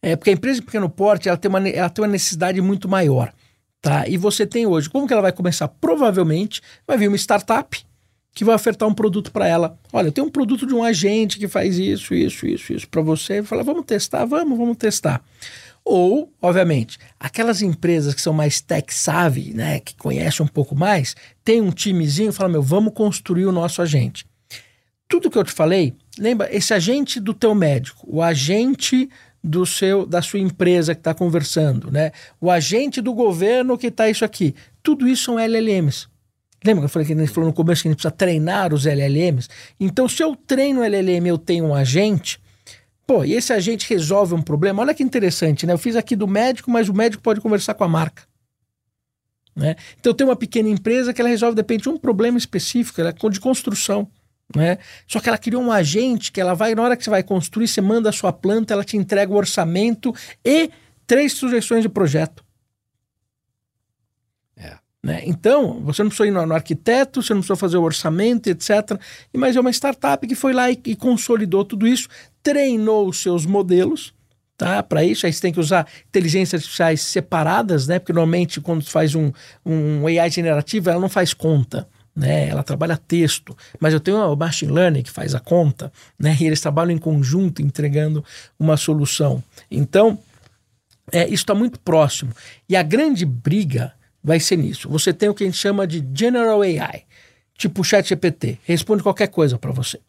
É, 0.00 0.16
porque 0.16 0.30
a 0.30 0.32
empresa 0.32 0.60
de 0.60 0.64
pequeno 0.64 0.88
porte 0.88 1.28
ela 1.28 1.36
tem, 1.36 1.50
uma, 1.50 1.68
ela 1.68 1.90
tem 1.90 2.02
uma 2.02 2.10
necessidade 2.10 2.62
muito 2.62 2.88
maior. 2.88 3.30
Tá? 3.82 4.06
E 4.06 4.16
você 4.16 4.46
tem 4.46 4.66
hoje, 4.66 4.90
como 4.90 5.06
que 5.06 5.12
ela 5.12 5.22
vai 5.22 5.32
começar? 5.32 5.68
Provavelmente 5.68 6.60
vai 6.86 6.98
vir 6.98 7.08
uma 7.08 7.16
startup 7.16 7.82
que 8.34 8.44
vai 8.44 8.54
ofertar 8.54 8.88
um 8.88 8.94
produto 8.94 9.32
para 9.32 9.46
ela. 9.46 9.78
Olha, 9.92 10.08
eu 10.08 10.12
tenho 10.12 10.26
um 10.26 10.30
produto 10.30 10.66
de 10.66 10.74
um 10.74 10.84
agente 10.84 11.38
que 11.38 11.48
faz 11.48 11.78
isso, 11.78 12.14
isso, 12.14 12.46
isso, 12.46 12.72
isso 12.72 12.88
para 12.88 13.02
você. 13.02 13.42
Fala, 13.42 13.62
vamos 13.62 13.84
testar, 13.84 14.24
vamos, 14.24 14.56
vamos 14.56 14.76
testar. 14.76 15.22
Ou, 15.84 16.30
obviamente, 16.40 16.98
aquelas 17.18 17.62
empresas 17.62 18.14
que 18.14 18.20
são 18.20 18.32
mais 18.32 18.60
tech 18.60 18.92
savvy, 18.94 19.54
né, 19.54 19.80
que 19.80 19.96
conhecem 19.96 20.44
um 20.44 20.48
pouco 20.48 20.76
mais, 20.76 21.16
tem 21.42 21.60
um 21.60 21.70
timezinho, 21.70 22.32
fala, 22.32 22.50
meu, 22.50 22.62
vamos 22.62 22.92
construir 22.92 23.46
o 23.46 23.52
nosso 23.52 23.80
agente. 23.80 24.26
Tudo 25.08 25.30
que 25.30 25.38
eu 25.38 25.42
te 25.42 25.52
falei, 25.52 25.94
lembra, 26.18 26.54
esse 26.54 26.72
agente 26.72 27.18
do 27.18 27.34
teu 27.34 27.54
médico, 27.54 28.06
o 28.06 28.22
agente 28.22 29.08
do 29.42 29.64
seu 29.64 30.04
da 30.04 30.20
sua 30.20 30.38
empresa 30.38 30.94
que 30.94 31.00
está 31.00 31.14
conversando, 31.14 31.90
né? 31.90 32.12
O 32.40 32.50
agente 32.50 33.00
do 33.00 33.14
governo 33.14 33.78
que 33.78 33.86
está 33.86 34.08
isso 34.08 34.24
aqui. 34.24 34.54
Tudo 34.82 35.08
isso 35.08 35.24
são 35.24 35.38
LLMs. 35.38 36.08
Lembra 36.64 36.82
que 36.82 36.84
eu 36.86 36.90
falei 36.90 37.06
que 37.06 37.14
a 37.14 37.16
gente 37.16 37.32
falou 37.32 37.48
no 37.48 37.54
começo 37.54 37.82
que 37.82 37.88
a 37.88 37.90
gente 37.90 37.98
precisa 37.98 38.14
treinar 38.14 38.74
os 38.74 38.84
LLMs? 38.84 39.48
Então, 39.78 40.06
se 40.06 40.22
eu 40.22 40.36
treino 40.36 40.84
LLM 40.84 41.26
eu 41.26 41.38
tenho 41.38 41.66
um 41.66 41.74
agente, 41.74 42.38
Pô, 43.10 43.24
e 43.24 43.32
esse 43.32 43.52
agente 43.52 43.88
resolve 43.88 44.34
um 44.36 44.40
problema? 44.40 44.82
Olha 44.82 44.94
que 44.94 45.02
interessante, 45.02 45.66
né? 45.66 45.72
Eu 45.72 45.78
fiz 45.78 45.96
aqui 45.96 46.14
do 46.14 46.28
médico, 46.28 46.70
mas 46.70 46.88
o 46.88 46.94
médico 46.94 47.20
pode 47.20 47.40
conversar 47.40 47.74
com 47.74 47.82
a 47.82 47.88
marca. 47.88 48.22
Né? 49.56 49.74
Então, 49.98 50.14
tem 50.14 50.24
uma 50.24 50.36
pequena 50.36 50.68
empresa 50.68 51.12
que 51.12 51.20
ela 51.20 51.28
resolve, 51.28 51.56
de 51.56 51.60
repente, 51.60 51.88
um 51.88 51.98
problema 51.98 52.38
específico, 52.38 53.00
ela 53.00 53.10
é 53.10 53.28
de 53.30 53.40
construção. 53.40 54.06
Né? 54.54 54.78
Só 55.06 55.20
que 55.20 55.28
ela 55.28 55.38
criou 55.38 55.62
um 55.62 55.70
agente 55.70 56.32
que 56.32 56.40
ela 56.40 56.54
vai, 56.54 56.74
na 56.74 56.82
hora 56.82 56.96
que 56.96 57.04
você 57.04 57.10
vai 57.10 57.22
construir, 57.22 57.68
você 57.68 57.80
manda 57.80 58.08
a 58.08 58.12
sua 58.12 58.32
planta, 58.32 58.74
ela 58.74 58.84
te 58.84 58.96
entrega 58.96 59.32
o 59.32 59.36
orçamento 59.36 60.14
e 60.44 60.70
três 61.06 61.32
sugestões 61.34 61.82
de 61.82 61.88
projeto. 61.88 62.44
É. 64.56 64.74
Né? 65.02 65.22
Então, 65.24 65.80
você 65.80 66.02
não 66.02 66.08
precisou 66.08 66.26
ir 66.26 66.32
no, 66.32 66.44
no, 66.46 66.54
arquiteto, 66.54 67.22
você 67.22 67.32
não 67.32 67.40
precisou 67.40 67.56
fazer 67.56 67.76
o 67.76 67.82
orçamento, 67.82 68.48
etc. 68.48 68.98
Mas 69.32 69.56
é 69.56 69.60
uma 69.60 69.70
startup 69.70 70.26
que 70.26 70.34
foi 70.34 70.52
lá 70.52 70.70
e, 70.70 70.80
e 70.84 70.96
consolidou 70.96 71.64
tudo 71.64 71.86
isso, 71.86 72.08
treinou 72.42 73.08
os 73.08 73.22
seus 73.22 73.46
modelos, 73.46 74.12
tá? 74.56 74.82
Para 74.82 75.04
isso, 75.04 75.26
aí 75.26 75.32
você 75.32 75.40
tem 75.40 75.52
que 75.52 75.60
usar 75.60 75.86
inteligências 76.08 76.60
artificiais 76.60 77.02
separadas, 77.02 77.86
né? 77.86 78.00
Porque 78.00 78.12
normalmente 78.12 78.60
quando 78.60 78.84
faz 78.84 79.14
um, 79.14 79.32
um 79.64 80.06
AI 80.08 80.28
generativo, 80.28 80.90
ela 80.90 81.00
não 81.00 81.08
faz 81.08 81.32
conta. 81.32 81.88
Né, 82.14 82.48
ela 82.48 82.64
trabalha 82.64 82.96
texto, 82.96 83.56
mas 83.78 83.94
eu 83.94 84.00
tenho 84.00 84.18
o 84.18 84.36
machine 84.36 84.72
learning 84.72 85.02
que 85.02 85.10
faz 85.10 85.32
a 85.32 85.38
conta, 85.38 85.92
né, 86.18 86.36
e 86.40 86.44
eles 86.44 86.60
trabalham 86.60 86.90
em 86.90 86.98
conjunto 86.98 87.62
entregando 87.62 88.24
uma 88.58 88.76
solução. 88.76 89.42
Então, 89.70 90.18
é, 91.12 91.24
isso 91.24 91.34
está 91.34 91.54
muito 91.54 91.78
próximo. 91.78 92.32
E 92.68 92.76
a 92.76 92.82
grande 92.82 93.24
briga 93.24 93.92
vai 94.22 94.40
ser 94.40 94.56
nisso. 94.56 94.88
Você 94.88 95.12
tem 95.12 95.28
o 95.28 95.34
que 95.34 95.44
a 95.44 95.46
gente 95.46 95.56
chama 95.56 95.86
de 95.86 96.04
General 96.12 96.60
AI, 96.62 97.04
tipo 97.56 97.80
o 97.80 97.84
ChatGPT, 97.84 98.58
responde 98.64 99.02
qualquer 99.02 99.28
coisa 99.28 99.58
para 99.58 99.70
você. 99.70 100.00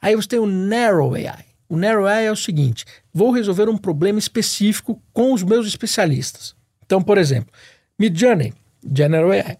Aí 0.00 0.16
você 0.16 0.28
tem 0.28 0.38
o 0.38 0.46
Narrow 0.46 1.14
AI. 1.14 1.44
O 1.68 1.76
Narrow 1.76 2.06
AI 2.06 2.26
é 2.26 2.32
o 2.32 2.36
seguinte: 2.36 2.84
vou 3.12 3.30
resolver 3.30 3.68
um 3.68 3.76
problema 3.76 4.18
específico 4.18 5.00
com 5.12 5.32
os 5.32 5.42
meus 5.42 5.66
especialistas. 5.66 6.54
Então, 6.84 7.00
por 7.00 7.16
exemplo, 7.16 7.52
Midjourney, 7.98 8.52
General 8.94 9.30
AI. 9.30 9.58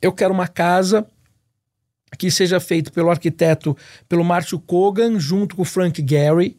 Eu 0.00 0.12
quero 0.12 0.32
uma 0.32 0.46
casa 0.46 1.04
que 2.16 2.30
seja 2.30 2.60
feita 2.60 2.90
pelo 2.90 3.10
arquiteto, 3.10 3.76
pelo 4.08 4.24
Márcio 4.24 4.58
Kogan, 4.58 5.18
junto 5.18 5.56
com 5.56 5.62
o 5.62 5.64
Frank 5.64 6.04
Gehry, 6.08 6.56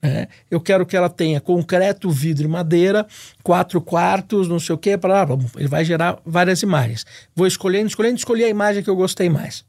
é, 0.00 0.28
eu 0.48 0.60
quero 0.60 0.86
que 0.86 0.96
ela 0.96 1.08
tenha 1.08 1.40
concreto, 1.40 2.08
vidro 2.10 2.44
e 2.44 2.48
madeira, 2.48 3.06
quatro 3.42 3.80
quartos, 3.80 4.48
não 4.48 4.60
sei 4.60 4.74
o 4.74 4.78
para 4.98 5.26
ele 5.56 5.68
vai 5.68 5.84
gerar 5.84 6.20
várias 6.24 6.62
imagens. 6.62 7.04
Vou 7.34 7.46
escolhendo, 7.46 7.88
escolhendo, 7.88 8.16
escolhi 8.16 8.44
a 8.44 8.48
imagem 8.48 8.82
que 8.82 8.90
eu 8.90 8.96
gostei 8.96 9.28
mais. 9.28 9.64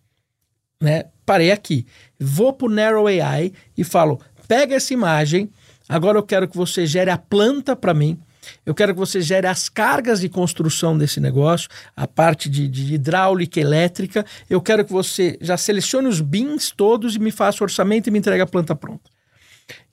Né? 0.82 1.06
Parei 1.26 1.52
aqui. 1.52 1.86
Vou 2.20 2.54
para 2.54 2.68
o 2.68 2.70
Narrow 2.70 3.08
AI 3.08 3.52
e 3.76 3.84
falo: 3.84 4.20
pega 4.48 4.76
essa 4.76 4.94
imagem, 4.94 5.50
agora 5.88 6.18
eu 6.18 6.24
quero 6.24 6.48
que 6.48 6.56
você 6.56 6.86
gere 6.86 7.10
a 7.10 7.18
planta 7.18 7.76
para 7.76 7.94
mim. 7.94 8.20
Eu 8.66 8.74
quero 8.74 8.94
que 8.94 9.00
você 9.00 9.22
gere 9.22 9.48
as 9.48 9.70
cargas 9.70 10.22
de 10.22 10.30
construção 10.30 10.98
desse 10.98 11.20
negócio, 11.20 11.70
a 11.96 12.08
parte 12.08 12.50
de, 12.50 12.68
de 12.68 12.94
hidráulica, 12.94 13.60
elétrica. 13.60 14.26
Eu 14.50 14.62
quero 14.62 14.86
que 14.86 14.92
você 14.92 15.38
já 15.42 15.58
selecione 15.58 16.08
os 16.08 16.22
bins 16.22 16.72
todos 16.72 17.16
e 17.16 17.20
me 17.20 17.32
faça 17.32 17.64
o 17.64 17.66
orçamento 17.66 18.08
e 18.08 18.12
me 18.12 18.20
entregue 18.20 18.42
a 18.42 18.48
planta 18.48 18.76
pronta. 18.76 19.10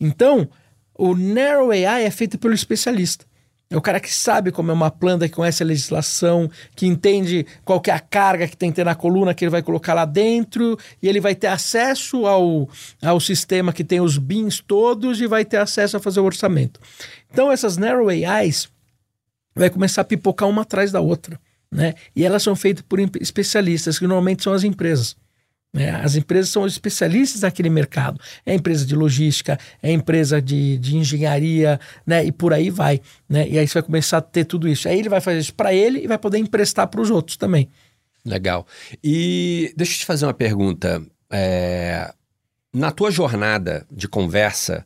Então, 0.00 0.48
o 0.94 1.14
Narrow 1.14 1.70
AI 1.70 2.04
é 2.04 2.10
feito 2.10 2.38
pelo 2.38 2.54
especialista. 2.54 3.25
É 3.68 3.76
o 3.76 3.80
cara 3.80 3.98
que 3.98 4.12
sabe 4.12 4.52
como 4.52 4.70
é 4.70 4.74
uma 4.74 4.92
planta, 4.92 5.28
que 5.28 5.34
conhece 5.34 5.62
a 5.62 5.66
legislação, 5.66 6.48
que 6.76 6.86
entende 6.86 7.44
qual 7.64 7.80
que 7.80 7.90
é 7.90 7.94
a 7.94 7.98
carga 7.98 8.46
que 8.46 8.56
tem 8.56 8.70
que 8.70 8.76
ter 8.76 8.84
na 8.84 8.94
coluna 8.94 9.34
que 9.34 9.44
ele 9.44 9.50
vai 9.50 9.62
colocar 9.62 9.92
lá 9.92 10.04
dentro, 10.04 10.78
e 11.02 11.08
ele 11.08 11.20
vai 11.20 11.34
ter 11.34 11.48
acesso 11.48 12.26
ao, 12.26 12.68
ao 13.02 13.18
sistema 13.18 13.72
que 13.72 13.82
tem 13.82 14.00
os 14.00 14.18
bins 14.18 14.60
todos 14.60 15.20
e 15.20 15.26
vai 15.26 15.44
ter 15.44 15.56
acesso 15.56 15.96
a 15.96 16.00
fazer 16.00 16.20
o 16.20 16.24
orçamento. 16.24 16.78
Então 17.30 17.50
essas 17.50 17.76
Narrow 17.76 18.08
AIs 18.08 18.68
vai 19.52 19.68
começar 19.68 20.02
a 20.02 20.04
pipocar 20.04 20.48
uma 20.48 20.62
atrás 20.62 20.92
da 20.92 21.00
outra, 21.00 21.40
né? 21.72 21.94
E 22.14 22.24
elas 22.24 22.44
são 22.44 22.54
feitas 22.54 22.84
por 22.88 23.00
especialistas, 23.20 23.98
que 23.98 24.06
normalmente 24.06 24.44
são 24.44 24.52
as 24.52 24.62
empresas. 24.62 25.16
Né? 25.76 25.90
As 25.90 26.16
empresas 26.16 26.48
são 26.48 26.66
especialistas 26.66 27.42
naquele 27.42 27.68
mercado. 27.68 28.18
É 28.46 28.54
empresa 28.54 28.86
de 28.86 28.96
logística, 28.96 29.58
é 29.82 29.92
empresa 29.92 30.40
de, 30.40 30.78
de 30.78 30.96
engenharia, 30.96 31.78
né? 32.06 32.24
E 32.24 32.32
por 32.32 32.54
aí 32.54 32.70
vai. 32.70 32.98
Né? 33.28 33.46
E 33.46 33.58
aí 33.58 33.68
você 33.68 33.74
vai 33.74 33.82
começar 33.82 34.16
a 34.16 34.22
ter 34.22 34.46
tudo 34.46 34.66
isso. 34.66 34.88
Aí 34.88 34.98
ele 34.98 35.10
vai 35.10 35.20
fazer 35.20 35.40
isso 35.40 35.54
para 35.54 35.74
ele 35.74 36.02
e 36.02 36.06
vai 36.06 36.16
poder 36.16 36.38
emprestar 36.38 36.88
para 36.88 36.98
os 36.98 37.10
outros 37.10 37.36
também. 37.36 37.68
Legal. 38.24 38.66
E 39.04 39.70
deixa 39.76 39.92
eu 39.92 39.98
te 39.98 40.06
fazer 40.06 40.24
uma 40.24 40.32
pergunta. 40.32 41.02
É... 41.30 42.10
Na 42.72 42.90
tua 42.90 43.10
jornada 43.10 43.86
de 43.92 44.08
conversa, 44.08 44.82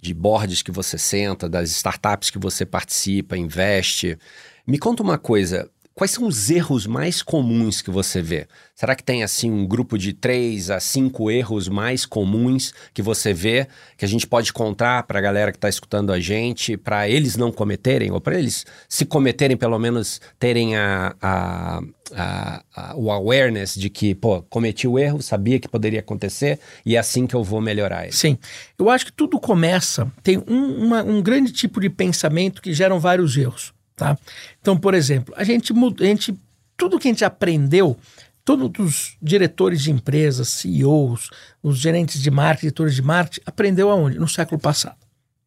de 0.00 0.12
boards 0.12 0.60
que 0.60 0.72
você 0.72 0.98
senta, 0.98 1.48
das 1.48 1.70
startups 1.70 2.30
que 2.30 2.38
você 2.38 2.66
participa, 2.66 3.36
investe, 3.36 4.18
me 4.66 4.76
conta 4.76 5.04
uma 5.04 5.18
coisa. 5.18 5.70
Quais 6.02 6.10
são 6.10 6.26
os 6.26 6.50
erros 6.50 6.84
mais 6.84 7.22
comuns 7.22 7.80
que 7.80 7.88
você 7.88 8.20
vê? 8.20 8.48
Será 8.74 8.96
que 8.96 9.04
tem 9.04 9.22
assim 9.22 9.48
um 9.48 9.64
grupo 9.64 9.96
de 9.96 10.12
três 10.12 10.68
a 10.68 10.80
cinco 10.80 11.30
erros 11.30 11.68
mais 11.68 12.04
comuns 12.04 12.74
que 12.92 13.00
você 13.00 13.32
vê 13.32 13.68
que 13.96 14.04
a 14.04 14.08
gente 14.08 14.26
pode 14.26 14.52
contar 14.52 15.04
para 15.04 15.20
a 15.20 15.22
galera 15.22 15.52
que 15.52 15.58
está 15.58 15.68
escutando 15.68 16.12
a 16.12 16.18
gente, 16.18 16.76
para 16.76 17.08
eles 17.08 17.36
não 17.36 17.52
cometerem 17.52 18.10
ou 18.10 18.20
para 18.20 18.36
eles 18.36 18.66
se 18.88 19.04
cometerem 19.04 19.56
pelo 19.56 19.78
menos 19.78 20.20
terem 20.40 20.74
a, 20.74 21.14
a, 21.22 21.80
a, 22.16 22.64
a, 22.74 22.96
o 22.96 23.08
awareness 23.08 23.76
de 23.76 23.88
que 23.88 24.12
pô 24.12 24.42
cometi 24.50 24.88
o 24.88 24.98
erro, 24.98 25.22
sabia 25.22 25.60
que 25.60 25.68
poderia 25.68 26.00
acontecer 26.00 26.58
e 26.84 26.96
é 26.96 26.98
assim 26.98 27.28
que 27.28 27.36
eu 27.36 27.44
vou 27.44 27.60
melhorar 27.60 28.02
ele. 28.02 28.12
Sim, 28.12 28.36
eu 28.76 28.90
acho 28.90 29.06
que 29.06 29.12
tudo 29.12 29.38
começa 29.38 30.10
tem 30.20 30.42
um, 30.48 30.84
uma, 30.84 31.04
um 31.04 31.22
grande 31.22 31.52
tipo 31.52 31.80
de 31.80 31.88
pensamento 31.88 32.60
que 32.60 32.74
geram 32.74 32.98
vários 32.98 33.36
erros. 33.36 33.72
Tá? 34.02 34.18
Então, 34.60 34.76
por 34.76 34.94
exemplo, 34.94 35.32
a 35.36 35.44
gente, 35.44 35.72
a 35.72 36.04
gente 36.04 36.36
tudo 36.76 36.98
que 36.98 37.06
a 37.06 37.10
gente 37.12 37.24
aprendeu, 37.24 37.96
todos 38.44 38.84
os 38.84 39.16
diretores 39.22 39.80
de 39.80 39.92
empresas, 39.92 40.48
CEOs, 40.48 41.30
os 41.62 41.78
gerentes 41.78 42.20
de 42.20 42.28
marketing, 42.28 42.66
editores 42.66 42.96
de 42.96 43.02
marketing, 43.02 43.42
aprendeu 43.46 43.90
aonde? 43.90 44.18
No 44.18 44.26
século 44.26 44.60
passado, 44.60 44.96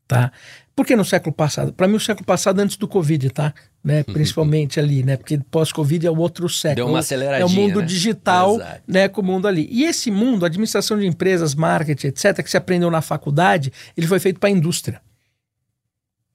tá? 0.08 0.32
Por 0.74 0.86
que 0.86 0.96
no 0.96 1.04
século 1.04 1.36
passado? 1.36 1.74
Para 1.74 1.86
mim, 1.86 1.98
o 1.98 2.00
século 2.00 2.26
passado 2.26 2.62
antes 2.62 2.78
do 2.78 2.88
Covid, 2.88 3.30
tá? 3.30 3.54
Né? 3.84 4.04
Principalmente 4.08 4.80
ali, 4.80 5.04
né? 5.04 5.18
Porque 5.18 5.38
pós-Covid 5.52 6.08
é 6.08 6.10
o 6.10 6.18
outro 6.18 6.48
século. 6.48 6.76
Deu 6.76 6.88
uma 6.88 7.00
aceleradinha, 7.00 7.42
É 7.42 7.46
o 7.46 7.50
mundo 7.50 7.82
né? 7.82 7.86
digital, 7.86 8.56
Exato. 8.56 8.82
né? 8.88 9.10
Com 9.10 9.20
o 9.20 9.26
mundo 9.26 9.50
ali. 9.50 9.68
E 9.70 9.84
esse 9.84 10.10
mundo, 10.10 10.46
administração 10.46 10.98
de 10.98 11.06
empresas, 11.06 11.54
marketing, 11.54 12.08
etc., 12.08 12.42
que 12.42 12.50
se 12.50 12.56
aprendeu 12.56 12.90
na 12.90 13.02
faculdade, 13.02 13.74
ele 13.98 14.08
foi 14.08 14.20
feito 14.20 14.40
para 14.40 14.48
a 14.48 14.52
indústria. 14.54 15.02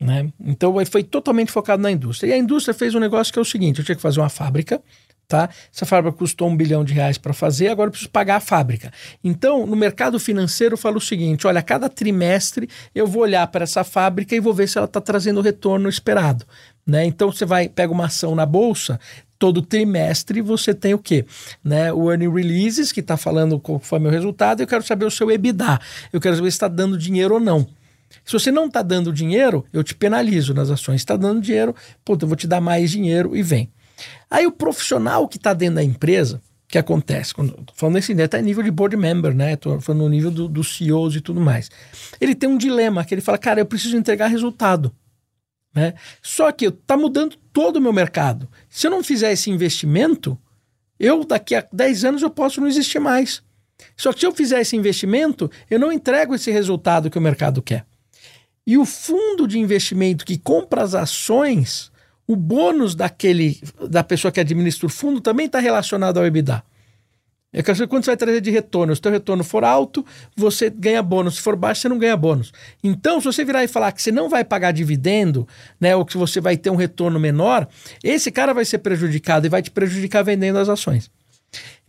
Né? 0.01 0.32
Então 0.40 0.74
foi 0.86 1.05
totalmente 1.05 1.53
focado 1.53 1.82
na 1.82 1.90
indústria. 1.90 2.30
E 2.30 2.32
a 2.32 2.38
indústria 2.38 2.72
fez 2.72 2.94
um 2.94 3.01
negócio 3.01 3.32
que 3.32 3.38
é 3.38 3.42
o 3.42 3.44
seguinte: 3.44 3.80
eu 3.80 3.84
tinha 3.84 3.94
que 3.94 4.01
fazer 4.01 4.18
uma 4.18 4.30
fábrica, 4.30 4.80
tá? 5.28 5.51
Essa 5.74 5.84
fábrica 5.84 6.16
custou 6.16 6.48
um 6.48 6.57
bilhão 6.57 6.82
de 6.82 6.94
reais 6.94 7.18
para 7.18 7.34
fazer, 7.34 7.68
agora 7.68 7.88
eu 7.88 7.90
preciso 7.90 8.11
pagar 8.11 8.36
a 8.36 8.40
fábrica. 8.40 8.90
Então, 9.22 9.66
no 9.66 9.76
mercado 9.76 10.18
financeiro, 10.18 10.72
eu 10.72 10.78
falo 10.78 10.96
o 10.96 11.01
seguinte: 11.01 11.46
olha, 11.46 11.62
cada 11.62 11.86
trimestre 11.88 12.66
eu 12.94 13.07
vou 13.07 13.22
olhar 13.22 13.46
para 13.48 13.64
essa 13.64 13.84
fábrica 13.84 14.34
e 14.34 14.40
vou 14.40 14.55
ver 14.55 14.68
se 14.68 14.78
ela 14.78 14.86
está 14.86 15.03
trazendo 15.03 15.38
o 15.38 15.42
retorno 15.42 15.88
esperado. 15.88 16.46
Né? 16.86 17.05
Então 17.05 17.30
você 17.30 17.44
vai, 17.44 17.68
pega 17.68 17.92
uma 17.92 18.07
ação 18.07 18.34
na 18.34 18.46
bolsa, 18.46 18.98
todo 19.38 19.62
trimestre 19.62 20.40
você 20.40 20.74
tem 20.74 20.94
o 20.94 20.98
quê? 20.98 21.26
Né? 21.62 21.92
O 21.92 22.11
earning 22.11 22.32
releases, 22.32 22.90
que 22.90 23.01
está 23.01 23.16
falando 23.18 23.61
qual 23.61 23.78
foi 23.78 23.98
meu 23.98 24.11
resultado, 24.11 24.62
eu 24.62 24.66
quero 24.66 24.82
saber 24.82 25.05
o 25.05 25.11
seu 25.11 25.30
EBITDA. 25.30 25.78
Eu 26.11 26.20
quero 26.20 26.36
saber 26.36 26.51
se 26.51 26.57
está 26.57 26.68
dando 26.68 26.96
dinheiro 26.96 27.34
ou 27.34 27.40
não. 27.40 27.66
Se 28.24 28.32
você 28.32 28.50
não 28.50 28.66
está 28.66 28.82
dando 28.82 29.12
dinheiro, 29.12 29.64
eu 29.72 29.82
te 29.82 29.94
penalizo 29.94 30.52
nas 30.54 30.70
ações. 30.70 31.00
Está 31.00 31.16
dando 31.16 31.40
dinheiro, 31.40 31.74
puta, 32.04 32.24
eu 32.24 32.28
vou 32.28 32.36
te 32.36 32.46
dar 32.46 32.61
mais 32.61 32.90
dinheiro 32.90 33.36
e 33.36 33.42
vem. 33.42 33.70
Aí 34.30 34.46
o 34.46 34.52
profissional 34.52 35.28
que 35.28 35.36
está 35.36 35.52
dentro 35.52 35.76
da 35.76 35.84
empresa, 35.84 36.40
que 36.70 36.78
acontece? 36.78 37.34
Quando, 37.34 37.66
falando 37.74 37.96
nesse 37.96 38.12
até 38.12 38.28
tá 38.28 38.40
nível 38.40 38.62
de 38.62 38.70
board 38.70 38.96
member, 38.96 39.34
né? 39.34 39.58
Falando 39.80 40.02
no 40.02 40.08
nível 40.08 40.30
dos 40.30 40.48
do 40.48 40.64
CEOs 40.64 41.16
e 41.16 41.20
tudo 41.20 41.40
mais. 41.40 41.68
Ele 42.20 42.34
tem 42.34 42.48
um 42.48 42.56
dilema 42.56 43.04
que 43.04 43.12
ele 43.12 43.20
fala, 43.20 43.36
cara, 43.36 43.61
eu 43.61 43.66
preciso 43.66 43.96
entregar 43.96 44.28
resultado. 44.28 44.94
Né? 45.74 45.94
Só 46.22 46.50
que 46.52 46.66
está 46.66 46.96
mudando 46.96 47.36
todo 47.52 47.76
o 47.76 47.80
meu 47.80 47.92
mercado. 47.92 48.48
Se 48.68 48.86
eu 48.86 48.90
não 48.90 49.02
fizer 49.02 49.32
esse 49.32 49.50
investimento, 49.50 50.38
eu 50.98 51.24
daqui 51.24 51.54
a 51.54 51.66
10 51.72 52.04
anos 52.04 52.22
eu 52.22 52.30
posso 52.30 52.61
não 52.61 52.68
existir 52.68 53.00
mais. 53.00 53.42
Só 53.96 54.12
que 54.12 54.20
se 54.20 54.26
eu 54.26 54.32
fizer 54.32 54.61
esse 54.61 54.76
investimento, 54.76 55.50
eu 55.68 55.78
não 55.78 55.90
entrego 55.90 56.34
esse 56.34 56.50
resultado 56.50 57.11
que 57.11 57.18
o 57.18 57.22
mercado 57.22 57.62
quer. 57.62 57.84
E 58.66 58.78
o 58.78 58.84
fundo 58.84 59.48
de 59.48 59.58
investimento 59.58 60.24
que 60.24 60.38
compra 60.38 60.82
as 60.82 60.94
ações, 60.94 61.90
o 62.26 62.36
bônus 62.36 62.94
daquele 62.94 63.61
da 63.88 64.04
pessoa 64.04 64.30
que 64.30 64.40
administra 64.40 64.86
o 64.86 64.90
fundo 64.90 65.20
também 65.20 65.46
está 65.46 65.58
relacionado 65.58 66.18
ao 66.18 66.26
EBITDA. 66.26 66.62
É 67.52 67.64
que 67.64 67.86
quando 67.88 68.04
você 68.04 68.12
vai 68.12 68.16
trazer 68.16 68.40
de 68.40 68.50
retorno, 68.50 68.94
se 68.94 69.00
o 69.00 69.02
teu 69.02 69.11
retorno 69.11 69.42
for 69.42 69.64
alto, 69.64 70.06
você 70.36 70.70
ganha 70.70 71.02
bônus. 71.02 71.34
Se 71.36 71.42
for 71.42 71.56
baixo, 71.56 71.80
você 71.80 71.88
não 71.88 71.98
ganha 71.98 72.16
bônus. 72.16 72.52
Então, 72.82 73.20
se 73.20 73.26
você 73.26 73.44
virar 73.44 73.64
e 73.64 73.68
falar 73.68 73.90
que 73.90 74.00
você 74.00 74.12
não 74.12 74.28
vai 74.28 74.44
pagar 74.44 74.70
dividendo, 74.70 75.48
né, 75.80 75.96
ou 75.96 76.04
que 76.04 76.16
você 76.16 76.40
vai 76.40 76.56
ter 76.56 76.70
um 76.70 76.76
retorno 76.76 77.18
menor, 77.18 77.66
esse 78.04 78.30
cara 78.30 78.54
vai 78.54 78.64
ser 78.64 78.78
prejudicado 78.78 79.46
e 79.46 79.48
vai 79.48 79.62
te 79.62 79.70
prejudicar 79.70 80.22
vendendo 80.22 80.61
as 80.61 80.68
ações. 80.68 81.11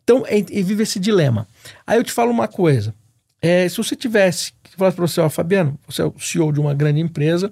Então, 0.04 0.24
e 0.28 0.64
vive 0.64 0.82
esse 0.82 1.00
dilema. 1.00 1.48
Aí 1.86 2.00
eu 2.00 2.04
te 2.04 2.12
falo 2.12 2.32
uma 2.32 2.48
coisa. 2.48 2.96
É, 3.42 3.68
se 3.68 3.78
você 3.78 3.96
tivesse, 3.96 4.54
que 4.62 4.76
falasse 4.76 4.96
para 4.96 5.08
você, 5.08 5.20
ó, 5.20 5.30
Fabiano, 5.30 5.80
você 5.88 6.02
é 6.04 6.06
o 6.06 6.14
CEO 6.20 6.52
de 6.52 6.60
uma 6.60 6.74
grande 6.74 7.00
empresa, 7.00 7.52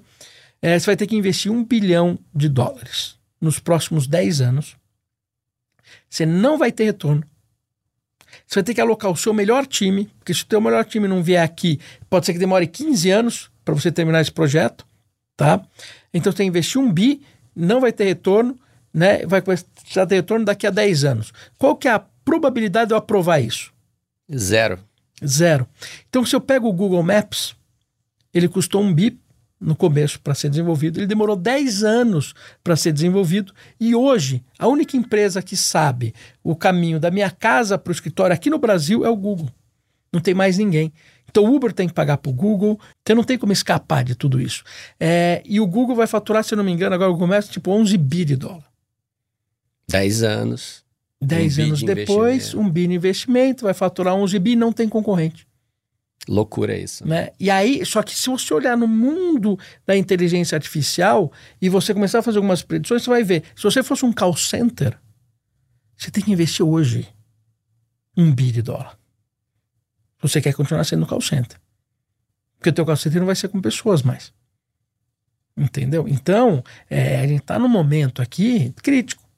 é, 0.62 0.78
você 0.78 0.86
vai 0.86 0.96
ter 0.96 1.06
que 1.06 1.16
investir 1.16 1.50
um 1.50 1.64
bilhão 1.64 2.18
de 2.34 2.48
dólares 2.48 3.18
nos 3.40 3.58
próximos 3.58 4.06
10 4.06 4.40
anos. 4.40 4.76
Você 6.08 6.24
não 6.24 6.58
vai 6.58 6.70
ter 6.70 6.84
retorno. 6.84 7.24
Você 8.46 8.56
vai 8.56 8.64
ter 8.64 8.74
que 8.74 8.80
alocar 8.80 9.10
o 9.10 9.16
seu 9.16 9.32
melhor 9.32 9.66
time, 9.66 10.06
porque 10.18 10.34
se 10.34 10.42
o 10.42 10.46
teu 10.46 10.60
melhor 10.60 10.84
time 10.84 11.08
não 11.08 11.22
vier 11.22 11.42
aqui, 11.42 11.80
pode 12.08 12.26
ser 12.26 12.32
que 12.32 12.38
demore 12.38 12.66
15 12.66 13.10
anos 13.10 13.50
para 13.64 13.74
você 13.74 13.90
terminar 13.90 14.20
esse 14.20 14.30
projeto, 14.30 14.86
tá? 15.36 15.64
Então 16.12 16.30
você 16.30 16.38
tem 16.38 16.46
que 16.46 16.50
investir 16.50 16.80
um 16.80 16.92
bi, 16.92 17.22
não 17.54 17.80
vai 17.80 17.92
ter 17.92 18.04
retorno, 18.04 18.58
né? 18.92 19.24
Vai 19.26 19.42
ter 19.42 20.14
retorno 20.14 20.44
daqui 20.44 20.66
a 20.66 20.70
10 20.70 21.04
anos. 21.04 21.32
Qual 21.58 21.76
que 21.76 21.88
é 21.88 21.92
a 21.92 22.04
probabilidade 22.24 22.88
de 22.88 22.94
eu 22.94 22.98
aprovar 22.98 23.40
isso? 23.40 23.72
Zero. 24.36 24.78
Zero. 25.26 25.66
Então, 26.08 26.24
se 26.24 26.34
eu 26.34 26.40
pego 26.40 26.68
o 26.68 26.72
Google 26.72 27.02
Maps, 27.02 27.54
ele 28.32 28.48
custou 28.48 28.82
um 28.82 28.92
bi 28.92 29.18
no 29.60 29.76
começo 29.76 30.18
para 30.20 30.34
ser 30.34 30.48
desenvolvido, 30.48 30.98
ele 30.98 31.06
demorou 31.06 31.36
10 31.36 31.84
anos 31.84 32.34
para 32.64 32.74
ser 32.76 32.92
desenvolvido 32.92 33.52
e 33.78 33.94
hoje 33.94 34.42
a 34.58 34.66
única 34.66 34.96
empresa 34.96 35.42
que 35.42 35.54
sabe 35.54 36.14
o 36.42 36.56
caminho 36.56 36.98
da 36.98 37.10
minha 37.10 37.30
casa 37.30 37.76
para 37.76 37.90
o 37.90 37.92
escritório 37.92 38.32
aqui 38.32 38.48
no 38.48 38.58
Brasil 38.58 39.04
é 39.04 39.10
o 39.10 39.16
Google. 39.16 39.50
Não 40.10 40.18
tem 40.18 40.32
mais 40.32 40.56
ninguém. 40.56 40.90
Então 41.28 41.44
o 41.44 41.54
Uber 41.54 41.72
tem 41.72 41.86
que 41.86 41.94
pagar 41.94 42.16
para 42.16 42.30
o 42.30 42.32
Google, 42.32 42.80
então 43.02 43.14
não 43.14 43.22
tem 43.22 43.38
como 43.38 43.52
escapar 43.52 44.02
de 44.02 44.14
tudo 44.14 44.40
isso. 44.40 44.64
É, 44.98 45.42
e 45.44 45.60
o 45.60 45.66
Google 45.66 45.94
vai 45.94 46.06
faturar, 46.06 46.42
se 46.42 46.54
eu 46.54 46.56
não 46.56 46.64
me 46.64 46.72
engano, 46.72 46.94
agora 46.94 47.12
o 47.12 47.18
começo, 47.18 47.52
tipo 47.52 47.70
11 47.70 47.96
bi 47.98 48.24
de 48.24 48.36
dólar. 48.36 48.64
10 49.88 50.22
anos. 50.22 50.84
10 51.20 51.58
um 51.58 51.62
anos 51.62 51.78
de 51.80 51.86
depois, 51.86 52.54
um 52.54 52.68
bi 52.68 52.86
de 52.86 52.94
investimento, 52.94 53.64
vai 53.64 53.74
faturar 53.74 54.14
11 54.14 54.38
bi, 54.38 54.56
não 54.56 54.72
tem 54.72 54.88
concorrente. 54.88 55.46
Loucura 56.28 56.76
isso. 56.76 57.06
Né? 57.06 57.30
E 57.38 57.50
aí, 57.50 57.84
só 57.84 58.02
que 58.02 58.14
se 58.14 58.28
você 58.28 58.52
olhar 58.52 58.76
no 58.76 58.86
mundo 58.86 59.58
da 59.86 59.96
inteligência 59.96 60.56
artificial 60.56 61.32
e 61.60 61.68
você 61.68 61.92
começar 61.94 62.20
a 62.20 62.22
fazer 62.22 62.38
algumas 62.38 62.62
predições, 62.62 63.02
você 63.02 63.10
vai 63.10 63.24
ver. 63.24 63.42
Se 63.56 63.62
você 63.62 63.82
fosse 63.82 64.04
um 64.04 64.12
call 64.12 64.36
center, 64.36 64.98
você 65.96 66.10
tem 66.10 66.22
que 66.22 66.32
investir 66.32 66.64
hoje 66.64 67.08
um 68.16 68.32
bi 68.32 68.52
de 68.52 68.62
dólar. 68.62 68.98
Você 70.20 70.40
quer 70.40 70.52
continuar 70.54 70.84
sendo 70.84 71.04
um 71.04 71.06
call 71.06 71.20
center. 71.20 71.58
Porque 72.58 72.70
o 72.70 72.72
teu 72.72 72.84
call 72.84 72.96
center 72.96 73.20
não 73.20 73.26
vai 73.26 73.36
ser 73.36 73.48
com 73.48 73.60
pessoas 73.60 74.02
mais. 74.02 74.32
Entendeu? 75.56 76.06
Então, 76.06 76.62
é, 76.88 77.20
a 77.20 77.26
gente 77.26 77.40
está 77.40 77.58
num 77.58 77.68
momento 77.68 78.20
aqui 78.20 78.72
crítico. 78.82 79.29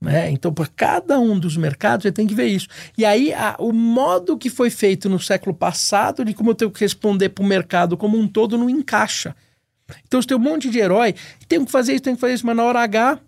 Né? 0.00 0.30
Então, 0.30 0.52
para 0.52 0.66
cada 0.66 1.20
um 1.20 1.38
dos 1.38 1.56
mercados, 1.56 2.04
você 2.04 2.12
tem 2.12 2.26
que 2.26 2.34
ver 2.34 2.46
isso. 2.46 2.68
E 2.96 3.04
aí, 3.04 3.34
a, 3.34 3.56
o 3.58 3.70
modo 3.70 4.38
que 4.38 4.48
foi 4.48 4.70
feito 4.70 5.10
no 5.10 5.20
século 5.20 5.54
passado, 5.54 6.24
de 6.24 6.32
como 6.32 6.50
eu 6.50 6.54
tenho 6.54 6.70
que 6.70 6.80
responder 6.80 7.28
para 7.28 7.44
o 7.44 7.46
mercado 7.46 7.96
como 7.96 8.18
um 8.18 8.26
todo, 8.26 8.56
não 8.56 8.70
encaixa. 8.70 9.36
Então, 10.06 10.22
você 10.22 10.28
tem 10.28 10.36
um 10.36 10.40
monte 10.40 10.70
de 10.70 10.78
herói, 10.78 11.14
tem 11.46 11.62
que 11.64 11.70
fazer 11.70 11.92
isso, 11.92 12.02
tem 12.02 12.14
que 12.14 12.20
fazer 12.20 12.34
isso, 12.34 12.46
mas 12.46 12.56
na 12.56 12.64
hora 12.64 12.80
H, 12.80 13.20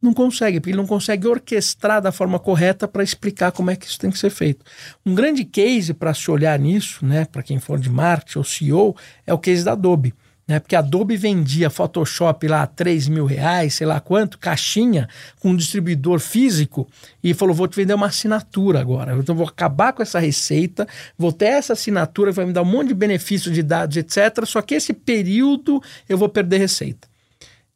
não 0.00 0.14
consegue, 0.14 0.58
porque 0.60 0.70
ele 0.70 0.76
não 0.76 0.86
consegue 0.86 1.26
orquestrar 1.26 2.00
da 2.00 2.12
forma 2.12 2.38
correta 2.38 2.86
para 2.88 3.02
explicar 3.02 3.52
como 3.52 3.70
é 3.70 3.76
que 3.76 3.86
isso 3.86 3.98
tem 3.98 4.10
que 4.10 4.18
ser 4.18 4.30
feito. 4.30 4.64
Um 5.04 5.14
grande 5.14 5.44
case 5.44 5.92
para 5.92 6.14
se 6.14 6.30
olhar 6.30 6.58
nisso, 6.58 7.04
né, 7.04 7.24
para 7.24 7.42
quem 7.42 7.58
for 7.58 7.78
de 7.78 7.90
marketing 7.90 8.38
ou 8.38 8.44
CEO, 8.44 8.96
é 9.26 9.34
o 9.34 9.38
case 9.38 9.64
da 9.64 9.72
Adobe 9.72 10.14
né? 10.46 10.60
Porque 10.60 10.76
a 10.76 10.80
Adobe 10.80 11.16
vendia 11.16 11.70
Photoshop 11.70 12.46
lá 12.46 12.62
a 12.62 12.66
3 12.66 13.08
mil 13.08 13.24
reais, 13.24 13.74
sei 13.74 13.86
lá 13.86 13.98
quanto, 13.98 14.38
caixinha, 14.38 15.08
com 15.40 15.50
um 15.50 15.56
distribuidor 15.56 16.20
físico, 16.20 16.88
e 17.22 17.32
falou: 17.32 17.54
vou 17.54 17.66
te 17.66 17.76
vender 17.76 17.94
uma 17.94 18.06
assinatura 18.06 18.80
agora. 18.80 19.16
Então 19.16 19.34
vou 19.34 19.48
acabar 19.48 19.92
com 19.92 20.02
essa 20.02 20.18
receita, 20.18 20.86
vou 21.16 21.32
ter 21.32 21.46
essa 21.46 21.72
assinatura, 21.72 22.32
vai 22.32 22.44
me 22.44 22.52
dar 22.52 22.62
um 22.62 22.66
monte 22.66 22.88
de 22.88 22.94
benefícios 22.94 23.54
de 23.54 23.62
dados, 23.62 23.96
etc. 23.96 24.44
Só 24.46 24.60
que 24.60 24.74
esse 24.74 24.92
período 24.92 25.82
eu 26.08 26.18
vou 26.18 26.28
perder 26.28 26.58
receita. 26.58 27.08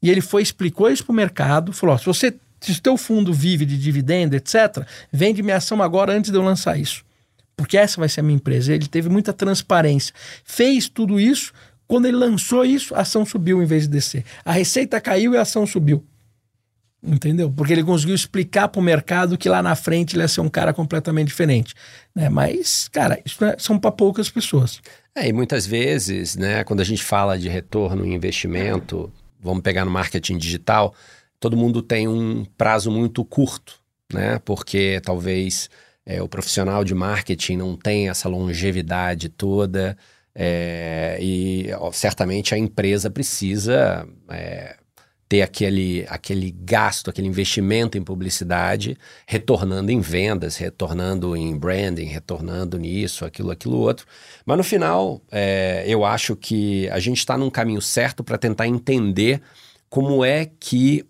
E 0.00 0.10
ele 0.10 0.20
foi, 0.20 0.42
explicou 0.42 0.88
isso 0.90 1.04
para 1.04 1.12
o 1.12 1.16
mercado, 1.16 1.72
falou: 1.72 1.98
se 1.98 2.06
você. 2.06 2.34
Se 2.60 2.72
o 2.72 2.80
teu 2.80 2.96
fundo 2.96 3.32
vive 3.32 3.64
de 3.64 3.78
dividendo, 3.78 4.34
etc., 4.34 4.84
vende 5.12 5.44
minha 5.44 5.58
ação 5.58 5.80
agora 5.80 6.12
antes 6.12 6.32
de 6.32 6.36
eu 6.36 6.42
lançar 6.42 6.76
isso 6.76 7.04
porque 7.58 7.76
essa 7.76 7.98
vai 7.98 8.08
ser 8.08 8.20
a 8.20 8.22
minha 8.22 8.36
empresa. 8.36 8.72
Ele 8.72 8.86
teve 8.86 9.08
muita 9.08 9.32
transparência. 9.32 10.14
Fez 10.44 10.88
tudo 10.88 11.18
isso, 11.18 11.52
quando 11.88 12.06
ele 12.06 12.16
lançou 12.16 12.64
isso, 12.64 12.94
a 12.94 13.00
ação 13.00 13.24
subiu 13.24 13.62
em 13.62 13.66
vez 13.66 13.84
de 13.84 13.88
descer. 13.88 14.24
A 14.44 14.52
receita 14.52 15.00
caiu 15.00 15.32
e 15.32 15.36
a 15.38 15.40
ação 15.40 15.66
subiu. 15.66 16.04
Entendeu? 17.02 17.50
Porque 17.50 17.72
ele 17.72 17.82
conseguiu 17.82 18.14
explicar 18.14 18.68
para 18.68 18.80
o 18.80 18.82
mercado 18.82 19.38
que 19.38 19.48
lá 19.48 19.62
na 19.62 19.74
frente 19.74 20.14
ele 20.14 20.22
ia 20.22 20.28
ser 20.28 20.42
um 20.42 20.48
cara 20.48 20.74
completamente 20.74 21.28
diferente. 21.28 21.74
Né? 22.14 22.28
Mas, 22.28 22.88
cara, 22.88 23.18
isso 23.24 23.42
é, 23.44 23.56
são 23.58 23.78
para 23.78 23.90
poucas 23.90 24.28
pessoas. 24.28 24.80
É, 25.14 25.26
e 25.26 25.32
muitas 25.32 25.66
vezes, 25.66 26.36
né, 26.36 26.62
quando 26.64 26.80
a 26.80 26.84
gente 26.84 27.02
fala 27.02 27.38
de 27.38 27.48
retorno 27.48 28.04
em 28.04 28.14
investimento, 28.14 29.10
vamos 29.40 29.62
pegar 29.62 29.84
no 29.84 29.90
marketing 29.90 30.36
digital, 30.36 30.94
todo 31.40 31.56
mundo 31.56 31.80
tem 31.80 32.06
um 32.06 32.44
prazo 32.56 32.90
muito 32.90 33.24
curto, 33.24 33.80
né? 34.12 34.40
Porque 34.44 35.00
talvez 35.02 35.70
é, 36.04 36.20
o 36.20 36.28
profissional 36.28 36.84
de 36.84 36.94
marketing 36.94 37.56
não 37.56 37.76
tenha 37.76 38.10
essa 38.10 38.28
longevidade 38.28 39.28
toda. 39.28 39.96
É, 40.34 41.18
e 41.20 41.68
ó, 41.78 41.90
certamente 41.90 42.54
a 42.54 42.58
empresa 42.58 43.10
precisa 43.10 44.06
é, 44.30 44.76
ter 45.28 45.42
aquele, 45.42 46.06
aquele 46.08 46.50
gasto, 46.50 47.10
aquele 47.10 47.28
investimento 47.28 47.98
em 47.98 48.02
publicidade, 48.02 48.96
retornando 49.26 49.92
em 49.92 50.00
vendas, 50.00 50.56
retornando 50.56 51.36
em 51.36 51.56
branding, 51.56 52.06
retornando 52.06 52.78
nisso, 52.78 53.24
aquilo, 53.24 53.50
aquilo 53.50 53.76
outro. 53.76 54.06
Mas 54.46 54.56
no 54.56 54.64
final, 54.64 55.20
é, 55.30 55.84
eu 55.86 56.04
acho 56.04 56.34
que 56.34 56.88
a 56.88 56.98
gente 56.98 57.18
está 57.18 57.36
num 57.36 57.50
caminho 57.50 57.82
certo 57.82 58.24
para 58.24 58.38
tentar 58.38 58.66
entender 58.66 59.42
como 59.90 60.24
é 60.24 60.46
que 60.58 61.04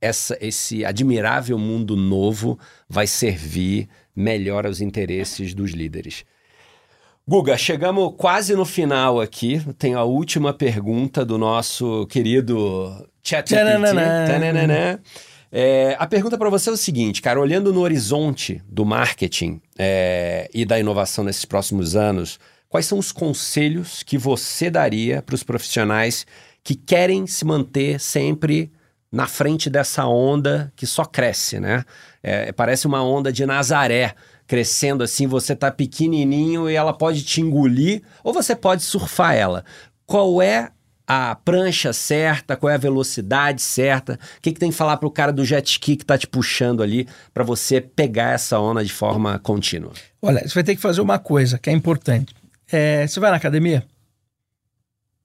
essa, 0.00 0.36
esse 0.40 0.84
admirável 0.84 1.58
mundo 1.58 1.96
novo 1.96 2.58
vai 2.88 3.06
servir 3.06 3.88
melhor 4.14 4.66
aos 4.66 4.80
interesses 4.80 5.52
dos 5.54 5.72
líderes. 5.72 6.24
Guga, 7.26 7.56
chegamos 7.56 8.12
quase 8.18 8.54
no 8.54 8.66
final 8.66 9.18
aqui. 9.18 9.58
Tenho 9.78 9.98
a 9.98 10.04
última 10.04 10.52
pergunta 10.52 11.24
do 11.24 11.38
nosso 11.38 12.06
querido 12.08 13.08
ChatGPT. 13.22 13.56
É, 15.50 15.96
a 15.98 16.06
pergunta 16.06 16.36
para 16.36 16.50
você 16.50 16.68
é 16.68 16.72
o 16.72 16.76
seguinte, 16.76 17.22
cara, 17.22 17.40
olhando 17.40 17.72
no 17.72 17.80
horizonte 17.80 18.62
do 18.68 18.84
marketing 18.84 19.58
é, 19.78 20.50
e 20.52 20.66
da 20.66 20.78
inovação 20.78 21.24
nesses 21.24 21.46
próximos 21.46 21.96
anos, 21.96 22.38
quais 22.68 22.84
são 22.84 22.98
os 22.98 23.10
conselhos 23.10 24.02
que 24.02 24.18
você 24.18 24.68
daria 24.68 25.22
para 25.22 25.34
os 25.34 25.42
profissionais 25.42 26.26
que 26.62 26.74
querem 26.74 27.26
se 27.26 27.46
manter 27.46 28.00
sempre 28.00 28.70
na 29.10 29.26
frente 29.26 29.70
dessa 29.70 30.04
onda 30.06 30.70
que 30.76 30.86
só 30.86 31.06
cresce, 31.06 31.58
né? 31.58 31.84
É, 32.22 32.52
parece 32.52 32.86
uma 32.86 33.02
onda 33.02 33.32
de 33.32 33.46
Nazaré 33.46 34.14
crescendo 34.46 35.02
assim, 35.02 35.26
você 35.26 35.54
tá 35.54 35.70
pequenininho 35.70 36.68
e 36.68 36.74
ela 36.74 36.92
pode 36.92 37.22
te 37.22 37.40
engolir, 37.40 38.02
ou 38.22 38.32
você 38.32 38.54
pode 38.54 38.82
surfar 38.82 39.34
ela. 39.34 39.64
Qual 40.06 40.42
é 40.42 40.70
a 41.06 41.34
prancha 41.34 41.92
certa, 41.92 42.56
qual 42.56 42.70
é 42.70 42.74
a 42.74 42.78
velocidade 42.78 43.60
certa, 43.60 44.14
o 44.38 44.40
que, 44.40 44.52
que 44.52 44.60
tem 44.60 44.70
que 44.70 44.76
falar 44.76 44.96
para 44.96 45.06
o 45.06 45.10
cara 45.10 45.32
do 45.32 45.44
jet 45.44 45.68
ski 45.70 45.96
que 45.96 46.02
está 46.02 46.16
te 46.16 46.26
puxando 46.26 46.82
ali 46.82 47.06
para 47.32 47.44
você 47.44 47.80
pegar 47.80 48.32
essa 48.32 48.58
onda 48.58 48.84
de 48.84 48.92
forma 48.92 49.38
contínua? 49.38 49.92
Olha, 50.22 50.46
você 50.46 50.54
vai 50.54 50.64
ter 50.64 50.74
que 50.74 50.80
fazer 50.80 51.00
uma 51.00 51.18
coisa 51.18 51.58
que 51.58 51.68
é 51.68 51.72
importante. 51.72 52.34
É, 52.72 53.06
você 53.06 53.20
vai 53.20 53.30
na 53.30 53.36
academia? 53.36 53.84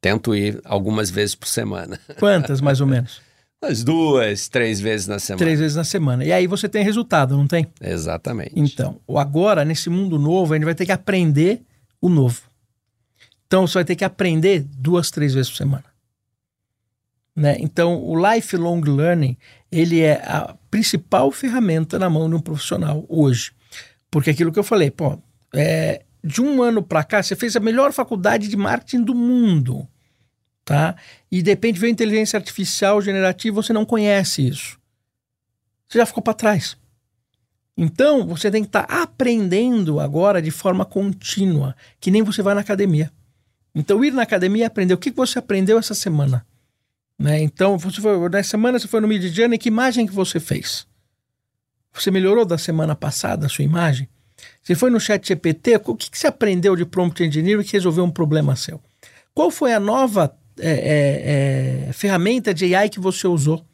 Tento 0.01 0.35
ir 0.35 0.61
algumas 0.65 1.09
vezes 1.09 1.35
por 1.35 1.47
semana. 1.47 1.99
Quantas, 2.17 2.61
mais 2.61 2.81
ou 2.81 2.87
menos? 2.87 3.21
Umas 3.61 3.83
duas, 3.83 4.47
três 4.47 4.79
vezes 4.79 5.05
na 5.05 5.19
semana. 5.19 5.45
Três 5.45 5.59
vezes 5.59 5.75
na 5.75 5.83
semana. 5.83 6.23
E 6.23 6.31
aí 6.31 6.47
você 6.47 6.69
tem 6.69 6.81
resultado, 6.81 7.35
não 7.35 7.45
tem? 7.45 7.67
Exatamente. 7.81 8.53
Então, 8.55 9.01
agora, 9.17 9.65
nesse 9.65 9.89
mundo 9.89 10.17
novo, 10.17 10.53
a 10.53 10.57
gente 10.57 10.65
vai 10.65 10.75
ter 10.75 10.85
que 10.85 10.93
aprender 10.93 11.61
o 12.01 12.07
novo. 12.07 12.41
Então, 13.45 13.67
você 13.67 13.75
vai 13.75 13.83
ter 13.85 13.97
que 13.97 14.05
aprender 14.05 14.63
duas, 14.63 15.11
três 15.11 15.33
vezes 15.33 15.51
por 15.51 15.57
semana. 15.57 15.83
Né? 17.35 17.57
Então, 17.59 18.01
o 18.01 18.15
lifelong 18.15 18.81
learning, 18.81 19.37
ele 19.69 20.01
é 20.01 20.21
a 20.25 20.55
principal 20.71 21.29
ferramenta 21.29 21.99
na 21.99 22.09
mão 22.09 22.29
de 22.29 22.35
um 22.35 22.39
profissional 22.39 23.05
hoje. 23.09 23.51
Porque 24.09 24.29
aquilo 24.29 24.53
que 24.53 24.59
eu 24.59 24.63
falei, 24.63 24.89
pô, 24.89 25.19
é, 25.53 26.03
de 26.23 26.41
um 26.41 26.63
ano 26.63 26.81
para 26.81 27.03
cá, 27.03 27.21
você 27.21 27.35
fez 27.35 27.57
a 27.57 27.59
melhor 27.59 27.91
faculdade 27.91 28.47
de 28.47 28.55
marketing 28.55 29.03
do 29.03 29.13
mundo 29.13 29.85
tá? 30.69 30.95
E 31.31 31.41
de 31.41 31.49
repente 31.49 31.79
vem 31.79 31.89
inteligência 31.89 32.37
artificial 32.37 33.01
generativa, 33.01 33.55
você 33.55 33.73
não 33.73 33.83
conhece 33.83 34.47
isso. 34.47 34.77
Você 35.87 35.97
já 35.97 36.05
ficou 36.05 36.21
para 36.21 36.35
trás. 36.35 36.77
Então, 37.75 38.27
você 38.27 38.51
tem 38.51 38.61
que 38.61 38.69
estar 38.69 38.83
tá 38.83 39.01
aprendendo 39.01 39.99
agora 39.99 40.39
de 40.39 40.51
forma 40.51 40.85
contínua, 40.85 41.75
que 41.99 42.11
nem 42.11 42.21
você 42.21 42.43
vai 42.43 42.53
na 42.53 42.61
academia. 42.61 43.11
Então, 43.73 44.05
ir 44.05 44.13
na 44.13 44.21
academia 44.21 44.61
e 44.61 44.65
aprender 44.65 44.93
o 44.93 44.97
que 44.99 45.09
você 45.09 45.39
aprendeu 45.39 45.79
essa 45.79 45.95
semana. 45.95 46.45
Né? 47.17 47.41
Então, 47.41 47.75
você 47.75 47.99
foi, 47.99 48.29
na 48.29 48.43
semana 48.43 48.77
você 48.77 48.87
foi 48.87 49.01
no 49.01 49.07
Mid 49.07 49.23
Journey, 49.23 49.57
que 49.57 49.69
imagem 49.69 50.05
que 50.05 50.13
você 50.13 50.39
fez? 50.39 50.85
Você 51.93 52.11
melhorou 52.11 52.45
da 52.45 52.59
semana 52.59 52.95
passada 52.95 53.47
a 53.47 53.49
sua 53.49 53.65
imagem? 53.65 54.07
Você 54.61 54.75
foi 54.75 54.91
no 54.91 54.99
chat 54.99 55.27
GPT, 55.27 55.81
o 55.83 55.95
que, 55.95 56.11
que 56.11 56.19
você 56.19 56.27
aprendeu 56.27 56.75
de 56.75 56.85
prompt 56.85 57.23
engineering 57.23 57.63
que 57.63 57.73
resolveu 57.73 58.03
um 58.03 58.11
problema 58.11 58.55
seu? 58.55 58.79
Qual 59.33 59.49
foi 59.49 59.73
a 59.73 59.79
nova 59.79 60.37
é, 60.59 61.87
é, 61.87 61.87
é, 61.89 61.93
ferramenta 61.93 62.53
de 62.53 62.73
AI 62.73 62.89
que 62.89 62.99
você 62.99 63.27
usou? 63.27 63.65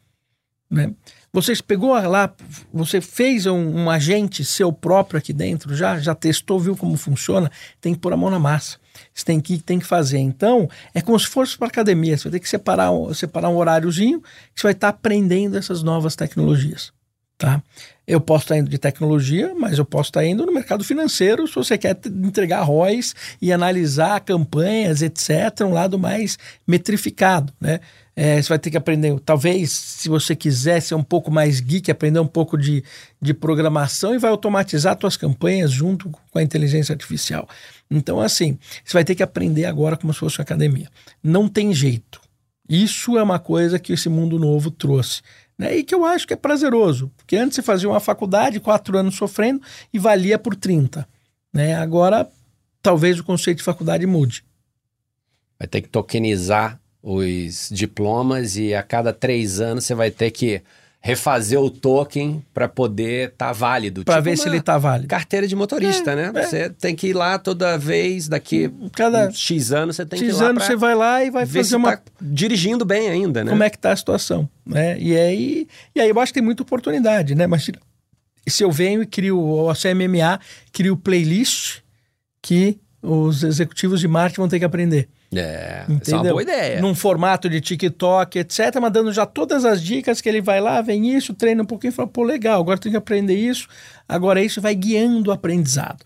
Né? 0.70 0.92
Você 1.32 1.54
pegou 1.62 1.92
lá, 1.92 2.32
você 2.72 3.00
fez 3.00 3.46
um, 3.46 3.54
um, 3.54 3.90
agente 3.90 4.44
seu 4.44 4.72
próprio 4.72 5.18
aqui 5.18 5.32
dentro, 5.32 5.74
já, 5.74 5.98
já 5.98 6.14
testou, 6.14 6.58
viu 6.58 6.74
como 6.74 6.96
funciona, 6.96 7.50
tem 7.80 7.92
que 7.92 8.00
pôr 8.00 8.12
a 8.12 8.16
mão 8.16 8.30
na 8.30 8.38
massa. 8.38 8.78
Você 9.12 9.24
tem 9.24 9.40
que, 9.40 9.58
tem 9.58 9.78
que 9.78 9.84
fazer. 9.84 10.18
Então, 10.18 10.68
é 10.94 11.02
como 11.02 11.18
se 11.20 11.26
fosse 11.26 11.56
para 11.58 11.68
academia. 11.68 12.16
Você 12.16 12.24
vai 12.24 12.32
ter 12.32 12.40
que 12.40 12.48
separar, 12.48 12.90
separar 13.14 13.50
um 13.50 13.56
horáriozinho 13.56 14.20
que 14.54 14.60
você 14.60 14.62
vai 14.62 14.72
estar 14.72 14.92
tá 14.92 14.96
aprendendo 14.98 15.58
essas 15.58 15.82
novas 15.82 16.16
tecnologias. 16.16 16.90
Tá? 17.38 17.62
Eu 18.06 18.18
posso 18.20 18.44
estar 18.44 18.56
indo 18.56 18.70
de 18.70 18.78
tecnologia, 18.78 19.54
mas 19.54 19.78
eu 19.78 19.84
posso 19.84 20.08
estar 20.08 20.24
indo 20.24 20.46
no 20.46 20.52
mercado 20.52 20.82
financeiro 20.82 21.46
se 21.46 21.54
você 21.54 21.76
quer 21.76 21.98
entregar 22.06 22.62
ROIs 22.62 23.14
e 23.42 23.52
analisar 23.52 24.20
campanhas, 24.20 25.02
etc., 25.02 25.60
um 25.62 25.72
lado 25.72 25.98
mais 25.98 26.38
metrificado. 26.66 27.52
Né? 27.60 27.80
É, 28.14 28.40
você 28.40 28.48
vai 28.48 28.58
ter 28.58 28.70
que 28.70 28.76
aprender, 28.76 29.20
talvez, 29.20 29.70
se 29.70 30.08
você 30.08 30.34
quiser 30.34 30.80
ser 30.80 30.94
um 30.94 31.02
pouco 31.02 31.30
mais 31.30 31.60
geek, 31.60 31.90
aprender 31.90 32.20
um 32.20 32.26
pouco 32.26 32.56
de, 32.56 32.82
de 33.20 33.34
programação 33.34 34.14
e 34.14 34.18
vai 34.18 34.30
automatizar 34.30 34.96
suas 34.98 35.18
campanhas 35.18 35.70
junto 35.70 36.08
com 36.08 36.38
a 36.38 36.42
inteligência 36.42 36.94
artificial. 36.94 37.46
Então, 37.90 38.18
assim, 38.18 38.58
você 38.82 38.94
vai 38.94 39.04
ter 39.04 39.14
que 39.14 39.22
aprender 39.22 39.66
agora 39.66 39.96
como 39.96 40.14
se 40.14 40.20
fosse 40.20 40.38
uma 40.38 40.44
academia. 40.44 40.88
Não 41.22 41.48
tem 41.48 41.74
jeito. 41.74 42.20
Isso 42.68 43.16
é 43.18 43.22
uma 43.22 43.38
coisa 43.38 43.78
que 43.78 43.92
esse 43.92 44.08
mundo 44.08 44.38
novo 44.38 44.70
trouxe. 44.70 45.22
Né? 45.58 45.76
E 45.78 45.84
que 45.84 45.94
eu 45.94 46.04
acho 46.04 46.26
que 46.26 46.34
é 46.34 46.36
prazeroso. 46.36 47.10
Porque 47.16 47.36
antes 47.36 47.56
você 47.56 47.62
fazia 47.62 47.88
uma 47.88 48.00
faculdade, 48.00 48.60
quatro 48.60 48.96
anos 48.98 49.14
sofrendo, 49.14 49.60
e 49.92 49.98
valia 49.98 50.38
por 50.38 50.54
30. 50.54 51.08
Né? 51.52 51.74
Agora, 51.74 52.28
talvez 52.82 53.18
o 53.18 53.24
conceito 53.24 53.58
de 53.58 53.64
faculdade 53.64 54.06
mude. 54.06 54.44
Vai 55.58 55.66
ter 55.66 55.80
que 55.80 55.88
tokenizar 55.88 56.78
os 57.02 57.68
diplomas 57.70 58.56
e 58.56 58.74
a 58.74 58.82
cada 58.82 59.12
três 59.12 59.60
anos 59.60 59.84
você 59.84 59.94
vai 59.94 60.10
ter 60.10 60.30
que 60.30 60.60
refazer 61.06 61.60
o 61.60 61.70
token 61.70 62.44
para 62.52 62.68
poder 62.68 63.28
estar 63.28 63.46
tá 63.46 63.52
válido. 63.52 64.04
Para 64.04 64.16
tipo 64.16 64.24
ver 64.24 64.36
se 64.36 64.48
ele 64.48 64.56
está 64.56 64.76
válido. 64.76 65.06
Carteira 65.06 65.46
de 65.46 65.54
motorista, 65.54 66.10
é, 66.10 66.16
né? 66.16 66.32
É. 66.34 66.42
Você 66.42 66.68
tem 66.68 66.96
que 66.96 67.06
ir 67.06 67.12
lá 67.12 67.38
toda 67.38 67.78
vez, 67.78 68.26
daqui 68.26 68.68
Cada 68.90 69.30
X 69.30 69.70
anos 69.70 69.94
você 69.94 70.04
tem 70.04 70.18
X 70.18 70.26
que 70.26 70.32
ir 70.32 70.34
lá. 70.34 70.40
X 70.40 70.48
anos 70.48 70.64
você 70.64 70.74
vai 70.74 70.96
lá 70.96 71.22
e 71.22 71.30
vai 71.30 71.46
fazer 71.46 71.76
uma. 71.76 71.96
Tá 71.96 72.02
dirigindo 72.20 72.84
bem 72.84 73.08
ainda, 73.08 73.44
né? 73.44 73.50
Como 73.50 73.62
é 73.62 73.70
que 73.70 73.78
tá 73.78 73.92
a 73.92 73.96
situação. 73.96 74.48
Né? 74.66 74.98
E, 74.98 75.16
aí, 75.16 75.68
e 75.94 76.00
aí 76.00 76.08
eu 76.08 76.18
acho 76.18 76.32
que 76.32 76.40
tem 76.40 76.44
muita 76.44 76.64
oportunidade, 76.64 77.36
né? 77.36 77.46
Mas 77.46 77.70
se 78.48 78.64
eu 78.64 78.72
venho 78.72 79.00
e 79.00 79.06
crio, 79.06 79.38
o 79.38 79.72
CMMA, 79.74 80.40
crio 80.72 80.96
playlist 80.96 81.82
que 82.42 82.80
os 83.00 83.44
executivos 83.44 84.00
de 84.00 84.08
marketing 84.08 84.40
vão 84.40 84.48
ter 84.48 84.58
que 84.58 84.64
aprender. 84.64 85.08
É, 85.34 85.82
Entendeu? 85.88 86.00
isso 86.02 86.10
é 86.10 86.16
uma 86.16 86.30
boa 86.30 86.42
ideia. 86.42 86.80
Num 86.80 86.94
formato 86.94 87.48
de 87.48 87.60
TikTok, 87.60 88.38
etc., 88.38 88.76
mas 88.80 88.92
dando 88.92 89.12
já 89.12 89.26
todas 89.26 89.64
as 89.64 89.82
dicas 89.82 90.20
que 90.20 90.28
ele 90.28 90.40
vai 90.40 90.60
lá, 90.60 90.80
vem 90.80 91.14
isso, 91.16 91.34
treina 91.34 91.62
um 91.62 91.66
pouquinho 91.66 91.90
e 91.90 91.94
fala, 91.94 92.08
pô, 92.08 92.22
legal, 92.22 92.60
agora 92.60 92.78
tem 92.78 92.92
que 92.92 92.98
aprender 92.98 93.36
isso, 93.36 93.68
agora 94.08 94.42
isso 94.42 94.60
vai 94.60 94.74
guiando 94.74 95.30
o 95.30 95.32
aprendizado. 95.32 96.04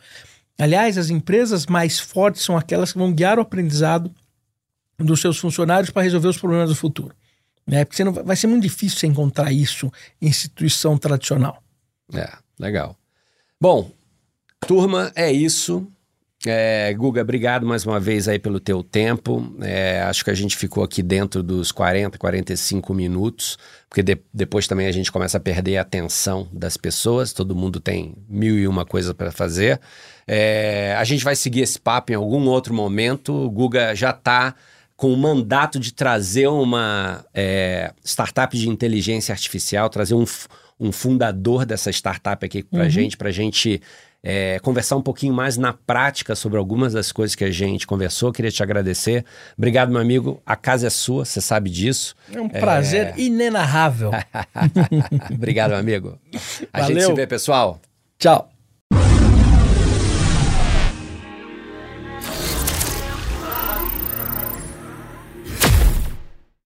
Aliás, 0.59 0.99
as 0.99 1.11
empresas 1.11 1.67
mais 1.67 1.99
fortes 1.99 2.43
são 2.43 2.57
aquelas 2.57 2.93
que 2.93 2.99
vão 2.99 3.13
guiar 3.13 3.39
o 3.39 3.43
aprendizado 3.43 4.15
dos 4.99 5.21
seus 5.21 5.39
funcionários 5.39 5.91
para 5.91 6.03
resolver 6.03 6.29
os 6.29 6.39
problemas 6.39 6.69
do 6.69 6.77
futuro. 6.77 7.15
Né? 7.67 7.85
Porque 7.85 8.05
não, 8.05 8.13
vai 8.13 8.37
ser 8.37 8.47
muito 8.47 8.63
difícil 8.63 8.99
você 8.99 9.07
encontrar 9.07 9.53
isso 9.53 9.91
em 10.21 10.29
instituição 10.29 10.99
tradicional. 10.99 11.63
É, 12.13 12.31
legal. 12.59 12.97
Bom, 13.61 13.91
turma, 14.67 15.13
é 15.15 15.33
isso. 15.33 15.87
É, 16.47 16.95
Guga, 16.95 17.21
obrigado 17.21 17.67
mais 17.67 17.85
uma 17.85 18.01
vez 18.01 18.27
aí 18.27 18.39
pelo 18.39 18.59
teu 18.59 18.83
tempo. 18.83 19.55
É, 19.61 20.01
acho 20.03 20.25
que 20.25 20.31
a 20.31 20.35
gente 20.35 20.57
ficou 20.57 20.83
aqui 20.83 21.03
dentro 21.03 21.43
dos 21.43 21.71
40, 21.71 22.17
45 22.17 22.95
minutos, 22.95 23.59
porque 23.89 24.03
de, 24.03 24.19
depois 24.33 24.67
também 24.67 24.87
a 24.87 24.93
gente 24.93 25.13
começa 25.13 25.37
a 25.37 25.41
perder 25.41 25.77
a 25.77 25.83
atenção 25.83 26.49
das 26.51 26.79
pessoas, 26.79 27.35
todo 27.35 27.55
mundo 27.55 27.79
tem 27.79 28.15
mil 28.27 28.59
e 28.59 28.67
uma 28.67 28.87
coisa 28.87 29.13
para 29.13 29.31
fazer. 29.31 29.79
É, 30.27 30.95
a 30.99 31.05
gente 31.05 31.23
vai 31.23 31.37
seguir 31.37 31.61
esse 31.61 31.79
papo 31.79 32.13
em 32.13 32.15
algum 32.15 32.47
outro 32.49 32.73
momento. 32.73 33.35
O 33.35 33.51
Guga 33.51 33.95
já 33.95 34.11
está 34.11 34.55
com 34.97 35.13
o 35.13 35.17
mandato 35.17 35.79
de 35.79 35.93
trazer 35.93 36.47
uma 36.47 37.25
é, 37.35 37.93
startup 38.03 38.57
de 38.57 38.69
inteligência 38.69 39.33
artificial, 39.33 39.91
trazer 39.91 40.15
um, 40.15 40.25
um 40.79 40.91
fundador 40.91 41.67
dessa 41.67 41.91
startup 41.91 42.45
aqui 42.45 42.63
para 42.63 42.85
uhum. 42.85 42.91
gente, 42.91 43.17
para 43.19 43.31
gente 43.31 43.83
é, 44.23 44.59
conversar 44.61 44.97
um 44.97 45.03
pouquinho 45.03 45.33
mais 45.33 45.57
na 45.57 45.73
prática 45.73 46.35
sobre 46.35 46.59
algumas 46.59 46.93
das 46.93 47.11
coisas 47.11 47.35
que 47.35 47.45
a 47.45 47.51
gente 47.51 47.87
conversou. 47.87 48.33
Queria 48.33 48.51
te 48.51 48.63
agradecer. 48.63 49.25
Obrigado, 49.57 49.91
meu 49.91 50.01
amigo. 50.01 50.43
A 50.45 50.57
casa 50.57 50.87
é 50.87 50.91
sua, 50.91 51.25
você 51.25 51.41
sabe 51.41 51.71
disso. 51.71 52.15
É 52.33 52.41
um 52.41 52.49
prazer 52.49 53.15
é... 53.17 53.21
inenarrável. 53.21 54.11
Obrigado, 55.33 55.71
meu 55.71 55.79
amigo. 55.79 56.19
A 56.73 56.83
Valeu. 56.83 56.97
gente 56.97 57.07
se 57.07 57.15
vê, 57.15 57.27
pessoal. 57.27 57.81
Tchau. 58.19 58.51